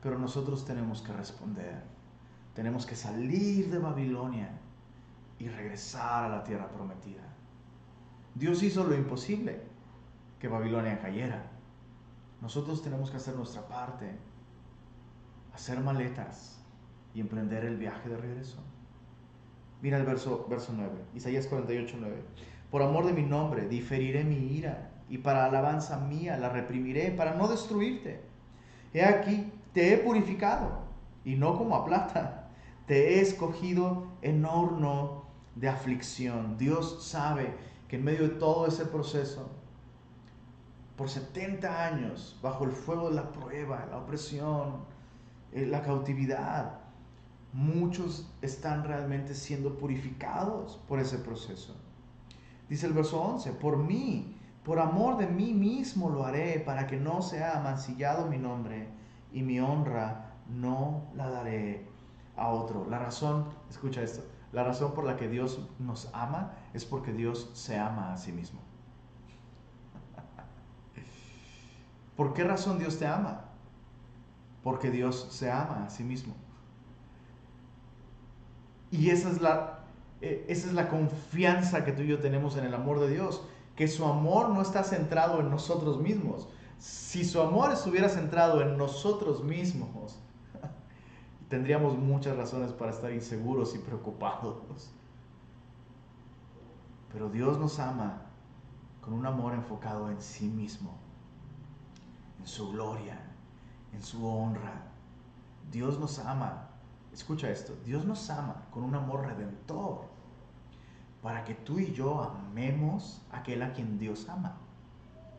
pero 0.02 0.18
nosotros 0.18 0.66
tenemos 0.66 1.02
que 1.02 1.14
responder. 1.14 1.99
Tenemos 2.60 2.86
que 2.86 2.98
salir 2.98 3.72
de 3.72 3.80
Babilonia 3.80 4.50
y 5.38 5.48
regresar 5.48 6.26
a 6.26 6.28
la 6.28 6.44
tierra 6.44 6.68
prometida. 6.68 7.24
Dios 8.36 8.62
hizo 8.64 8.84
lo 8.84 8.96
imposible, 8.96 9.62
que 10.42 10.50
Babilonia 10.50 11.00
cayera. 11.00 11.42
Nosotros 12.42 12.84
tenemos 12.84 13.12
que 13.12 13.16
hacer 13.16 13.38
nuestra 13.38 13.66
parte, 13.66 14.14
hacer 15.54 15.80
maletas 15.80 16.62
y 17.14 17.22
emprender 17.22 17.64
el 17.64 17.78
viaje 17.78 18.10
de 18.10 18.18
regreso. 18.18 18.58
Mira 19.82 19.98
el 19.98 20.06
verso, 20.06 20.46
verso 20.50 20.74
9, 20.76 20.92
Isaías 21.16 21.48
48, 21.48 21.96
9. 21.98 22.24
Por 22.70 22.82
amor 22.82 23.06
de 23.06 23.14
mi 23.14 23.24
nombre, 23.24 23.70
diferiré 23.70 24.26
mi 24.26 24.36
ira 24.36 24.92
y 25.08 25.20
para 25.20 25.46
alabanza 25.46 25.98
mía 25.98 26.36
la 26.36 26.50
reprimiré 26.50 27.12
para 27.12 27.36
no 27.36 27.48
destruirte. 27.48 28.20
He 28.94 29.06
aquí, 29.06 29.50
te 29.72 29.94
he 29.94 29.98
purificado 30.00 30.82
y 31.24 31.36
no 31.36 31.58
como 31.58 31.78
a 31.78 31.86
plata, 31.86 32.39
te 32.90 33.20
he 33.20 33.22
escogido 33.22 34.08
en 34.24 34.44
horno 34.46 35.26
de 35.54 35.70
aflicción. 35.70 36.58
Dios 36.58 37.06
sabe 37.06 37.54
que 37.88 37.98
en 37.98 38.04
medio 38.04 38.24
de 38.24 38.30
todo 38.30 38.66
ese 38.66 38.84
proceso, 38.84 39.48
por 40.96 41.08
70 41.08 41.86
años, 41.86 42.40
bajo 42.42 42.64
el 42.64 42.72
fuego 42.72 43.10
de 43.10 43.16
la 43.18 43.32
prueba, 43.32 43.86
la 43.92 44.00
opresión, 44.00 44.86
eh, 45.52 45.68
la 45.68 45.84
cautividad, 45.84 46.80
muchos 47.54 48.28
están 48.42 48.84
realmente 48.84 49.36
siendo 49.36 49.78
purificados 49.78 50.80
por 50.88 51.00
ese 51.00 51.20
proceso. 51.20 51.76
Dice 52.70 52.88
el 52.88 52.94
verso 52.94 53.22
11, 53.22 53.52
por 53.52 53.78
mí 53.78 54.36
por 54.64 54.80
amor 54.80 55.18
de 55.18 55.28
mí 55.28 55.54
mismo 55.54 56.10
lo 56.10 56.26
haré, 56.26 56.60
para 56.60 56.88
que 56.88 56.98
no 56.98 57.22
sea 57.22 57.60
amancillado 57.60 58.26
mi 58.26 58.40
nombre 58.40 58.88
y 59.32 59.44
mi 59.44 59.60
honra 59.60 60.34
no 60.48 61.04
la 61.16 61.30
daré 61.30 61.89
a 62.40 62.50
otro. 62.50 62.86
La 62.90 63.00
razón, 63.00 63.46
escucha 63.70 64.02
esto, 64.02 64.24
la 64.52 64.64
razón 64.64 64.94
por 64.94 65.04
la 65.04 65.18
que 65.18 65.28
Dios 65.28 65.60
nos 65.78 66.10
ama 66.14 66.54
es 66.74 66.86
porque 66.86 67.14
Dios 67.14 67.52
se 67.54 67.78
ama 67.78 68.14
a 68.14 68.18
sí 68.18 68.32
mismo. 68.32 68.60
¿Por 72.16 72.34
qué 72.34 72.44
razón 72.44 72.80
Dios 72.80 72.98
te 72.98 73.06
ama? 73.06 73.46
Porque 74.64 74.90
Dios 74.90 75.28
se 75.32 75.52
ama 75.52 75.86
a 75.86 75.90
sí 75.90 76.04
mismo. 76.04 76.34
Y 78.92 79.12
esa 79.12 79.30
es 79.30 79.40
la, 79.40 79.80
eh, 80.22 80.46
esa 80.50 80.68
es 80.68 80.74
la 80.74 80.90
confianza 80.90 81.86
que 81.86 81.92
tú 81.92 82.02
y 82.02 82.08
yo 82.08 82.20
tenemos 82.20 82.58
en 82.58 82.66
el 82.66 82.74
amor 82.74 83.00
de 83.00 83.10
Dios 83.10 83.44
que 83.76 83.88
su 83.88 84.06
amor 84.06 84.50
no 84.50 84.62
está 84.62 84.84
centrado 84.84 85.40
en 85.40 85.50
nosotros 85.50 86.02
mismos. 86.02 86.50
Si 86.80 87.24
su 87.24 87.40
amor 87.40 87.72
estuviera 87.72 88.10
centrado 88.10 88.62
en 88.62 88.78
nosotros 88.78 89.44
mismos, 89.44 90.19
tendríamos 91.50 91.98
muchas 91.98 92.38
razones 92.38 92.72
para 92.72 92.92
estar 92.92 93.12
inseguros 93.12 93.76
y 93.76 93.80
preocupados. 93.80 94.92
Pero 97.12 97.30
Dios 97.30 97.58
nos 97.58 97.80
ama 97.80 98.22
con 99.02 99.14
un 99.14 99.26
amor 99.26 99.54
enfocado 99.54 100.10
en 100.10 100.22
sí 100.22 100.48
mismo, 100.48 100.96
en 102.40 102.48
su 102.48 102.72
gloria, 102.72 103.20
en 103.94 104.04
su 104.04 104.26
honra. 104.26 104.84
Dios 105.72 106.00
nos 106.00 106.20
ama, 106.20 106.70
escucha 107.12 107.50
esto, 107.50 107.76
Dios 107.84 108.06
nos 108.06 108.30
ama 108.30 108.68
con 108.72 108.84
un 108.84 108.94
amor 108.94 109.26
redentor 109.26 110.08
para 111.24 111.44
que 111.44 111.56
tú 111.56 111.80
y 111.80 111.94
yo 111.94 112.22
amemos 112.22 113.22
a 113.32 113.40
aquel 113.40 113.62
a 113.64 113.74
quien 113.74 113.98
Dios 113.98 114.30
ama, 114.30 114.58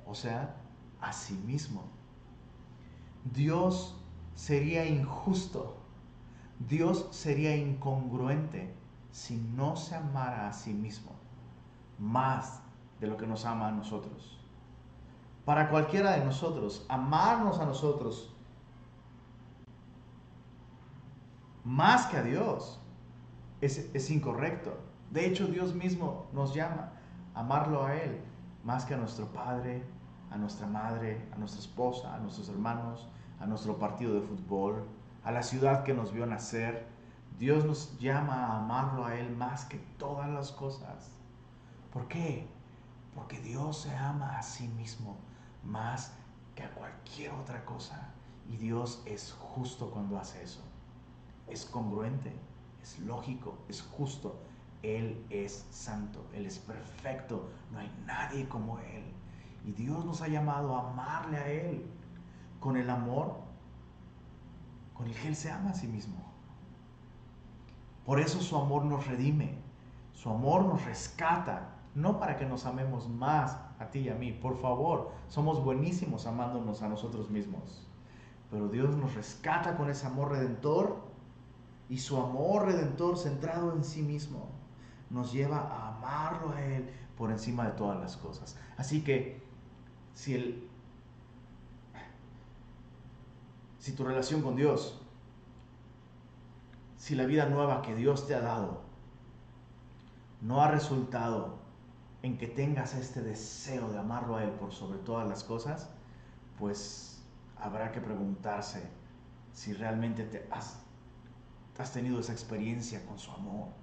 o 0.06 0.14
sea, 0.14 0.56
a 1.00 1.12
sí 1.12 1.34
mismo. 1.46 1.84
Dios 3.24 3.96
sería 4.34 4.86
injusto, 4.86 5.79
Dios 6.68 7.08
sería 7.10 7.56
incongruente 7.56 8.74
si 9.10 9.36
no 9.36 9.76
se 9.76 9.96
amara 9.96 10.48
a 10.48 10.52
sí 10.52 10.72
mismo 10.72 11.12
más 11.98 12.62
de 13.00 13.06
lo 13.06 13.16
que 13.16 13.26
nos 13.26 13.44
ama 13.44 13.68
a 13.68 13.72
nosotros. 13.72 14.38
Para 15.44 15.70
cualquiera 15.70 16.12
de 16.12 16.24
nosotros, 16.24 16.84
amarnos 16.88 17.58
a 17.58 17.66
nosotros 17.66 18.34
más 21.64 22.06
que 22.06 22.18
a 22.18 22.22
Dios 22.22 22.80
es, 23.60 24.10
incorrecto. 24.10 24.78
De 25.10 25.26
hecho, 25.26 25.46
Dios 25.46 25.74
mismo 25.74 26.26
nos 26.32 26.54
llama 26.54 26.92
a 27.34 27.40
amarlo 27.40 27.84
a 27.84 27.96
Él 27.96 28.20
más 28.64 28.84
que 28.84 28.94
a 28.94 28.96
nuestro 28.98 29.26
padre, 29.26 29.82
a 30.30 30.36
nuestra 30.36 30.66
madre, 30.66 31.26
a 31.32 31.38
nuestra 31.38 31.60
esposa, 31.60 32.14
a 32.14 32.18
nuestros 32.18 32.48
hermanos, 32.48 33.08
a 33.40 33.46
nuestro 33.46 33.78
partido 33.78 34.14
de 34.14 34.20
fútbol, 34.20 34.84
a 35.24 35.32
la 35.32 35.42
ciudad 35.42 35.84
que 35.84 35.94
nos 35.94 36.12
vio 36.12 36.26
nacer. 36.26 36.86
Dios 37.38 37.64
nos 37.64 37.98
llama 37.98 38.46
a 38.46 38.58
amarlo 38.58 39.06
a 39.06 39.14
Él 39.14 39.34
más 39.36 39.64
que 39.64 39.78
todas 39.98 40.28
las 40.28 40.52
cosas. 40.52 41.10
¿Por 41.92 42.08
qué? 42.08 42.46
Porque 43.14 43.40
Dios 43.40 43.82
se 43.82 43.94
ama 43.96 44.38
a 44.38 44.42
sí 44.42 44.68
mismo 44.68 45.16
más 45.64 46.14
que 46.54 46.62
a 46.62 46.70
cualquier 46.70 47.32
otra 47.32 47.64
cosa. 47.64 48.12
Y 48.48 48.56
Dios 48.56 49.02
es 49.06 49.32
justo 49.32 49.90
cuando 49.90 50.18
hace 50.18 50.42
eso. 50.42 50.62
Es 51.46 51.64
congruente, 51.64 52.32
es 52.82 52.98
lógico, 53.00 53.58
es 53.68 53.82
justo 53.82 54.40
él 54.82 55.26
es 55.28 55.66
santo, 55.70 56.24
Él 56.32 56.46
es 56.46 56.58
perfecto, 56.58 57.50
no 57.70 57.80
hay 57.80 57.90
nadie 58.06 58.48
como 58.48 58.78
Él. 58.78 59.04
Y 59.64 59.72
Dios 59.72 60.04
nos 60.06 60.22
ha 60.22 60.28
llamado 60.28 60.74
a 60.74 60.90
amarle 60.90 61.36
a 61.36 61.48
Él 61.48 61.84
con 62.60 62.76
el 62.76 62.88
amor 62.88 63.36
con 65.00 65.08
el 65.08 65.14
que 65.14 65.34
se 65.34 65.50
ama 65.50 65.70
a 65.70 65.74
sí 65.74 65.86
mismo. 65.86 66.16
Por 68.04 68.20
eso 68.20 68.42
su 68.42 68.54
amor 68.54 68.84
nos 68.84 69.06
redime, 69.06 69.54
su 70.12 70.28
amor 70.28 70.66
nos 70.66 70.84
rescata, 70.84 71.70
no 71.94 72.18
para 72.18 72.36
que 72.36 72.44
nos 72.44 72.66
amemos 72.66 73.08
más 73.08 73.56
a 73.78 73.86
ti 73.90 74.00
y 74.00 74.08
a 74.10 74.14
mí, 74.14 74.32
por 74.32 74.58
favor, 74.60 75.12
somos 75.28 75.64
buenísimos 75.64 76.26
amándonos 76.26 76.82
a 76.82 76.88
nosotros 76.88 77.30
mismos. 77.30 77.88
Pero 78.50 78.68
Dios 78.68 78.94
nos 78.94 79.14
rescata 79.14 79.78
con 79.78 79.88
ese 79.88 80.06
amor 80.06 80.32
redentor 80.32 81.00
y 81.88 81.96
su 81.96 82.18
amor 82.18 82.66
redentor 82.66 83.16
centrado 83.16 83.72
en 83.72 83.84
sí 83.84 84.02
mismo 84.02 84.50
nos 85.08 85.32
lleva 85.32 85.60
a 85.60 85.96
amarlo 85.96 86.52
a 86.52 86.62
Él 86.62 86.90
por 87.16 87.30
encima 87.30 87.64
de 87.64 87.72
todas 87.72 87.98
las 87.98 88.18
cosas. 88.18 88.58
Así 88.76 89.02
que 89.02 89.40
si, 90.12 90.34
el, 90.34 90.68
si 93.80 93.92
tu 93.92 94.04
relación 94.04 94.42
con 94.42 94.54
Dios, 94.54 95.00
si 96.96 97.16
la 97.16 97.26
vida 97.26 97.46
nueva 97.46 97.82
que 97.82 97.96
Dios 97.96 98.28
te 98.28 98.36
ha 98.36 98.40
dado 98.40 98.82
no 100.40 100.62
ha 100.62 100.70
resultado 100.70 101.58
en 102.22 102.38
que 102.38 102.46
tengas 102.46 102.94
este 102.94 103.20
deseo 103.20 103.90
de 103.90 103.98
amarlo 103.98 104.36
a 104.36 104.44
Él 104.44 104.50
por 104.50 104.72
sobre 104.72 104.98
todas 105.00 105.28
las 105.28 105.42
cosas, 105.42 105.90
pues 106.60 107.24
habrá 107.58 107.90
que 107.90 108.00
preguntarse 108.00 108.88
si 109.52 109.72
realmente 109.72 110.22
te 110.22 110.46
has, 110.52 110.78
has 111.76 111.92
tenido 111.92 112.20
esa 112.20 112.32
experiencia 112.32 113.04
con 113.06 113.18
su 113.18 113.32
amor 113.32 113.80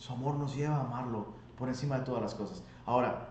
su 0.00 0.14
amor 0.14 0.36
nos 0.36 0.56
lleva 0.56 0.76
a 0.76 0.80
amarlo 0.80 1.26
por 1.58 1.68
encima 1.68 1.98
de 1.98 2.06
todas 2.06 2.22
las 2.22 2.34
cosas. 2.34 2.62
Ahora, 2.86 3.28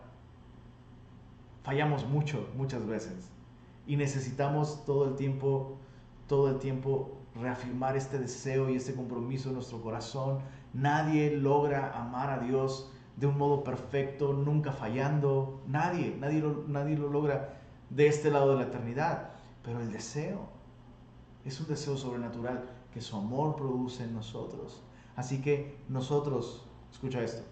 fallamos 1.64 2.08
mucho, 2.08 2.48
muchas 2.56 2.86
veces. 2.86 3.32
Y 3.88 3.96
necesitamos 3.96 4.86
todo 4.86 5.06
el 5.06 5.16
tiempo, 5.16 5.80
todo 6.30 6.48
el 6.48 6.60
tiempo 6.60 7.18
reafirmar 7.36 7.98
este 7.98 8.20
deseo 8.20 8.70
y 8.70 8.78
este 8.78 8.96
compromiso 8.96 9.50
en 9.50 9.56
nuestro 9.56 9.82
corazón. 9.82 10.40
Nadie 10.74 11.36
logra 11.36 12.00
amar 12.00 12.30
a 12.30 12.40
Dios 12.40 12.90
de 13.18 13.28
un 13.28 13.38
modo 13.38 13.66
perfecto, 13.66 14.32
nunca 14.32 14.72
fallando. 14.72 15.62
Nadie, 15.68 16.16
nadie 16.18 16.40
lo, 16.40 16.64
nadie 16.68 16.98
lo 16.98 17.10
logra 17.10 17.60
de 17.90 18.08
este 18.08 18.32
lado 18.32 18.52
de 18.52 18.58
la 18.58 18.64
eternidad. 18.64 19.32
Pero 19.64 19.82
el 19.82 19.92
deseo 19.92 20.48
es 21.44 21.60
un 21.60 21.68
deseo 21.68 21.98
sobrenatural 21.98 22.64
que 22.94 23.02
su 23.02 23.18
amor 23.18 23.56
produce 23.56 24.04
en 24.04 24.14
nosotros. 24.14 24.82
Así 25.16 25.42
que 25.42 25.78
nosotros, 25.90 26.66
escucha 26.92 27.22
esto, 27.22 27.44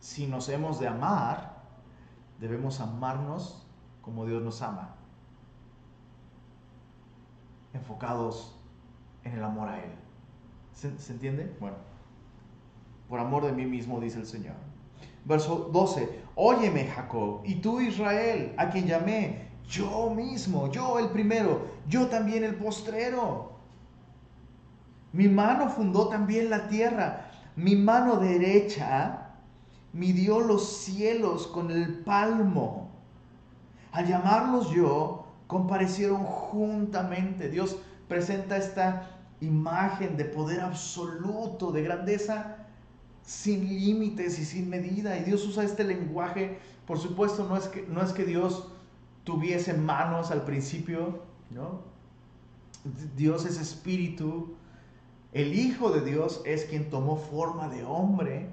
si 0.00 0.26
nos 0.26 0.48
hemos 0.48 0.78
de 0.80 0.88
amar, 0.88 1.62
debemos 2.38 2.80
amarnos 2.80 3.64
como 4.02 4.26
Dios 4.26 4.42
nos 4.42 4.62
ama, 4.62 4.95
enfocados 7.76 8.56
en 9.24 9.32
el 9.32 9.44
amor 9.44 9.68
a 9.68 9.78
Él. 9.78 9.90
¿Se, 10.72 10.98
¿se 10.98 11.12
entiende? 11.12 11.54
Bueno, 11.60 11.76
por 13.08 13.20
amor 13.20 13.44
de 13.44 13.52
mí 13.52 13.66
mismo, 13.66 14.00
dice 14.00 14.18
el 14.18 14.26
Señor. 14.26 14.54
Verso 15.24 15.70
12, 15.72 16.20
óyeme 16.34 16.86
Jacob, 16.86 17.42
y 17.44 17.56
tú 17.56 17.80
Israel, 17.80 18.54
a 18.56 18.70
quien 18.70 18.86
llamé, 18.86 19.48
yo 19.68 20.10
mismo, 20.10 20.70
yo 20.70 20.98
el 20.98 21.08
primero, 21.08 21.66
yo 21.88 22.06
también 22.06 22.44
el 22.44 22.54
postrero. 22.54 23.52
Mi 25.12 25.28
mano 25.28 25.68
fundó 25.68 26.08
también 26.08 26.50
la 26.50 26.68
tierra, 26.68 27.30
mi 27.56 27.74
mano 27.74 28.16
derecha 28.16 29.30
midió 29.92 30.40
los 30.40 30.76
cielos 30.76 31.46
con 31.46 31.70
el 31.70 32.00
palmo. 32.04 32.90
Al 33.92 34.06
llamarlos 34.06 34.70
yo, 34.70 35.15
comparecieron 35.46 36.24
juntamente. 36.24 37.48
Dios 37.48 37.76
presenta 38.08 38.56
esta 38.56 39.10
imagen 39.40 40.16
de 40.16 40.24
poder 40.24 40.60
absoluto, 40.60 41.72
de 41.72 41.82
grandeza 41.82 42.56
sin 43.22 43.66
límites 43.66 44.38
y 44.38 44.44
sin 44.44 44.70
medida. 44.70 45.18
Y 45.18 45.24
Dios 45.24 45.46
usa 45.46 45.64
este 45.64 45.84
lenguaje, 45.84 46.58
por 46.86 46.98
supuesto, 46.98 47.46
no 47.48 47.56
es 47.56 47.68
que, 47.68 47.82
no 47.88 48.02
es 48.02 48.12
que 48.12 48.24
Dios 48.24 48.68
tuviese 49.24 49.74
manos 49.74 50.30
al 50.30 50.44
principio, 50.44 51.22
¿no? 51.50 51.80
Dios 53.16 53.44
es 53.44 53.58
espíritu. 53.60 54.54
El 55.32 55.54
Hijo 55.54 55.90
de 55.90 56.02
Dios 56.02 56.40
es 56.44 56.64
quien 56.64 56.88
tomó 56.88 57.16
forma 57.16 57.68
de 57.68 57.84
hombre. 57.84 58.48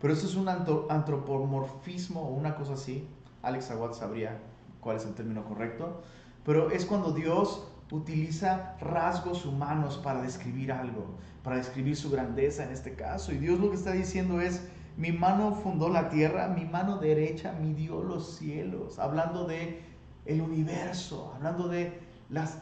Pero 0.00 0.12
esto 0.12 0.26
es 0.26 0.36
un 0.36 0.48
antropomorfismo 0.48 2.20
o 2.20 2.34
una 2.34 2.54
cosa 2.54 2.74
así. 2.74 3.06
Alex 3.42 3.70
Aguad 3.70 3.92
sabría 3.92 4.38
cuál 4.80 4.96
es 4.96 5.04
el 5.04 5.14
término 5.14 5.44
correcto. 5.44 6.02
Pero 6.48 6.70
es 6.70 6.86
cuando 6.86 7.12
Dios 7.12 7.68
utiliza 7.90 8.74
rasgos 8.80 9.44
humanos 9.44 10.00
para 10.02 10.22
describir 10.22 10.72
algo, 10.72 11.18
para 11.42 11.56
describir 11.56 11.94
su 11.94 12.10
grandeza 12.10 12.64
en 12.64 12.70
este 12.70 12.94
caso. 12.94 13.32
Y 13.32 13.36
Dios 13.36 13.60
lo 13.60 13.68
que 13.68 13.76
está 13.76 13.92
diciendo 13.92 14.40
es, 14.40 14.66
mi 14.96 15.12
mano 15.12 15.56
fundó 15.56 15.90
la 15.90 16.08
tierra, 16.08 16.48
mi 16.48 16.64
mano 16.64 16.96
derecha 16.96 17.52
midió 17.52 18.02
los 18.02 18.38
cielos, 18.38 18.98
hablando 18.98 19.46
de 19.46 19.82
el 20.24 20.40
universo, 20.40 21.34
hablando 21.36 21.68
de 21.68 22.00
las, 22.30 22.60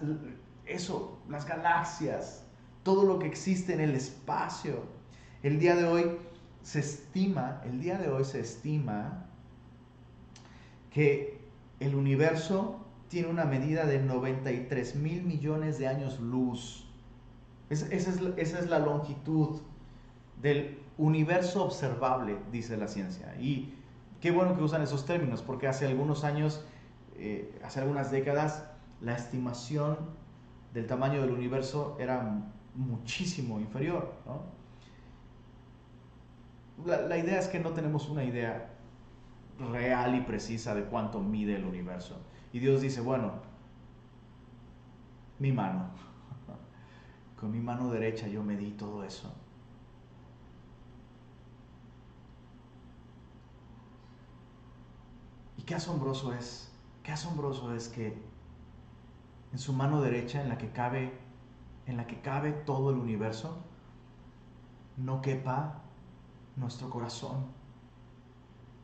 eso, 0.65 1.21
las 1.29 1.47
galaxias, 1.47 2.43
todo 2.83 3.05
lo 3.05 3.21
que 3.21 3.29
existe 3.29 3.73
en 3.73 3.79
el 3.79 3.95
espacio. 3.95 4.83
El 5.45 5.61
día 5.61 5.77
de 5.77 5.85
hoy 5.85 6.19
se 6.65 6.81
estima, 6.81 7.63
el 7.65 7.81
día 7.81 7.99
de 7.99 8.09
hoy 8.09 8.25
se 8.25 8.41
estima 8.41 9.27
que 10.91 11.39
el 11.79 11.95
universo 11.95 12.81
tiene 13.09 13.29
una 13.29 13.45
medida 13.45 13.87
de 13.87 14.01
93 14.01 14.97
mil 14.97 15.23
millones 15.23 15.79
de 15.79 15.89
años 15.89 16.21
luz. 16.21 16.87
esa, 17.71 17.87
es, 17.93 18.69
la 18.69 18.79
longitud 18.79 19.61
del 20.41 20.79
universo 20.99 21.65
observable, 21.65 22.37
dice 22.53 22.77
la 22.77 22.89
ciencia. 22.89 23.35
Y 23.41 23.75
qué 24.21 24.31
bueno 24.31 24.57
que 24.57 24.63
usan 24.63 24.83
esos 24.83 25.05
términos, 25.05 25.43
porque 25.43 25.69
hace 25.69 25.87
algunos 25.87 26.25
años, 26.25 26.65
eh, 27.17 27.59
hace 27.65 27.81
algunas 27.81 28.11
décadas, 28.11 28.65
la 29.01 29.15
estimación 29.15 29.97
del 30.75 30.87
tamaño 30.87 31.21
del 31.21 31.31
universo 31.31 31.97
era 32.01 32.43
muchísimo 32.75 33.61
inferior. 33.61 34.13
la 36.85 37.17
idea 37.17 37.39
es 37.39 37.49
que 37.49 37.59
no 37.59 37.71
tenemos 37.71 38.09
una 38.11 38.23
idea 38.23 38.77
real 39.73 40.15
y 40.15 40.21
precisa 40.21 40.75
de 40.75 40.85
cuánto 40.85 41.21
mide 41.21 41.57
el 41.57 41.65
universo. 41.65 42.21
Y 42.53 42.59
Dios 42.59 42.81
dice, 42.81 43.01
bueno, 43.01 43.33
mi 45.39 45.53
mano, 45.53 45.91
con 47.41 47.51
mi 47.51 47.61
mano 47.61 47.91
derecha 47.91 48.29
yo 48.29 48.43
medí 48.43 48.71
todo 48.73 49.05
eso. 49.05 49.33
Y 55.59 55.63
qué 55.63 55.75
asombroso 55.75 56.33
es, 56.33 56.73
qué 57.03 57.13
asombroso 57.13 57.75
es 57.75 57.89
que 57.89 58.17
en 59.53 59.59
su 59.59 59.73
mano 59.73 60.01
derecha, 60.01 60.41
en 60.43 60.49
la 60.49 60.59
que 60.59 60.71
cabe, 60.71 61.19
en 61.87 61.97
la 61.97 62.07
que 62.07 62.21
cabe 62.21 62.53
todo 62.53 62.91
el 62.91 62.97
universo, 62.97 63.59
no 64.97 65.21
quepa 65.21 65.83
nuestro 66.57 66.89
corazón, 66.89 67.47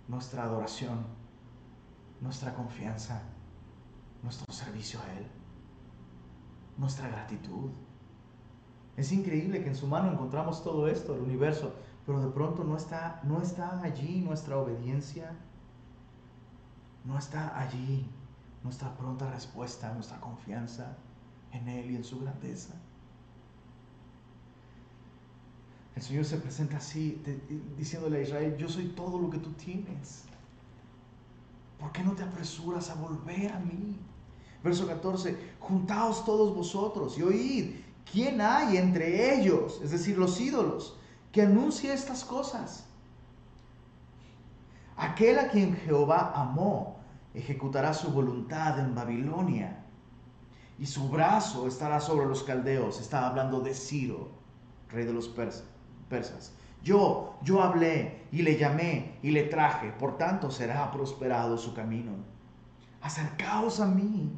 nuestra 0.09 0.45
adoración, 0.45 1.07
nuestra 2.21 2.55
confianza 2.55 3.23
nuestro 4.23 4.53
servicio 4.53 5.01
a 5.01 5.13
Él, 5.19 5.27
nuestra 6.79 7.09
gratitud. 7.09 7.71
Es 8.97 9.13
increíble 9.13 9.63
que 9.63 9.69
en 9.69 9.77
su 9.77 9.87
mano 9.87 10.13
encontramos 10.13 10.63
todo 10.63 10.87
esto, 10.87 11.15
el 11.15 11.23
universo, 11.23 11.75
pero 12.07 12.21
de 12.21 12.31
pronto 12.31 12.65
no 12.65 12.77
está, 12.77 13.21
no 13.25 13.41
está 13.41 13.81
allí 13.83 14.21
nuestra 14.21 14.59
obediencia, 14.59 15.33
no 17.05 17.19
está 17.19 17.59
allí 17.59 18.07
nuestra 18.63 18.95
pronta 18.97 19.31
respuesta, 19.31 19.93
nuestra 19.95 20.21
confianza 20.21 20.97
en 21.53 21.69
Él 21.69 21.91
y 21.91 21.97
en 21.97 22.05
su 22.05 22.21
grandeza. 22.21 22.75
El 25.95 26.03
Señor 26.03 26.25
se 26.25 26.39
presenta 26.39 26.79
así, 26.79 27.23
diciéndole 27.77 28.19
a 28.19 28.23
Israel, 28.23 28.57
yo 28.57 28.69
soy 28.69 28.89
todo 28.89 29.19
lo 29.19 29.31
que 29.31 29.39
tú 29.39 29.51
tienes. 29.53 30.25
¿Por 31.79 31.93
qué 31.93 32.03
no 32.03 32.13
te 32.13 32.23
apresuras 32.23 32.91
a 32.91 32.95
volver 32.95 33.53
a 33.53 33.59
mí? 33.59 33.99
Verso 34.63 34.87
14, 34.87 35.37
juntaos 35.59 36.25
todos 36.25 36.55
vosotros 36.55 37.19
y 37.19 37.23
oíd, 37.23 37.77
¿quién 38.11 38.41
hay 38.41 38.77
entre 38.77 39.35
ellos, 39.35 39.81
es 39.83 39.91
decir, 39.91 40.17
los 40.17 40.41
ídolos, 40.41 40.97
que 41.33 41.43
anuncie 41.43 41.93
estas 41.93 42.25
cosas? 42.25 42.87
Aquel 44.97 45.39
a 45.39 45.49
quien 45.49 45.77
Jehová 45.77 46.33
amó 46.35 46.97
ejecutará 47.35 47.93
su 47.95 48.11
voluntad 48.13 48.79
en 48.79 48.95
Babilonia 48.95 49.85
y 50.79 50.87
su 50.87 51.09
brazo 51.09 51.67
estará 51.67 52.01
sobre 52.01 52.27
los 52.27 52.43
caldeos. 52.43 53.01
Está 53.01 53.27
hablando 53.27 53.61
de 53.61 53.75
Ciro, 53.75 54.31
rey 54.91 55.05
de 55.05 55.13
los 55.13 55.29
persas. 55.29 56.53
Yo, 56.83 57.37
yo 57.43 57.63
hablé 57.63 58.27
y 58.33 58.43
le 58.43 58.57
llamé 58.57 59.19
y 59.23 59.31
le 59.31 59.45
traje, 59.45 59.93
por 59.93 60.19
tanto 60.19 60.51
será 60.51 60.91
prosperado 60.91 61.57
su 61.57 61.75
camino. 61.75 62.13
Acercaos 63.01 63.81
a 63.81 63.87
mí 63.87 64.33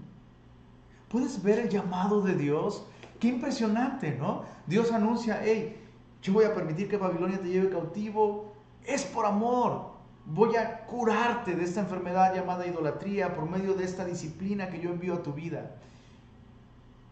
¿Puedes 1.14 1.40
ver 1.44 1.60
el 1.60 1.68
llamado 1.68 2.22
de 2.22 2.34
Dios? 2.34 2.84
Qué 3.20 3.28
impresionante, 3.28 4.18
¿no? 4.18 4.42
Dios 4.66 4.90
anuncia, 4.90 5.42
hey, 5.44 5.80
yo 6.20 6.32
voy 6.32 6.44
a 6.44 6.52
permitir 6.52 6.88
que 6.88 6.96
Babilonia 6.96 7.40
te 7.40 7.50
lleve 7.50 7.70
cautivo. 7.70 8.52
Es 8.84 9.04
por 9.04 9.24
amor. 9.24 9.92
Voy 10.26 10.56
a 10.56 10.84
curarte 10.86 11.54
de 11.54 11.62
esta 11.62 11.78
enfermedad 11.78 12.34
llamada 12.34 12.66
idolatría 12.66 13.32
por 13.32 13.48
medio 13.48 13.74
de 13.74 13.84
esta 13.84 14.04
disciplina 14.04 14.70
que 14.70 14.80
yo 14.80 14.90
envío 14.90 15.14
a 15.14 15.22
tu 15.22 15.32
vida. 15.32 15.76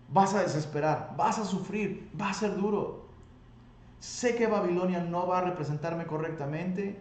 Vas 0.09 0.34
a 0.34 0.42
desesperar, 0.42 1.14
vas 1.16 1.38
a 1.38 1.44
sufrir, 1.44 2.11
va 2.20 2.30
a 2.30 2.34
ser 2.34 2.57
duro. 2.57 3.07
Sé 4.00 4.34
que 4.34 4.48
Babilonia 4.48 4.98
no 4.98 5.28
va 5.28 5.38
a 5.38 5.42
representarme 5.42 6.07
correctamente 6.07 6.98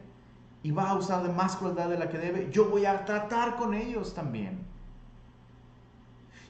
y 0.62 0.70
va 0.70 0.92
a 0.92 0.98
usar 0.98 1.24
de 1.24 1.34
más 1.34 1.56
crueldad 1.56 1.90
de 1.90 1.98
la 1.98 2.10
que 2.10 2.20
debe. 2.20 2.52
Yo 2.52 2.70
voy 2.70 2.86
a 2.86 3.06
tratar 3.06 3.56
con 3.56 3.74
ellos 3.74 4.14
también 4.14 4.70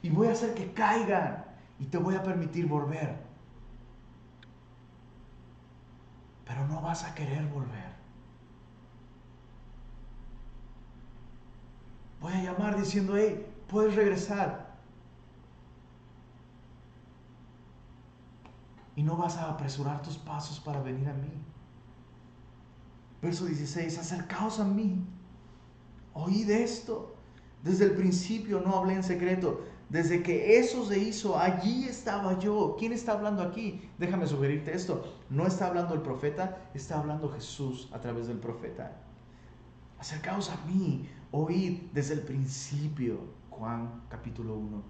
y 0.01 0.09
voy 0.09 0.27
a 0.27 0.31
hacer 0.31 0.53
que 0.53 0.73
caigan 0.73 1.45
y 1.79 1.85
te 1.85 1.97
voy 1.97 2.15
a 2.15 2.23
permitir 2.23 2.67
volver. 2.67 3.17
Pero 6.45 6.67
no 6.67 6.81
vas 6.81 7.03
a 7.03 7.13
querer 7.13 7.45
volver. 7.47 7.91
Voy 12.19 12.33
a 12.33 12.43
llamar 12.43 12.77
diciendo, 12.77 13.15
hey, 13.17 13.45
puedes 13.67 13.95
regresar. 13.95 14.71
Y 18.95 19.03
no 19.03 19.17
vas 19.17 19.37
a 19.37 19.49
apresurar 19.49 20.01
tus 20.01 20.17
pasos 20.17 20.59
para 20.59 20.81
venir 20.81 21.09
a 21.09 21.13
mí. 21.13 21.31
Verso 23.21 23.45
16, 23.45 23.97
acercaos 23.97 24.59
a 24.59 24.63
mí. 24.63 25.03
Oíd 26.13 26.49
esto. 26.49 27.15
Desde 27.63 27.85
el 27.85 27.91
principio 27.91 28.59
no 28.59 28.75
hablé 28.75 28.95
en 28.95 29.03
secreto. 29.03 29.61
Desde 29.91 30.23
que 30.23 30.57
eso 30.57 30.85
se 30.85 30.97
hizo, 30.97 31.37
allí 31.37 31.83
estaba 31.83 32.39
yo. 32.39 32.77
¿Quién 32.79 32.93
está 32.93 33.11
hablando 33.11 33.43
aquí? 33.43 33.81
Déjame 33.97 34.25
sugerirte 34.25 34.73
esto. 34.73 35.03
No 35.29 35.45
está 35.45 35.67
hablando 35.67 35.93
el 35.93 36.01
profeta, 36.01 36.61
está 36.73 36.97
hablando 36.97 37.29
Jesús 37.29 37.89
a 37.91 37.99
través 37.99 38.27
del 38.27 38.37
profeta. 38.37 38.93
Acercaos 39.99 40.49
a 40.49 40.65
mí, 40.65 41.09
oíd 41.31 41.81
desde 41.91 42.13
el 42.13 42.21
principio. 42.21 43.19
Juan 43.49 44.03
capítulo 44.07 44.55
1. 44.55 44.81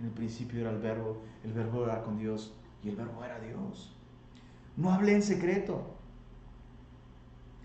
En 0.00 0.04
el 0.04 0.12
principio 0.12 0.60
era 0.60 0.70
el 0.70 0.78
verbo, 0.78 1.22
el 1.42 1.54
verbo 1.54 1.84
era 1.84 2.02
con 2.02 2.18
Dios 2.18 2.52
y 2.84 2.90
el 2.90 2.96
verbo 2.96 3.24
era 3.24 3.40
Dios. 3.40 3.96
No 4.76 4.92
hablé 4.92 5.14
en 5.14 5.22
secreto. 5.22 5.86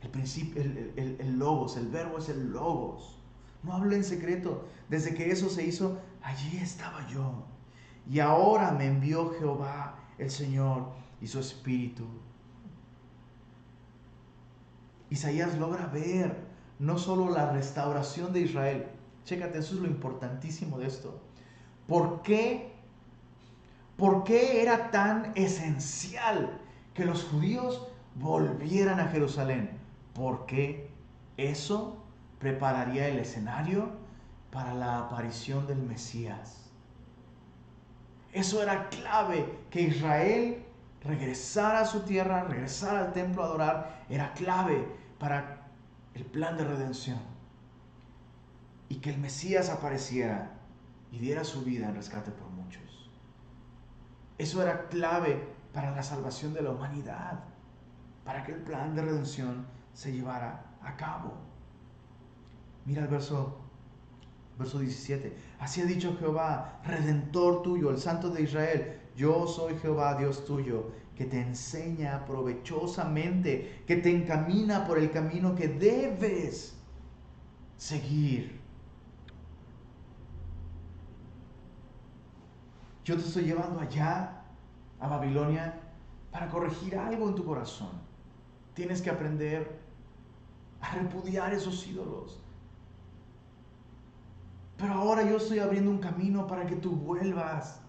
El, 0.01 0.11
principio, 0.11 0.61
el, 0.61 1.17
el, 1.19 1.37
logos, 1.37 1.75
el 1.75 1.89
verbo 1.89 2.19
es 2.19 2.29
el 2.29 2.53
logos. 2.53 3.14
No 3.66 3.74
hablé 3.74 3.95
en 3.97 4.03
secreto. 4.03 4.68
Desde 4.89 5.16
que 5.16 5.32
eso 5.32 5.49
se 5.49 5.66
hizo, 5.66 5.99
allí 6.22 6.57
estaba 6.57 7.07
yo. 7.07 7.43
Y 8.09 8.20
ahora 8.20 8.72
me 8.72 8.86
envió 8.86 9.32
Jehová, 9.39 9.95
el 10.20 10.30
Señor, 10.30 10.89
y 11.20 11.28
su 11.28 11.39
Espíritu. 11.39 12.05
Isaías 15.09 15.57
logra 15.57 15.88
ver 15.88 16.45
no 16.78 16.97
solo 16.97 17.32
la 17.32 17.51
restauración 17.51 18.34
de 18.34 18.41
Israel. 18.41 18.88
Chécate, 19.24 19.57
eso 19.57 19.76
es 19.76 19.82
lo 19.82 19.88
importantísimo 19.88 20.78
de 20.78 20.88
esto. 20.88 21.20
¿Por 21.88 22.22
qué? 22.22 22.74
¿Por 23.97 24.24
qué 24.24 24.61
era 24.61 24.91
tan 24.91 25.32
esencial 25.36 26.59
que 26.93 27.05
los 27.05 27.24
judíos 27.24 27.88
volvieran 28.16 28.99
a 28.99 29.07
Jerusalén? 29.07 29.72
Porque 30.13 30.89
eso 31.38 32.04
prepararía 32.45 33.07
el 33.07 33.17
escenario 33.17 33.89
para 34.51 34.75
la 34.75 34.99
aparición 34.99 35.65
del 35.65 35.81
Mesías. 35.81 36.69
Eso 38.33 38.61
era 38.61 38.87
clave, 38.89 39.61
que 39.71 39.81
Israel 39.81 40.63
regresara 41.01 41.79
a 41.79 41.85
su 41.85 42.01
tierra, 42.01 42.43
regresara 42.43 42.99
al 42.99 43.13
templo 43.13 43.41
a 43.41 43.47
adorar, 43.47 44.05
era 44.09 44.31
clave 44.33 44.87
para 45.17 45.71
el 46.13 46.23
plan 46.23 46.55
de 46.55 46.65
redención. 46.65 47.17
Y 48.89 48.97
que 48.97 49.09
el 49.09 49.17
Mesías 49.17 49.71
apareciera 49.71 50.51
y 51.11 51.17
diera 51.17 51.43
su 51.43 51.63
vida 51.63 51.89
en 51.89 51.95
rescate 51.95 52.29
por 52.29 52.47
muchos. 52.49 53.09
Eso 54.37 54.61
era 54.61 54.87
clave 54.89 55.47
para 55.73 55.89
la 55.95 56.03
salvación 56.03 56.53
de 56.53 56.61
la 56.61 56.69
humanidad, 56.69 57.39
para 58.23 58.43
que 58.43 58.51
el 58.51 58.61
plan 58.61 58.93
de 58.93 59.01
redención 59.01 59.65
se 59.93 60.11
llevara 60.11 60.63
a 60.83 60.95
cabo. 60.95 61.44
Mira 62.86 63.01
el 63.01 63.07
verso, 63.07 63.57
verso 64.57 64.79
17. 64.79 65.36
Así 65.59 65.81
ha 65.81 65.86
dicho 65.86 66.15
Jehová, 66.19 66.79
redentor 66.86 67.63
tuyo, 67.63 67.89
el 67.89 67.97
santo 67.97 68.29
de 68.29 68.43
Israel. 68.43 69.01
Yo 69.15 69.47
soy 69.47 69.75
Jehová, 69.79 70.15
Dios 70.15 70.45
tuyo, 70.45 70.91
que 71.15 71.25
te 71.25 71.41
enseña 71.41 72.25
provechosamente, 72.25 73.83
que 73.88 73.95
te 73.95 74.11
encamina 74.15 74.86
por 74.86 74.99
el 74.99 75.09
camino 75.11 75.55
que 75.55 75.67
debes 75.67 76.77
seguir. 77.77 78.59
Yo 83.03 83.15
te 83.15 83.21
estoy 83.21 83.43
llevando 83.45 83.79
allá, 83.79 84.43
a 84.99 85.07
Babilonia, 85.07 85.79
para 86.31 86.49
corregir 86.49 86.97
algo 86.97 87.29
en 87.29 87.36
tu 87.36 87.45
corazón. 87.45 88.01
Tienes 88.73 89.01
que 89.01 89.09
aprender 89.09 89.79
a 90.81 90.95
repudiar 90.95 91.53
esos 91.53 91.88
ídolos. 91.88 92.44
Pero 94.78 94.93
ahora 94.93 95.23
yo 95.23 95.38
estoy 95.38 95.59
abriendo 95.59 95.91
un 95.91 95.99
camino 95.99 96.47
para 96.47 96.65
que 96.65 96.76
tú 96.76 96.91
vuelvas. 96.91 97.80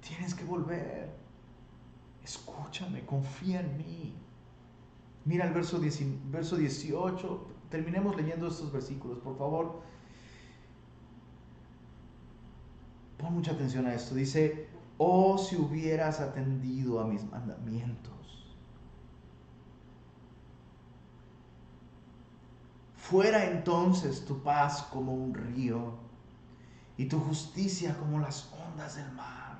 Tienes 0.00 0.34
que 0.34 0.44
volver. 0.44 1.14
Escúchame, 2.22 3.04
confía 3.06 3.60
en 3.60 3.76
mí. 3.76 4.14
Mira 5.24 5.46
el 5.46 5.54
verso, 5.54 5.80
verso 6.26 6.56
18. 6.56 7.46
Terminemos 7.70 8.16
leyendo 8.16 8.48
estos 8.48 8.70
versículos, 8.70 9.18
por 9.18 9.36
favor. 9.38 9.82
Pon 13.16 13.32
mucha 13.34 13.52
atención 13.52 13.86
a 13.86 13.94
esto. 13.94 14.14
Dice, 14.14 14.68
oh 14.98 15.38
si 15.38 15.56
hubieras 15.56 16.20
atendido 16.20 17.00
a 17.00 17.06
mis 17.06 17.24
mandamientos. 17.24 18.53
Fuera 23.10 23.44
entonces 23.44 24.24
tu 24.24 24.42
paz 24.42 24.84
como 24.90 25.12
un 25.12 25.34
río 25.34 25.92
y 26.96 27.04
tu 27.04 27.20
justicia 27.20 27.94
como 27.98 28.18
las 28.18 28.50
ondas 28.66 28.96
del 28.96 29.12
mar. 29.12 29.58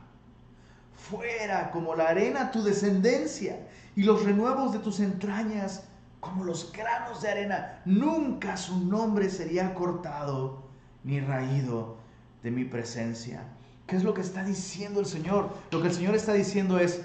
Fuera 0.97 1.71
como 1.71 1.95
la 1.95 2.09
arena 2.09 2.51
tu 2.51 2.63
descendencia 2.63 3.69
y 3.95 4.05
los 4.05 4.25
renuevos 4.25 4.73
de 4.73 4.79
tus 4.79 4.99
entrañas 4.99 5.85
como 6.21 6.43
los 6.43 6.73
granos 6.73 7.21
de 7.21 7.29
arena. 7.29 7.83
Nunca 7.85 8.57
su 8.57 8.83
nombre 8.83 9.29
sería 9.29 9.75
cortado 9.75 10.63
ni 11.03 11.21
raído 11.21 11.99
de 12.43 12.51
mi 12.51 12.65
presencia. 12.65 13.43
¿Qué 13.87 13.97
es 13.97 14.05
lo 14.05 14.15
que 14.15 14.23
está 14.23 14.43
diciendo 14.43 15.01
el 15.01 15.07
Señor? 15.07 15.51
Lo 15.71 15.83
que 15.83 15.89
el 15.89 15.95
Señor 15.95 16.15
está 16.15 16.33
diciendo 16.33 16.79
es, 16.79 17.03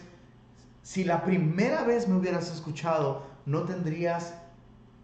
si 0.83 1.03
la 1.03 1.21
primera 1.21 1.83
vez 1.83 2.07
me 2.07 2.15
hubieras 2.15 2.49
escuchado, 2.49 3.23
no 3.45 3.63
tendrías, 3.63 4.35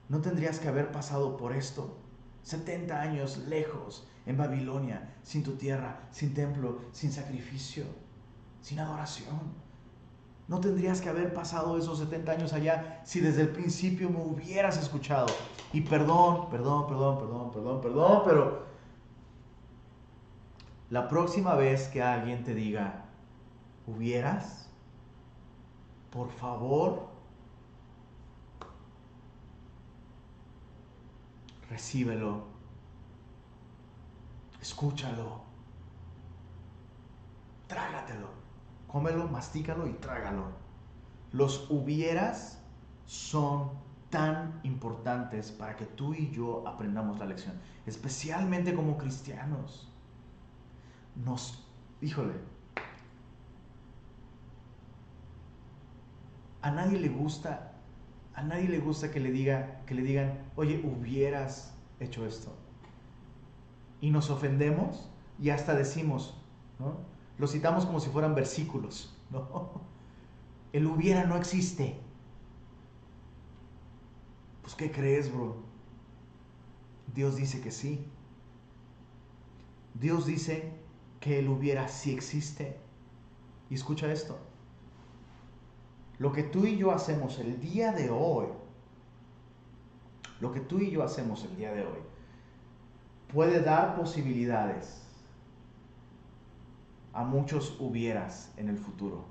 no 0.09 0.21
tendrías 0.21 0.59
que 0.59 0.67
haber 0.67 0.91
pasado 0.91 1.37
por 1.37 1.53
esto. 1.53 1.97
70 2.43 3.01
años 3.01 3.37
lejos 3.47 4.07
en 4.25 4.37
Babilonia, 4.37 5.15
sin 5.23 5.43
tu 5.43 5.53
tierra, 5.53 6.07
sin 6.11 6.33
templo, 6.33 6.79
sin 6.91 7.11
sacrificio, 7.11 7.85
sin 8.61 8.79
adoración. 8.79 9.65
No 10.47 10.59
tendrías 10.59 11.01
que 11.01 11.09
haber 11.09 11.33
pasado 11.33 11.77
esos 11.77 11.97
70 11.97 12.31
años 12.31 12.53
allá 12.53 13.01
si 13.03 13.19
desde 13.19 13.41
el 13.41 13.49
principio 13.49 14.09
me 14.11 14.21
hubieras 14.21 14.77
escuchado. 14.77 15.27
Y 15.73 15.81
perdón, 15.81 16.49
perdón, 16.51 16.85
perdón, 16.87 17.17
perdón, 17.17 17.51
perdón, 17.51 17.81
perdón, 17.81 18.21
pero 18.25 18.65
la 20.91 21.07
próxima 21.07 21.55
vez 21.55 21.87
que 21.87 22.03
alguien 22.03 22.43
te 22.43 22.53
diga, 22.53 23.05
hubieras, 23.87 24.69
por 26.11 26.29
favor, 26.29 27.04
recíbelo, 31.75 32.45
escúchalo, 34.61 35.41
trágatelo, 37.67 38.29
cómelo, 38.87 39.27
mastícalo 39.27 39.85
y 39.85 39.93
trágalo. 39.95 40.45
Los 41.33 41.69
hubieras 41.69 42.63
son 43.05 43.71
tan 44.09 44.61
importantes 44.63 45.51
para 45.51 45.75
que 45.75 45.85
tú 45.85 46.13
y 46.13 46.31
yo 46.31 46.65
aprendamos 46.65 47.19
la 47.19 47.25
lección, 47.25 47.59
especialmente 47.85 48.73
como 48.73 48.97
cristianos. 48.97 49.91
Nos, 51.25 51.67
híjole, 51.99 52.35
a 56.61 56.71
nadie 56.71 56.99
le 56.99 57.09
gusta, 57.09 57.74
a 58.35 58.43
nadie 58.43 58.67
le 58.67 58.79
gusta 58.79 59.11
que 59.11 59.19
le 59.19 59.31
diga, 59.31 59.81
que 59.85 59.95
le 59.95 60.01
digan, 60.01 60.37
oye, 60.55 60.81
hubieras 60.83 61.73
hecho 61.99 62.25
esto. 62.25 62.53
Y 64.01 64.11
nos 64.11 64.29
ofendemos 64.29 65.09
y 65.39 65.49
hasta 65.49 65.73
decimos, 65.73 66.37
¿no? 66.79 66.97
Lo 67.37 67.47
citamos 67.47 67.85
como 67.85 67.99
si 67.99 68.09
fueran 68.09 68.35
versículos, 68.35 69.17
¿no? 69.31 69.81
El 70.73 70.85
hubiera 70.87 71.23
no 71.25 71.37
existe. 71.37 71.97
Pues, 74.61 74.75
¿qué 74.75 74.91
crees, 74.91 75.31
bro? 75.33 75.55
Dios 77.13 77.37
dice 77.37 77.61
que 77.61 77.71
sí. 77.71 78.05
Dios 79.93 80.25
dice 80.25 80.73
que 81.21 81.39
Él 81.39 81.47
hubiera 81.47 81.87
si 81.87 82.11
existe. 82.11 82.77
Y 83.69 83.75
escucha 83.75 84.11
esto. 84.11 84.37
Lo 86.17 86.31
que 86.31 86.43
tú 86.43 86.65
y 86.65 86.77
yo 86.77 86.91
hacemos 86.91 87.39
el 87.39 87.59
día 87.59 87.91
de 87.91 88.09
hoy, 88.09 88.47
lo 90.39 90.51
que 90.51 90.61
tú 90.61 90.79
y 90.79 90.91
yo 90.91 91.03
hacemos 91.03 91.43
el 91.43 91.55
día 91.57 91.73
de 91.73 91.81
hoy, 91.81 91.99
puede 93.33 93.61
dar 93.61 93.95
posibilidades 93.95 95.01
a 97.13 97.23
muchos 97.23 97.77
hubieras 97.79 98.53
en 98.57 98.69
el 98.69 98.77
futuro. 98.77 99.25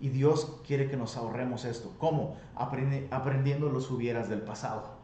Y 0.00 0.08
Dios 0.08 0.60
quiere 0.66 0.88
que 0.88 0.96
nos 0.96 1.16
ahorremos 1.16 1.64
esto. 1.64 1.94
¿Cómo? 1.98 2.36
aprendiendo 2.56 3.68
los 3.68 3.90
hubieras 3.90 4.28
del 4.28 4.42
pasado. 4.42 4.94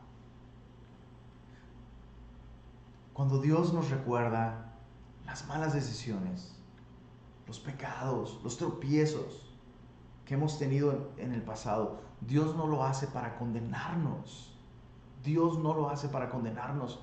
Cuando 3.13 3.41
Dios 3.41 3.73
nos 3.73 3.91
recuerda 3.91 4.73
las 5.27 5.47
malas 5.47 5.73
decisiones, 5.73 6.55
los 7.47 7.61
pecados, 7.61 8.41
los 8.43 8.57
tropiezos 8.57 9.50
hemos 10.35 10.59
tenido 10.59 11.11
en 11.17 11.33
el 11.33 11.43
pasado, 11.43 12.01
Dios 12.21 12.57
no 12.57 12.67
lo 12.67 12.85
hace 12.85 13.07
para 13.07 13.37
condenarnos. 13.37 14.57
Dios 15.25 15.59
no 15.59 15.75
lo 15.75 15.91
hace 15.91 16.09
para 16.09 16.29
condenarnos. 16.29 17.01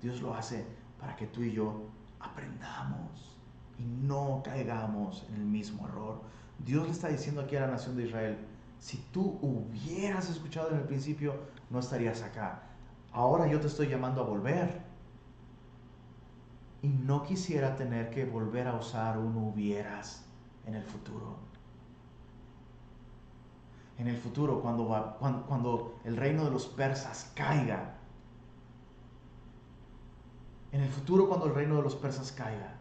Dios 0.00 0.22
lo 0.22 0.34
hace 0.34 0.66
para 1.00 1.16
que 1.16 1.26
tú 1.26 1.42
y 1.42 1.52
yo 1.52 1.82
aprendamos 2.20 3.36
y 3.78 3.84
no 3.84 4.42
caigamos 4.44 5.26
en 5.28 5.36
el 5.36 5.44
mismo 5.44 5.86
error. 5.86 6.20
Dios 6.64 6.84
le 6.86 6.92
está 6.92 7.08
diciendo 7.08 7.40
aquí 7.40 7.56
a 7.56 7.60
la 7.60 7.68
nación 7.68 7.96
de 7.96 8.06
Israel, 8.06 8.38
si 8.78 8.98
tú 9.12 9.38
hubieras 9.42 10.28
escuchado 10.28 10.70
en 10.70 10.76
el 10.76 10.84
principio, 10.84 11.34
no 11.70 11.78
estarías 11.78 12.22
acá. 12.22 12.62
Ahora 13.12 13.46
yo 13.46 13.60
te 13.60 13.66
estoy 13.66 13.88
llamando 13.88 14.20
a 14.20 14.24
volver 14.24 14.82
y 16.82 16.88
no 16.88 17.22
quisiera 17.22 17.74
tener 17.76 18.10
que 18.10 18.24
volver 18.24 18.68
a 18.68 18.74
usar 18.74 19.18
un 19.18 19.36
hubieras 19.36 20.24
en 20.66 20.74
el 20.74 20.84
futuro. 20.84 21.47
En 23.98 24.06
el 24.06 24.16
futuro, 24.16 24.60
cuando, 24.60 25.16
cuando, 25.18 25.46
cuando 25.46 26.00
el 26.04 26.16
reino 26.16 26.44
de 26.44 26.50
los 26.50 26.66
persas 26.66 27.32
caiga, 27.34 27.96
en 30.70 30.80
el 30.82 30.88
futuro 30.88 31.28
cuando 31.28 31.46
el 31.46 31.54
reino 31.54 31.76
de 31.76 31.82
los 31.82 31.96
persas 31.96 32.30
caiga 32.30 32.74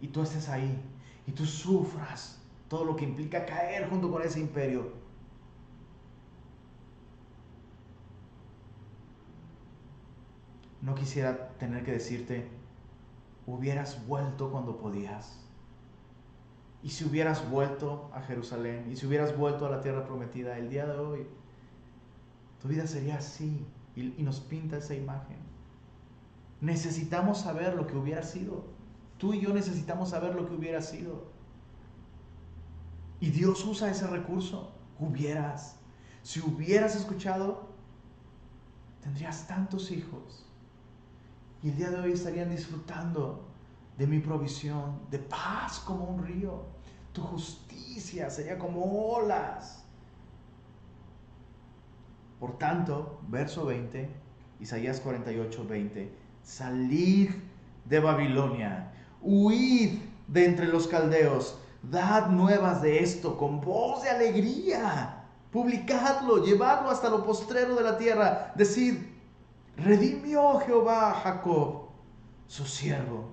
y 0.00 0.08
tú 0.08 0.22
estés 0.22 0.48
ahí 0.48 0.82
y 1.26 1.32
tú 1.32 1.44
sufras 1.46 2.40
todo 2.68 2.84
lo 2.84 2.96
que 2.96 3.04
implica 3.04 3.46
caer 3.46 3.88
junto 3.88 4.10
con 4.10 4.22
ese 4.22 4.40
imperio, 4.40 4.92
no 10.82 10.94
quisiera 10.94 11.50
tener 11.58 11.84
que 11.84 11.92
decirte, 11.92 12.48
hubieras 13.46 14.06
vuelto 14.06 14.50
cuando 14.50 14.76
podías. 14.76 15.38
Y 16.84 16.90
si 16.90 17.06
hubieras 17.06 17.50
vuelto 17.50 18.10
a 18.12 18.20
Jerusalén, 18.20 18.90
y 18.92 18.96
si 18.96 19.06
hubieras 19.06 19.34
vuelto 19.34 19.64
a 19.64 19.70
la 19.70 19.80
tierra 19.80 20.04
prometida 20.04 20.58
el 20.58 20.68
día 20.68 20.84
de 20.84 20.98
hoy, 20.98 21.26
tu 22.60 22.68
vida 22.68 22.86
sería 22.86 23.16
así. 23.16 23.66
Y, 23.96 24.22
nos 24.22 24.40
pinta 24.40 24.76
esa 24.76 24.94
imagen. 24.94 25.38
Necesitamos 26.60 27.38
saber 27.38 27.74
lo 27.74 27.86
que 27.86 27.96
hubiera 27.96 28.22
sido. 28.22 28.66
Tú 29.16 29.32
y 29.32 29.40
yo 29.40 29.54
necesitamos 29.54 30.10
saber 30.10 30.34
lo 30.34 30.46
que 30.46 30.52
hubiera 30.52 30.82
sido. 30.82 31.24
Y 33.18 33.30
Dios 33.30 33.64
usa 33.64 33.90
ese 33.90 34.06
recurso. 34.06 34.74
Hubieras. 34.98 35.76
Si 36.22 36.40
hubieras 36.40 36.96
escuchado, 36.96 37.70
tendrías 39.00 39.46
tantos 39.46 39.90
hijos. 39.90 40.44
Y 41.62 41.70
el 41.70 41.76
día 41.76 41.90
de 41.90 42.00
hoy 42.00 42.12
estarían 42.12 42.50
disfrutando 42.50 43.48
de 43.96 44.06
mi 44.06 44.18
provisión, 44.18 45.00
de 45.10 45.18
paz 45.18 45.78
como 45.78 46.04
un 46.04 46.26
río. 46.26 46.73
Tu 47.14 47.22
justicia 47.22 48.28
sería 48.28 48.58
como 48.58 49.12
olas. 49.12 49.84
Por 52.40 52.58
tanto, 52.58 53.20
verso 53.28 53.64
20, 53.64 54.10
Isaías 54.58 55.00
48, 55.00 55.64
20, 55.66 56.12
salid 56.42 57.30
de 57.84 58.00
Babilonia, 58.00 58.92
huid 59.22 60.00
de 60.26 60.44
entre 60.44 60.66
los 60.66 60.88
caldeos, 60.88 61.56
dad 61.82 62.30
nuevas 62.30 62.82
de 62.82 62.98
esto 62.98 63.38
con 63.38 63.60
voz 63.60 64.02
de 64.02 64.10
alegría, 64.10 65.24
publicadlo, 65.52 66.44
llevadlo 66.44 66.90
hasta 66.90 67.08
lo 67.08 67.24
postrero 67.24 67.76
de 67.76 67.84
la 67.84 67.96
tierra, 67.96 68.52
decid, 68.56 68.96
redimió 69.76 70.58
Jehová 70.58 71.10
a 71.10 71.14
Jacob, 71.14 71.90
su 72.48 72.64
siervo. 72.66 73.28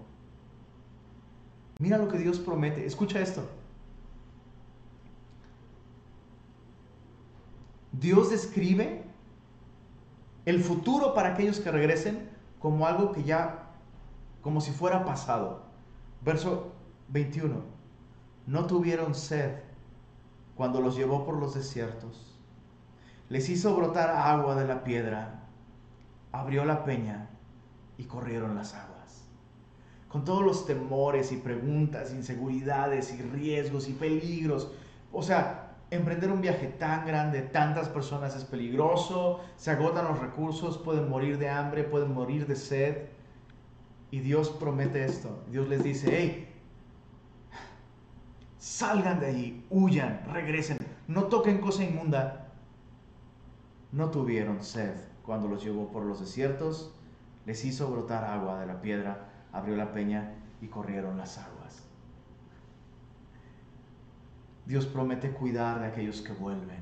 Mira 1.79 1.97
lo 1.97 2.07
que 2.07 2.19
Dios 2.19 2.37
promete, 2.37 2.85
escucha 2.85 3.19
esto. 3.19 3.60
Dios 8.01 8.31
describe 8.31 9.03
el 10.45 10.63
futuro 10.63 11.13
para 11.13 11.29
aquellos 11.29 11.59
que 11.59 11.69
regresen 11.69 12.31
como 12.57 12.87
algo 12.87 13.11
que 13.11 13.23
ya, 13.23 13.69
como 14.41 14.59
si 14.59 14.71
fuera 14.71 15.05
pasado. 15.05 15.61
Verso 16.21 16.71
21. 17.09 17.61
No 18.47 18.65
tuvieron 18.65 19.13
sed 19.13 19.51
cuando 20.55 20.81
los 20.81 20.95
llevó 20.95 21.25
por 21.25 21.37
los 21.37 21.53
desiertos. 21.53 22.39
Les 23.29 23.47
hizo 23.49 23.75
brotar 23.75 24.09
agua 24.09 24.55
de 24.55 24.67
la 24.67 24.83
piedra, 24.83 25.43
abrió 26.31 26.65
la 26.65 26.83
peña 26.83 27.29
y 27.99 28.05
corrieron 28.05 28.55
las 28.55 28.73
aguas. 28.73 29.27
Con 30.09 30.25
todos 30.25 30.43
los 30.43 30.65
temores 30.65 31.31
y 31.31 31.37
preguntas, 31.37 32.11
inseguridades 32.13 33.13
y 33.13 33.21
riesgos 33.21 33.87
y 33.87 33.93
peligros. 33.93 34.71
O 35.13 35.21
sea, 35.21 35.70
emprender 35.91 36.31
un 36.31 36.41
viaje 36.41 36.67
tan 36.67 37.05
grande, 37.05 37.41
tantas 37.41 37.89
personas 37.89 38.35
es 38.35 38.45
peligroso, 38.45 39.41
se 39.57 39.71
agotan 39.71 40.05
los 40.05 40.19
recursos, 40.19 40.77
pueden 40.77 41.09
morir 41.09 41.37
de 41.37 41.49
hambre, 41.49 41.83
pueden 41.83 42.13
morir 42.13 42.47
de 42.47 42.55
sed. 42.55 43.09
Y 44.09 44.19
Dios 44.21 44.49
promete 44.49 45.05
esto. 45.05 45.43
Dios 45.49 45.67
les 45.67 45.83
dice, 45.83 46.09
hey, 46.11 46.53
salgan 48.57 49.19
de 49.19 49.27
allí, 49.27 49.65
huyan, 49.69 50.23
regresen, 50.31 50.77
no 51.07 51.25
toquen 51.25 51.59
cosa 51.59 51.83
inmunda. 51.83 52.47
No 53.91 54.09
tuvieron 54.09 54.63
sed 54.63 54.95
cuando 55.25 55.47
los 55.47 55.63
llevó 55.63 55.91
por 55.91 56.03
los 56.03 56.19
desiertos, 56.19 56.93
les 57.45 57.63
hizo 57.65 57.91
brotar 57.91 58.23
agua 58.23 58.59
de 58.59 58.65
la 58.65 58.81
piedra, 58.81 59.29
abrió 59.51 59.75
la 59.75 59.91
peña 59.91 60.35
y 60.61 60.67
corrieron 60.67 61.17
las 61.17 61.37
aguas. 61.37 61.50
Dios 64.71 64.85
promete 64.85 65.31
cuidar 65.31 65.81
de 65.81 65.87
aquellos 65.87 66.21
que 66.21 66.31
vuelven. 66.31 66.81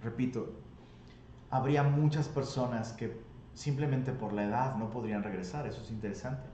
Repito, 0.00 0.52
habría 1.50 1.82
muchas 1.82 2.28
personas 2.28 2.92
que 2.92 3.20
simplemente 3.52 4.12
por 4.12 4.32
la 4.32 4.44
edad 4.44 4.76
no 4.76 4.88
podrían 4.88 5.24
regresar, 5.24 5.66
eso 5.66 5.82
es 5.82 5.90
interesante. 5.90 6.48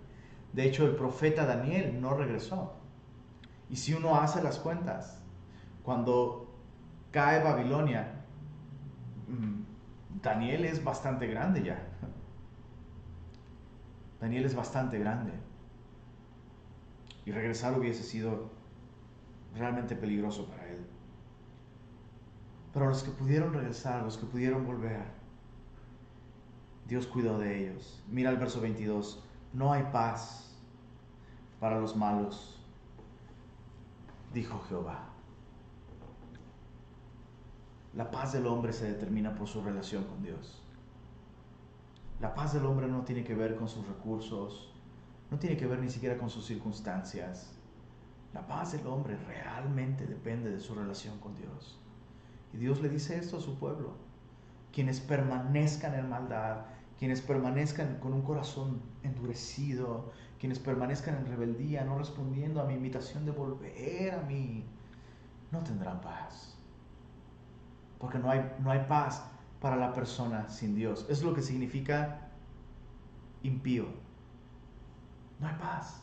De 0.55 0.65
hecho, 0.65 0.87
el 0.87 0.97
profeta 0.97 1.45
Daniel 1.45 2.01
no 2.01 2.15
regresó. 2.15 2.73
Y 3.69 3.77
si 3.77 3.93
uno 3.93 4.17
hace 4.19 4.43
las 4.43 4.59
cuentas, 4.59 5.23
cuando 5.83 6.57
cae 7.11 7.45
Babilonia, 7.45 8.25
mm, 9.29 10.23
Daniel 10.23 10.65
es 10.65 10.83
bastante 10.83 11.27
grande 11.27 11.63
ya. 11.63 11.91
Daniel 14.19 14.47
es 14.47 14.55
bastante 14.55 14.99
grande. 14.99 15.33
Y 17.27 17.33
regresar 17.33 17.79
hubiese 17.79 18.03
sido 18.03 18.62
realmente 19.55 19.95
peligroso 19.95 20.47
para 20.47 20.69
él. 20.69 20.87
Pero 22.73 22.89
los 22.89 23.03
que 23.03 23.11
pudieron 23.11 23.53
regresar, 23.53 24.03
los 24.03 24.17
que 24.17 24.27
pudieron 24.27 24.67
volver, 24.67 25.05
Dios 26.87 27.07
cuidó 27.07 27.39
de 27.39 27.59
ellos. 27.59 28.03
Mira 28.09 28.31
el 28.31 28.39
verso 28.39 28.61
22. 28.61 29.23
No 29.53 29.73
hay 29.73 29.85
paz 29.93 30.55
para 31.61 31.79
los 31.79 31.95
malos, 31.97 32.59
dijo 34.33 34.61
Jehová. 34.69 35.09
La 37.95 38.11
paz 38.11 38.33
del 38.33 38.47
hombre 38.47 38.73
se 38.73 38.91
determina 38.91 39.35
por 39.35 39.47
su 39.47 39.63
relación 39.63 40.05
con 40.05 40.23
Dios. 40.23 40.63
La 42.21 42.35
paz 42.35 42.55
del 42.55 42.65
hombre 42.65 42.89
no 42.89 43.03
tiene 43.03 43.23
que 43.23 43.35
ver 43.35 43.57
con 43.57 43.69
sus 43.69 43.87
recursos, 43.87 44.73
no 45.31 45.39
tiene 45.39 45.57
que 45.57 45.67
ver 45.67 45.79
ni 45.81 45.91
siquiera 45.91 46.17
con 46.17 46.31
sus 46.31 46.47
circunstancias. 46.47 47.55
La 48.35 48.47
paz 48.47 48.73
del 48.73 48.87
hombre 48.87 49.17
realmente 49.27 50.07
depende 50.07 50.51
de 50.51 50.61
su 50.61 50.75
relación 50.75 51.19
con 51.19 51.35
Dios. 51.37 51.79
Y 52.53 52.59
Dios 52.59 52.81
le 52.81 52.89
dice 52.89 53.19
esto 53.19 53.39
a 53.39 53.41
su 53.41 53.59
pueblo. 53.59 53.95
Quienes 54.73 55.01
permanezcan 55.01 55.95
en 55.95 56.09
maldad, 56.09 56.67
quienes 56.99 57.21
permanezcan 57.21 57.99
con 57.99 58.15
un 58.15 58.23
corazón 58.23 58.81
endurecido, 59.03 60.13
quienes 60.39 60.59
permanezcan 60.59 61.17
en 61.17 61.27
rebeldía, 61.27 61.85
no 61.85 61.99
respondiendo 61.99 62.61
a 62.61 62.65
mi 62.65 62.75
invitación 62.75 63.27
de 63.27 63.33
volver 63.33 64.15
a 64.15 64.23
mí, 64.23 64.65
no 65.51 65.63
tendrán 65.63 66.01
paz. 66.01 66.57
Porque 67.99 68.19
no 68.19 68.31
hay, 68.31 68.51
no 68.61 68.71
hay 68.71 68.87
paz 68.89 69.25
para 69.61 69.77
la 69.77 69.93
persona 69.93 70.49
sin 70.49 70.75
Dios. 70.75 71.07
Es 71.09 71.23
lo 71.23 71.35
que 71.35 71.43
significa 71.43 72.31
impío 73.43 73.87
no 75.43 75.49
hay 75.49 75.55
paz. 75.57 76.02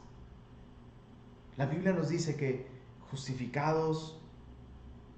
La 1.60 1.66
Biblia 1.66 1.91
nos 1.91 2.07
dice 2.07 2.38
que 2.38 2.66
justificados 3.12 4.18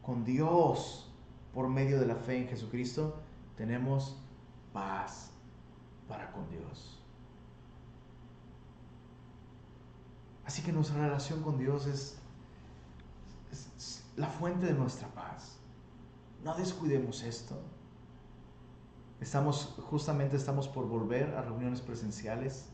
con 0.02 0.26
Dios 0.26 1.08
por 1.54 1.70
medio 1.70 2.00
de 2.00 2.08
la 2.08 2.16
fe 2.16 2.38
en 2.38 2.48
Jesucristo, 2.48 3.22
tenemos 3.56 4.18
paz 4.74 5.30
para 6.08 6.32
con 6.32 6.50
Dios. 6.50 7.00
Así 10.44 10.64
que 10.64 10.72
nuestra 10.72 10.98
relación 11.06 11.44
con 11.44 11.60
Dios 11.60 11.86
es, 11.86 12.18
la 14.16 14.28
fuente 14.28 14.66
de 14.66 14.74
nuestra 14.74 15.10
paz. 15.10 15.60
No 16.44 16.56
descuidemos 16.56 17.22
esto. 17.22 17.56
Estamos, 19.20 19.76
justamente 19.92 20.38
estamos 20.38 20.68
por 20.68 20.88
volver 20.88 21.36
a 21.36 21.44
reuniones 21.44 21.82
presenciales 21.82 22.66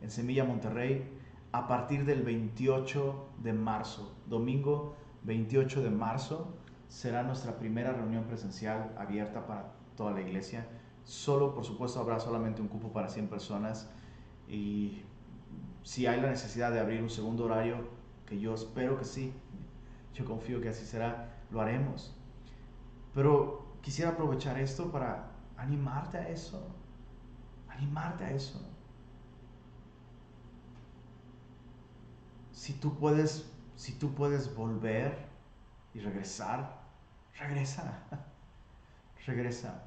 en 0.00 0.12
Semilla 0.12 0.44
Monterrey 0.44 1.19
a 1.52 1.66
partir 1.66 2.04
del 2.04 2.22
28 2.22 3.28
de 3.42 3.52
marzo. 3.52 4.14
Domingo 4.26 4.94
28 5.24 5.82
de 5.82 5.90
marzo 5.90 6.54
será 6.88 7.22
nuestra 7.22 7.58
primera 7.58 7.92
reunión 7.92 8.24
presencial 8.24 8.94
abierta 8.96 9.46
para 9.46 9.72
toda 9.96 10.12
la 10.12 10.20
iglesia. 10.20 10.66
Solo, 11.04 11.54
por 11.54 11.64
supuesto, 11.64 12.00
habrá 12.00 12.20
solamente 12.20 12.62
un 12.62 12.68
cupo 12.68 12.92
para 12.92 13.08
100 13.08 13.28
personas 13.28 13.90
y 14.48 15.02
si 15.82 16.06
hay 16.06 16.20
la 16.20 16.30
necesidad 16.30 16.70
de 16.70 16.80
abrir 16.80 17.02
un 17.02 17.10
segundo 17.10 17.44
horario, 17.44 17.88
que 18.26 18.38
yo 18.38 18.54
espero 18.54 18.96
que 18.96 19.04
sí, 19.04 19.32
yo 20.14 20.24
confío 20.24 20.60
que 20.60 20.68
así 20.68 20.84
será, 20.84 21.40
lo 21.50 21.60
haremos. 21.60 22.14
Pero 23.14 23.66
quisiera 23.80 24.12
aprovechar 24.12 24.58
esto 24.58 24.90
para 24.92 25.32
animarte 25.56 26.18
a 26.18 26.28
eso, 26.28 26.64
animarte 27.68 28.24
a 28.24 28.30
eso. 28.30 28.69
Si 32.60 32.74
tú 32.74 32.94
puedes, 32.98 33.50
si 33.74 33.92
tú 33.92 34.12
puedes 34.12 34.54
volver 34.54 35.16
y 35.94 36.00
regresar 36.00 36.78
regresa, 37.38 38.02
regresa. 39.26 39.86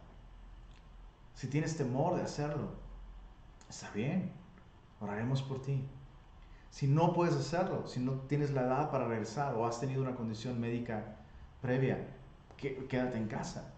Si 1.35 1.45
tienes 1.45 1.77
temor 1.77 2.15
de 2.15 2.23
hacerlo, 2.23 2.69
está 3.69 3.91
bien, 3.91 4.31
oraremos 4.99 5.43
por 5.43 5.61
ti. 5.61 5.87
Si 6.71 6.87
no 6.87 7.13
puedes 7.13 7.35
hacerlo, 7.35 7.85
si 7.85 7.99
no 7.99 8.13
tienes 8.21 8.49
la 8.49 8.61
edad 8.61 8.89
para 8.89 9.07
regresar 9.07 9.53
o 9.53 9.67
has 9.67 9.79
tenido 9.79 10.01
una 10.01 10.15
condición 10.15 10.59
médica 10.59 11.17
previa, 11.61 12.07
quédate 12.57 13.19
en 13.19 13.27
casa. 13.27 13.71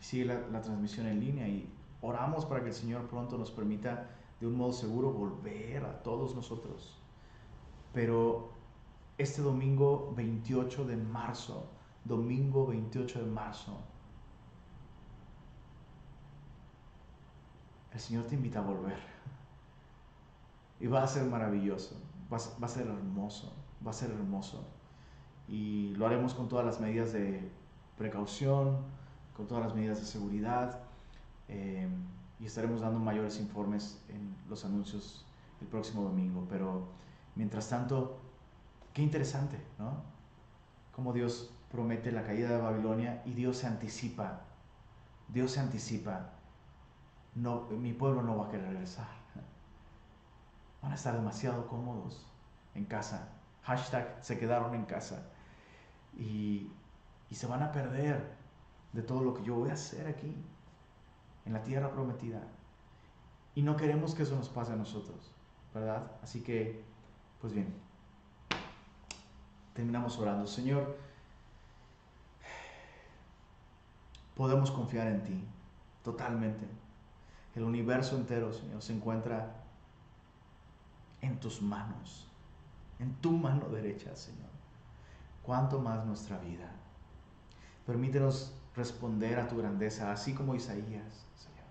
Sigue 0.00 0.24
la, 0.24 0.40
la 0.50 0.62
transmisión 0.62 1.06
en 1.06 1.20
línea 1.20 1.48
y 1.48 1.70
oramos 2.00 2.46
para 2.46 2.62
que 2.62 2.68
el 2.68 2.74
Señor 2.74 3.08
pronto 3.08 3.36
nos 3.36 3.50
permita 3.50 4.08
de 4.40 4.46
un 4.46 4.56
modo 4.56 4.72
seguro 4.72 5.12
volver 5.12 5.84
a 5.84 6.02
todos 6.02 6.34
nosotros. 6.34 7.01
Pero 7.92 8.50
este 9.18 9.42
domingo 9.42 10.12
28 10.16 10.84
de 10.86 10.96
marzo, 10.96 11.66
domingo 12.04 12.66
28 12.66 13.20
de 13.20 13.30
marzo, 13.30 13.78
el 17.92 18.00
Señor 18.00 18.24
te 18.24 18.34
invita 18.34 18.60
a 18.60 18.62
volver. 18.62 18.98
Y 20.80 20.86
va 20.86 21.02
a 21.02 21.06
ser 21.06 21.24
maravilloso, 21.24 21.96
va, 22.32 22.38
a 22.38 22.68
ser 22.68 22.86
hermoso, 22.86 23.52
va 23.86 23.90
a 23.90 23.94
ser 23.94 24.10
hermoso. 24.10 24.64
Y 25.46 25.94
lo 25.96 26.06
haremos 26.06 26.34
con 26.34 26.48
todas 26.48 26.64
las 26.64 26.80
medidas 26.80 27.12
de 27.12 27.48
precaución, 27.98 28.78
con 29.36 29.46
todas 29.46 29.64
las 29.64 29.74
medidas 29.74 30.00
de 30.00 30.06
seguridad. 30.06 30.80
Eh, 31.48 31.88
y 32.40 32.46
estaremos 32.46 32.80
dando 32.80 32.98
mayores 32.98 33.38
informes 33.38 34.02
en 34.08 34.34
los 34.48 34.64
anuncios 34.64 35.24
el 35.60 35.68
próximo 35.68 36.02
domingo. 36.02 36.44
Pero 36.48 36.88
mientras 37.34 37.68
tanto, 37.68 38.20
qué 38.92 39.02
interesante, 39.02 39.58
¿no? 39.78 40.02
Cómo 40.94 41.12
Dios 41.12 41.54
promete 41.70 42.12
la 42.12 42.24
caída 42.24 42.50
de 42.50 42.60
Babilonia 42.60 43.22
y 43.24 43.32
Dios 43.32 43.58
se 43.58 43.66
anticipa. 43.66 44.40
Dios 45.28 45.52
se 45.52 45.60
anticipa 45.60 46.32
no, 47.34 47.62
mi 47.70 47.92
pueblo 47.92 48.22
no 48.22 48.36
va 48.36 48.46
a 48.46 48.50
querer 48.50 48.68
regresar. 48.68 49.06
Van 50.82 50.92
a 50.92 50.94
estar 50.94 51.14
demasiado 51.14 51.66
cómodos 51.68 52.26
en 52.74 52.84
casa. 52.84 53.28
Hashtag 53.62 54.18
se 54.20 54.38
quedaron 54.38 54.74
en 54.74 54.84
casa. 54.84 55.22
Y, 56.16 56.70
y 57.30 57.34
se 57.34 57.46
van 57.46 57.62
a 57.62 57.72
perder 57.72 58.36
de 58.92 59.02
todo 59.02 59.22
lo 59.22 59.32
que 59.32 59.44
yo 59.44 59.54
voy 59.54 59.70
a 59.70 59.74
hacer 59.74 60.06
aquí, 60.06 60.36
en 61.46 61.52
la 61.52 61.62
tierra 61.62 61.90
prometida. 61.90 62.42
Y 63.54 63.62
no 63.62 63.76
queremos 63.76 64.14
que 64.14 64.24
eso 64.24 64.36
nos 64.36 64.48
pase 64.48 64.72
a 64.72 64.76
nosotros, 64.76 65.32
¿verdad? 65.72 66.10
Así 66.22 66.42
que, 66.42 66.84
pues 67.42 67.52
bien, 67.52 67.74
terminamos 69.74 70.16
orando. 70.16 70.46
Señor, 70.46 70.96
podemos 74.36 74.70
confiar 74.70 75.08
en 75.08 75.24
ti, 75.24 75.44
totalmente. 76.04 76.64
El 77.56 77.64
universo 77.64 78.16
entero, 78.16 78.52
Señor, 78.52 78.80
se 78.80 78.94
encuentra 78.94 79.56
en 81.20 81.40
tus 81.40 81.60
manos, 81.60 82.28
en 83.00 83.12
tu 83.16 83.32
mano 83.32 83.68
derecha, 83.68 84.14
Señor. 84.14 84.48
Cuanto 85.42 85.80
más 85.80 86.06
nuestra 86.06 86.38
vida. 86.38 86.70
Permítenos 87.84 88.54
responder 88.76 89.40
a 89.40 89.48
tu 89.48 89.56
grandeza, 89.56 90.12
así 90.12 90.32
como 90.32 90.54
Isaías, 90.54 91.26
Señor. 91.34 91.66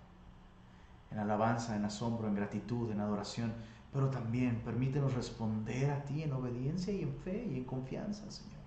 En 1.10 1.18
alabanza, 1.18 1.74
en 1.76 1.86
asombro, 1.86 2.28
en 2.28 2.34
gratitud, 2.34 2.90
en 2.90 3.00
adoración. 3.00 3.54
Pero 3.92 4.08
también 4.08 4.62
permítenos 4.64 5.14
responder 5.14 5.90
a 5.90 6.04
ti 6.04 6.22
en 6.22 6.32
obediencia 6.32 6.92
y 6.92 7.02
en 7.02 7.14
fe 7.14 7.46
y 7.50 7.56
en 7.56 7.64
confianza, 7.64 8.30
Señor. 8.30 8.62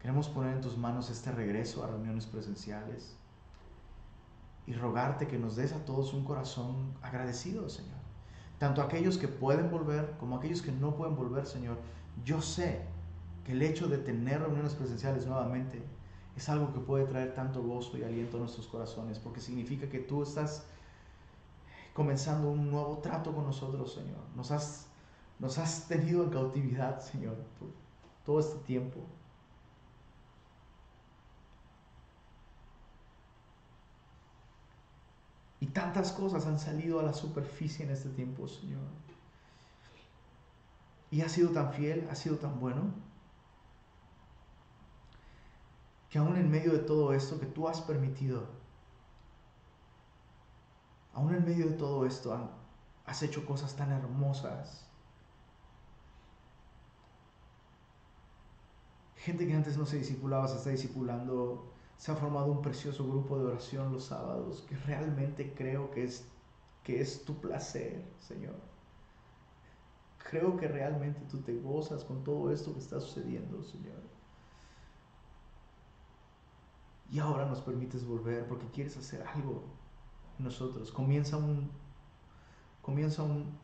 Queremos 0.00 0.28
poner 0.28 0.54
en 0.54 0.62
tus 0.62 0.78
manos 0.78 1.10
este 1.10 1.30
regreso 1.30 1.84
a 1.84 1.88
reuniones 1.88 2.24
presenciales 2.24 3.16
y 4.66 4.72
rogarte 4.72 5.26
que 5.26 5.38
nos 5.38 5.56
des 5.56 5.72
a 5.72 5.84
todos 5.84 6.14
un 6.14 6.24
corazón 6.24 6.94
agradecido, 7.02 7.68
Señor. 7.68 7.98
Tanto 8.58 8.80
aquellos 8.80 9.18
que 9.18 9.28
pueden 9.28 9.70
volver 9.70 10.16
como 10.18 10.36
aquellos 10.36 10.62
que 10.62 10.72
no 10.72 10.94
pueden 10.96 11.16
volver, 11.16 11.46
Señor. 11.46 11.78
Yo 12.24 12.40
sé 12.40 12.80
que 13.44 13.52
el 13.52 13.62
hecho 13.62 13.88
de 13.88 13.98
tener 13.98 14.40
reuniones 14.40 14.74
presenciales 14.74 15.26
nuevamente 15.26 15.82
es 16.36 16.48
algo 16.48 16.72
que 16.72 16.80
puede 16.80 17.04
traer 17.04 17.34
tanto 17.34 17.62
gozo 17.62 17.98
y 17.98 18.04
aliento 18.04 18.36
a 18.36 18.40
nuestros 18.40 18.66
corazones, 18.68 19.18
porque 19.18 19.40
significa 19.40 19.88
que 19.88 19.98
tú 19.98 20.22
estás 20.22 20.66
comenzando 21.92 22.50
un 22.50 22.70
nuevo 22.70 22.98
trato 22.98 23.34
con 23.34 23.44
nosotros, 23.44 23.92
Señor. 23.94 24.20
Nos 24.36 24.50
has, 24.50 24.86
nos 25.38 25.58
has 25.58 25.88
tenido 25.88 26.24
en 26.24 26.30
cautividad, 26.30 27.00
Señor, 27.00 27.36
por 27.58 27.68
todo 28.24 28.40
este 28.40 28.58
tiempo. 28.64 29.00
Y 35.60 35.66
tantas 35.66 36.12
cosas 36.12 36.46
han 36.46 36.58
salido 36.58 37.00
a 37.00 37.02
la 37.02 37.12
superficie 37.12 37.84
en 37.84 37.90
este 37.90 38.08
tiempo, 38.08 38.48
Señor. 38.48 38.80
Y 41.10 41.20
ha 41.20 41.28
sido 41.28 41.50
tan 41.50 41.72
fiel, 41.72 42.08
ha 42.10 42.14
sido 42.14 42.36
tan 42.36 42.58
bueno, 42.60 42.94
que 46.08 46.18
aún 46.18 46.36
en 46.36 46.50
medio 46.50 46.72
de 46.72 46.78
todo 46.78 47.12
esto 47.12 47.38
que 47.38 47.46
tú 47.46 47.68
has 47.68 47.80
permitido, 47.82 48.59
aún 51.20 51.34
en 51.34 51.44
medio 51.44 51.66
de 51.66 51.76
todo 51.76 52.06
esto 52.06 52.50
has 53.04 53.22
hecho 53.22 53.44
cosas 53.44 53.76
tan 53.76 53.92
hermosas. 53.92 54.88
Gente 59.16 59.46
que 59.46 59.54
antes 59.54 59.76
no 59.76 59.84
se 59.84 59.98
discipulaba 59.98 60.48
se 60.48 60.56
está 60.56 60.70
discipulando 60.70 61.74
se 61.98 62.10
ha 62.10 62.16
formado 62.16 62.50
un 62.50 62.62
precioso 62.62 63.06
grupo 63.06 63.38
de 63.38 63.44
oración 63.44 63.92
los 63.92 64.04
sábados 64.04 64.64
que 64.66 64.74
realmente 64.74 65.52
creo 65.52 65.90
que 65.90 66.04
es, 66.04 66.26
que 66.82 67.02
es 67.02 67.26
tu 67.26 67.38
placer, 67.38 68.02
Señor. 68.20 68.56
Creo 70.30 70.56
que 70.56 70.66
realmente 70.66 71.20
tú 71.30 71.42
te 71.42 71.60
gozas 71.60 72.04
con 72.04 72.24
todo 72.24 72.50
esto 72.50 72.72
que 72.72 72.78
está 72.78 72.98
sucediendo, 73.00 73.62
Señor. 73.62 74.00
Y 77.10 77.18
ahora 77.18 77.44
nos 77.44 77.60
permites 77.60 78.06
volver 78.06 78.48
porque 78.48 78.66
quieres 78.68 78.96
hacer 78.96 79.22
algo 79.26 79.79
nosotros. 80.40 80.90
Comienza 80.90 81.36
un, 81.36 81.70
comienza 82.82 83.22
un, 83.22 83.58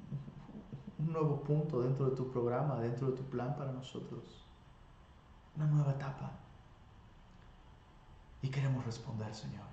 nuevo 0.99 1.43
punto 1.43 1.83
dentro 1.83 2.09
de 2.11 2.17
tu 2.17 2.31
programa, 2.31 2.81
dentro 2.81 3.11
de 3.11 3.17
tu 3.17 3.23
plan 3.25 3.55
para 3.57 3.73
nosotros. 3.73 4.45
Una 5.55 5.67
nueva 5.67 5.93
etapa. 5.93 6.33
Y 8.43 8.49
queremos 8.49 8.85
responder, 8.85 9.35
Señor. 9.35 9.67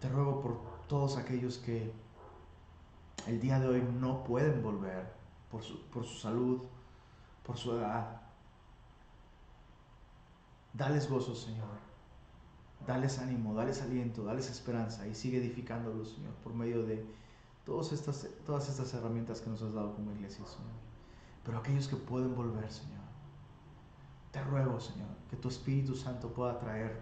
Te 0.00 0.08
ruego 0.08 0.40
por 0.40 0.60
todos 0.86 1.16
aquellos 1.16 1.58
que 1.58 1.92
el 3.26 3.40
día 3.40 3.58
de 3.58 3.68
hoy 3.68 3.82
no 4.00 4.24
pueden 4.24 4.62
volver 4.62 5.12
por 5.50 5.62
su, 5.62 5.80
por 5.88 6.04
su 6.04 6.18
salud, 6.18 6.62
por 7.42 7.56
su 7.56 7.72
edad. 7.72 8.20
Dales 10.72 11.08
gozo, 11.08 11.34
Señor. 11.34 11.83
Dales 12.86 13.18
ánimo, 13.18 13.54
dales 13.54 13.80
aliento, 13.82 14.24
dales 14.24 14.50
esperanza 14.50 15.06
y 15.06 15.14
sigue 15.14 15.38
edificándolos, 15.38 16.10
Señor, 16.10 16.34
por 16.42 16.54
medio 16.54 16.84
de 16.84 17.06
todas 17.64 17.92
estas, 17.92 18.28
todas 18.44 18.68
estas 18.68 18.92
herramientas 18.92 19.40
que 19.40 19.50
nos 19.50 19.62
has 19.62 19.72
dado 19.72 19.94
como 19.94 20.12
iglesia, 20.12 20.44
Señor. 20.44 20.72
Pero 21.44 21.58
aquellos 21.58 21.88
que 21.88 21.96
pueden 21.96 22.34
volver, 22.34 22.70
Señor, 22.70 23.04
te 24.30 24.42
ruego, 24.42 24.80
Señor, 24.80 25.08
que 25.30 25.36
tu 25.36 25.48
Espíritu 25.48 25.94
Santo 25.94 26.32
pueda 26.32 26.58
traer 26.58 27.00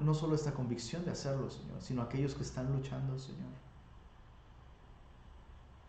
no 0.00 0.14
solo 0.14 0.34
esta 0.34 0.52
convicción 0.52 1.04
de 1.04 1.10
hacerlo, 1.10 1.50
Señor, 1.50 1.80
sino 1.80 2.02
aquellos 2.02 2.34
que 2.34 2.42
están 2.42 2.72
luchando, 2.72 3.18
Señor. 3.18 3.50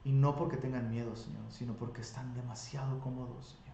Y 0.04 0.12
no 0.12 0.36
porque 0.36 0.58
tengan 0.58 0.90
miedo, 0.90 1.16
Señor, 1.16 1.44
sino 1.50 1.74
porque 1.74 2.02
están 2.02 2.34
demasiado 2.34 3.00
cómodos, 3.00 3.58
Señor. 3.58 3.65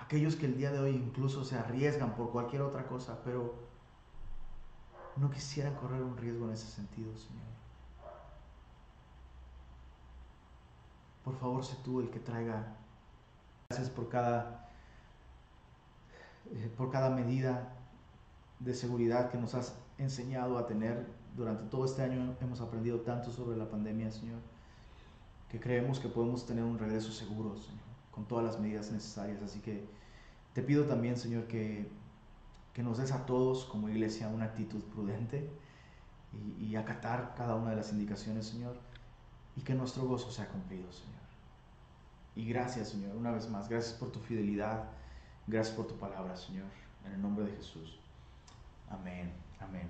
Aquellos 0.00 0.36
que 0.36 0.46
el 0.46 0.56
día 0.56 0.70
de 0.70 0.78
hoy 0.78 0.96
incluso 0.96 1.44
se 1.44 1.56
arriesgan 1.56 2.14
por 2.14 2.30
cualquier 2.30 2.62
otra 2.62 2.86
cosa, 2.86 3.20
pero 3.24 3.54
no 5.16 5.30
quisieran 5.30 5.74
correr 5.74 6.02
un 6.02 6.16
riesgo 6.16 6.46
en 6.46 6.52
ese 6.52 6.68
sentido, 6.68 7.14
Señor. 7.16 7.46
Por 11.24 11.36
favor, 11.36 11.64
sé 11.64 11.76
tú 11.84 12.00
el 12.00 12.10
que 12.10 12.20
traiga 12.20 12.78
Gracias 13.70 13.90
por 13.90 14.08
cada, 14.08 14.66
eh, 16.50 16.72
por 16.74 16.90
cada 16.90 17.10
medida 17.10 17.76
de 18.60 18.72
seguridad 18.72 19.30
que 19.30 19.36
nos 19.36 19.54
has 19.54 19.76
enseñado 19.98 20.56
a 20.56 20.66
tener. 20.66 21.06
Durante 21.36 21.64
todo 21.64 21.84
este 21.84 22.00
año 22.00 22.34
hemos 22.40 22.62
aprendido 22.62 23.00
tanto 23.00 23.30
sobre 23.30 23.58
la 23.58 23.68
pandemia, 23.68 24.10
Señor, 24.10 24.40
que 25.50 25.60
creemos 25.60 26.00
que 26.00 26.08
podemos 26.08 26.46
tener 26.46 26.64
un 26.64 26.78
regreso 26.78 27.12
seguro, 27.12 27.58
Señor, 27.58 27.87
con 28.18 28.26
todas 28.26 28.44
las 28.44 28.58
medidas 28.58 28.90
necesarias. 28.90 29.40
Así 29.42 29.60
que 29.60 29.86
te 30.52 30.62
pido 30.62 30.86
también, 30.86 31.16
Señor, 31.16 31.46
que, 31.46 31.88
que 32.72 32.82
nos 32.82 32.98
des 32.98 33.12
a 33.12 33.24
todos 33.26 33.64
como 33.66 33.88
iglesia 33.88 34.26
una 34.26 34.46
actitud 34.46 34.82
prudente 34.92 35.48
y, 36.32 36.64
y 36.64 36.74
acatar 36.74 37.34
cada 37.36 37.54
una 37.54 37.70
de 37.70 37.76
las 37.76 37.92
indicaciones, 37.92 38.46
Señor, 38.46 38.76
y 39.56 39.60
que 39.60 39.72
nuestro 39.74 40.04
gozo 40.04 40.32
sea 40.32 40.48
cumplido, 40.48 40.90
Señor 40.90 41.14
Y 42.34 42.44
gracias, 42.46 42.88
Señor, 42.88 43.14
una 43.14 43.30
vez 43.30 43.48
más. 43.48 43.68
Gracias 43.68 43.94
por 43.94 44.10
tu 44.10 44.18
fidelidad. 44.18 44.86
Gracias 45.46 45.76
por 45.76 45.86
tu 45.86 45.94
palabra, 45.94 46.36
Señor. 46.36 46.66
En 47.06 47.12
el 47.12 47.22
nombre 47.22 47.44
de 47.44 47.52
Jesús. 47.52 48.00
Amén. 48.90 49.32
Amén. 49.60 49.88